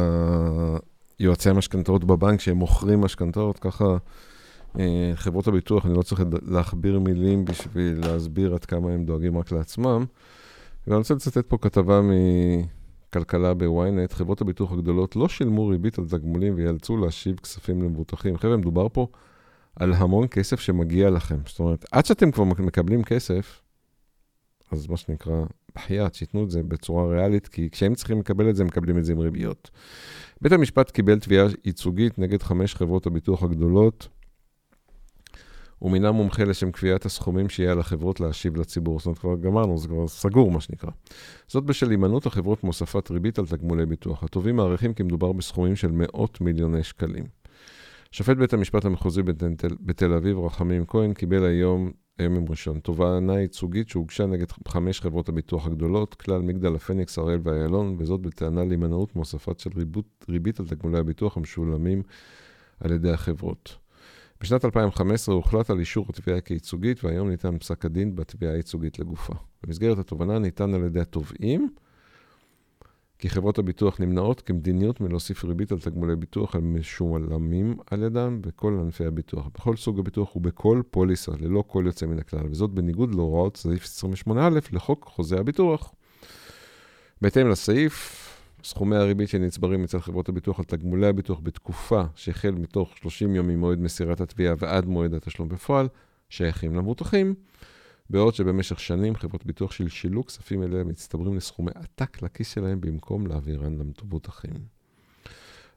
[1.21, 3.97] יועצי המשכנתאות בבנק, שהם מוכרים משכנתאות, ככה
[4.79, 9.53] אה, חברות הביטוח, אני לא צריך להכביר מילים בשביל להסביר עד כמה הם דואגים רק
[9.53, 10.05] לעצמם.
[10.87, 12.01] ואני רוצה לצטט פה כתבה
[13.17, 18.39] מכלכלה בוויינט, חברות הביטוח הגדולות לא שילמו ריבית על תגמולים ויאלצו להשיב כספים למבוטחים.
[18.39, 19.07] חבר'ה, מדובר פה
[19.77, 21.37] על המון כסף שמגיע לכם.
[21.47, 23.63] זאת אומרת, עד שאתם כבר מקבלים כסף,
[24.73, 25.45] אז מה שנקרא,
[25.75, 29.05] בחייאת, שייתנו את זה בצורה ריאלית, כי כשהם צריכים לקבל את זה, הם מקבלים את
[29.05, 29.71] זה עם ריביות.
[30.41, 34.09] בית המשפט קיבל תביעה ייצוגית נגד חמש חברות הביטוח הגדולות,
[35.79, 38.99] הוא מינה מומחה לשם קביעת הסכומים שיהיה על החברות להשיב לציבור.
[38.99, 40.91] זאת אומרת, כבר גמרנו, זה כבר סגור, מה שנקרא.
[41.49, 44.25] זאת בשל הימנעות החברות מהוספת ריבית על תגמולי ביטוח.
[44.25, 47.25] הטובים מעריכים כי מדובר בסכומים של מאות מיליוני שקלים.
[48.11, 49.49] שופט בית המשפט המחוזי בתל,
[49.81, 55.29] בתל אביב, רחמים כהן, קיבל היום, היום יום ראשון, תובענה ייצוגית שהוגשה נגד חמש חברות
[55.29, 60.67] הביטוח הגדולות, כלל מגדל הפניקס, הראל ואיילון, וזאת בטענה להימנעות מהוספת של ריבית, ריבית על
[60.67, 62.03] תגמולי הביטוח המשולמים
[62.81, 63.86] על ידי החברות.
[64.41, 69.35] בשנת 2015 הוחלט על אישור התביעה כייצוגית, והיום ניתן פסק הדין בתביעה הייצוגית לגופה.
[69.63, 71.71] במסגרת התובנה ניתן על ידי התובעים
[73.19, 78.79] כי חברות הביטוח נמנעות כמדיניות מלהוסיף ריבית על תגמולי ביטוח על משולמים על ידם בכל
[78.81, 83.57] ענפי הביטוח, בכל סוג הביטוח ובכל פוליסה, ללא כל יוצא מן הכלל, וזאת בניגוד להוראות
[83.57, 83.85] סעיף
[84.29, 84.33] 28א
[84.73, 85.95] לחוק חוזה הביטוח.
[87.23, 88.26] בהתאם לסעיף,
[88.67, 93.79] סכומי הריבית שנצברים אצל חברות הביטוח על תגמולי הביטוח בתקופה שהחל מתוך 30 יום ממועד
[93.79, 95.89] מסירת התביעה ועד מועד התשלום בפועל,
[96.29, 97.35] שייכים למבוטחים,
[98.11, 103.79] בעוד שבמשך שנים חברות ביטוח שלשלו כספים אלה מצטברים לסכומי עתק לכיס שלהם במקום להעבירן
[103.79, 104.55] למבוטחים.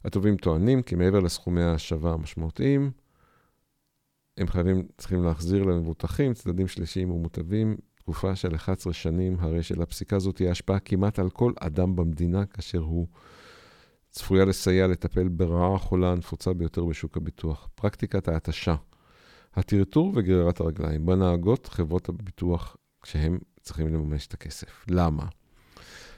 [0.06, 2.92] התובעים טוענים כי מעבר לסכומי ההשבה המשמעותיים,
[4.38, 7.78] הם חייבים, צריכים להחזיר למבוטחים, צדדים שלישיים ומוטבים,
[8.10, 12.80] תקופה של 11 שנים, הרי שלפסיקה הזאת תהיה השפעה כמעט על כל אדם במדינה, כאשר
[12.80, 13.08] הוא
[14.10, 18.76] צפויה לסייע לטפל ברעה החולה הנפוצה ביותר בשוק הביטוח, פרקטיקת ההתשה.
[19.56, 24.86] הטרטור וגרירת הרגליים בנהגות חברות הביטוח כשהם צריכים לממש את הכסף.
[24.90, 25.24] למה?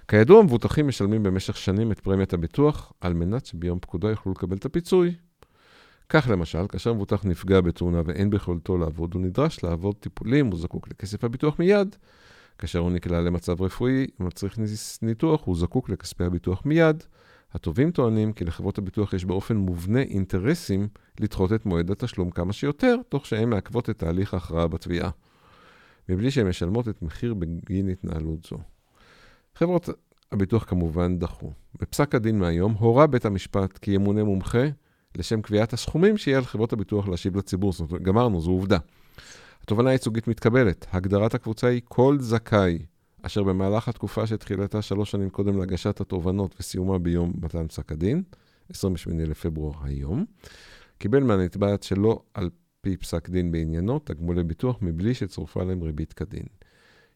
[0.07, 4.65] כידוע, המבוטחים משלמים במשך שנים את פרמיית הביטוח על מנת שביום פקודה יוכלו לקבל את
[4.65, 5.15] הפיצוי.
[6.13, 10.87] כך למשל, כאשר מבוטח נפגע בתאונה ואין ביכולתו לעבוד, הוא נדרש לעבוד טיפולים, הוא זקוק
[10.87, 11.95] לכסף הביטוח מיד.
[12.57, 14.59] כאשר הוא נקלע למצב רפואי ומצריך
[15.01, 17.03] ניתוח, הוא זקוק לכספי הביטוח מיד.
[17.53, 20.87] התובעים טוענים כי לחברות הביטוח יש באופן מובנה אינטרסים
[21.19, 25.09] לדחות את מועד התשלום כמה שיותר, תוך שהן מעכבות את תהליך ההכרעה בתביעה,
[26.09, 28.57] מבלי שהן משלמות את מחיר בגין התנהלות זו.
[29.55, 29.89] חברות
[30.31, 31.51] הביטוח כמובן דחו.
[31.79, 34.67] בפסק הדין מהיום הורה בית המשפט כי ימונה מומחה
[35.15, 37.71] לשם קביעת הסכומים שיהיה על חברות הביטוח להשיב לציבור.
[37.71, 38.77] זאת אומרת, גמרנו, זו עובדה.
[39.63, 40.85] התובנה הייצוגית מתקבלת.
[40.91, 42.79] הגדרת הקבוצה היא כל זכאי
[43.21, 48.23] אשר במהלך התקופה שתחילתה שלוש שנים קודם להגשת התובנות וסיומה ביום מתן פסק הדין,
[48.69, 50.25] 28 לפברואר היום,
[50.97, 52.49] קיבל מהנתבעת שלא על
[52.81, 56.43] פי פסק דין בעניינו תגמולי ביטוח מבלי שצורפה להם ריבית כדין.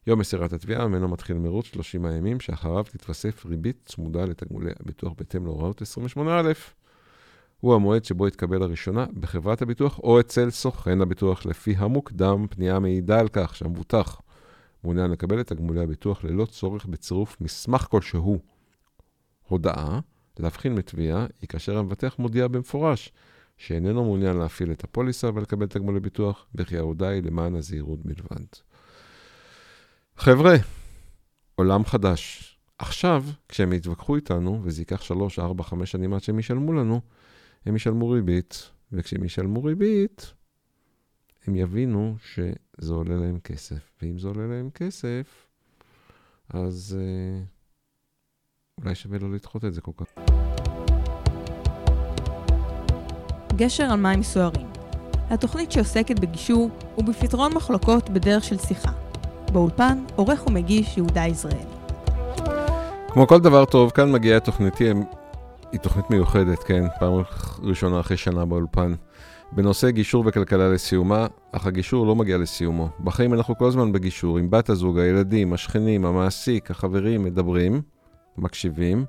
[0.06, 5.44] יום מסירת התביעה ממנו מתחיל מרוץ 30 הימים, שאחריו תתווסף ריבית צמודה לתגמולי הביטוח בהתאם
[5.44, 6.22] להוראות 28א.
[7.60, 13.20] הוא המועד שבו התקבל לראשונה בחברת הביטוח או אצל סוכן הביטוח, לפי המוקדם, פנייה מעידה
[13.20, 14.20] על כך שהמבוטח
[14.84, 18.38] מעוניין לקבל את תגמולי הביטוח ללא צורך בצירוף מסמך כלשהו.
[19.48, 20.00] הודעה,
[20.38, 23.12] להבחין מתביעה, היא כאשר המבטח מודיע במפורש
[23.56, 28.46] שאיננו מעוניין להפעיל את הפוליסה ולקבל תגמולי ביטוח, וכי ההודעה היא למען הזהירות בלבד.
[30.16, 30.56] חבר'ה,
[31.54, 32.52] עולם חדש.
[32.78, 37.00] עכשיו, כשהם יתווכחו איתנו, וזה ייקח 3, 4, 5 שנים עד שהם ישלמו לנו,
[37.66, 40.32] הם ישלמו ריבית, וכשהם ישלמו ריבית,
[41.46, 43.92] הם יבינו שזה עולה להם כסף.
[44.02, 45.46] ואם זה עולה להם כסף,
[46.48, 47.42] אז אה,
[48.80, 50.06] אולי שווה לא לדחות את זה כל כך.
[53.56, 54.66] גשר על מים סוערים.
[55.30, 58.92] התוכנית שעוסקת בגישור ובפתרון מחלוקות בדרך של שיחה.
[59.52, 61.76] באולפן, עורך ומגיש יהודה יזרעאלי.
[63.08, 64.90] כמו כל דבר טוב, כאן מגיעה תוכניתי,
[65.72, 67.12] היא תוכנית מיוחדת, כן, פעם
[67.62, 68.94] ראשונה אחרי שנה באולפן.
[69.52, 72.88] בנושא גישור וכלכלה לסיומה, אך הגישור לא מגיע לסיומו.
[73.00, 77.82] בחיים אנחנו כל הזמן בגישור, עם בת הזוג, הילדים, השכנים, המעסיק, החברים, מדברים,
[78.38, 79.04] מקשיבים,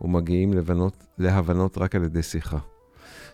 [0.00, 2.58] ומגיעים לבנות, להבנות רק על ידי שיחה.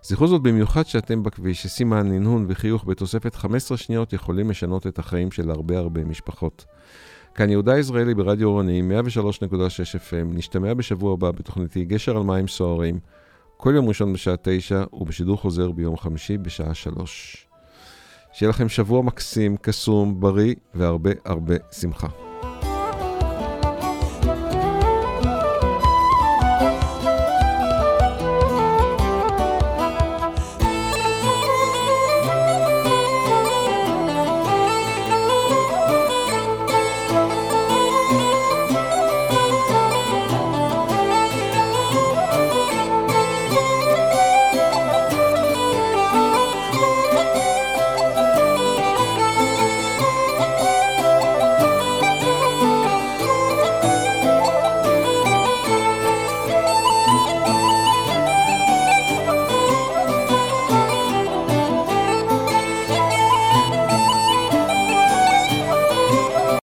[0.02, 5.30] זכרו זאת במיוחד שאתם בכביש, שסימן, ננהון וחיוך בתוספת 15 שניות יכולים לשנות את החיים
[5.30, 6.64] של הרבה הרבה משפחות.
[7.38, 12.98] כאן יהודה יזרעאלי ברדיו אורני, 103.6 FM, נשתמע בשבוע הבא בתוכניתי גשר על מים סוערים.
[13.56, 17.46] כל יום ראשון בשעה תשע, ובשידור חוזר ביום חמישי בשעה שלוש.
[18.32, 22.27] שיהיה לכם שבוע מקסים, קסום, בריא והרבה הרבה שמחה.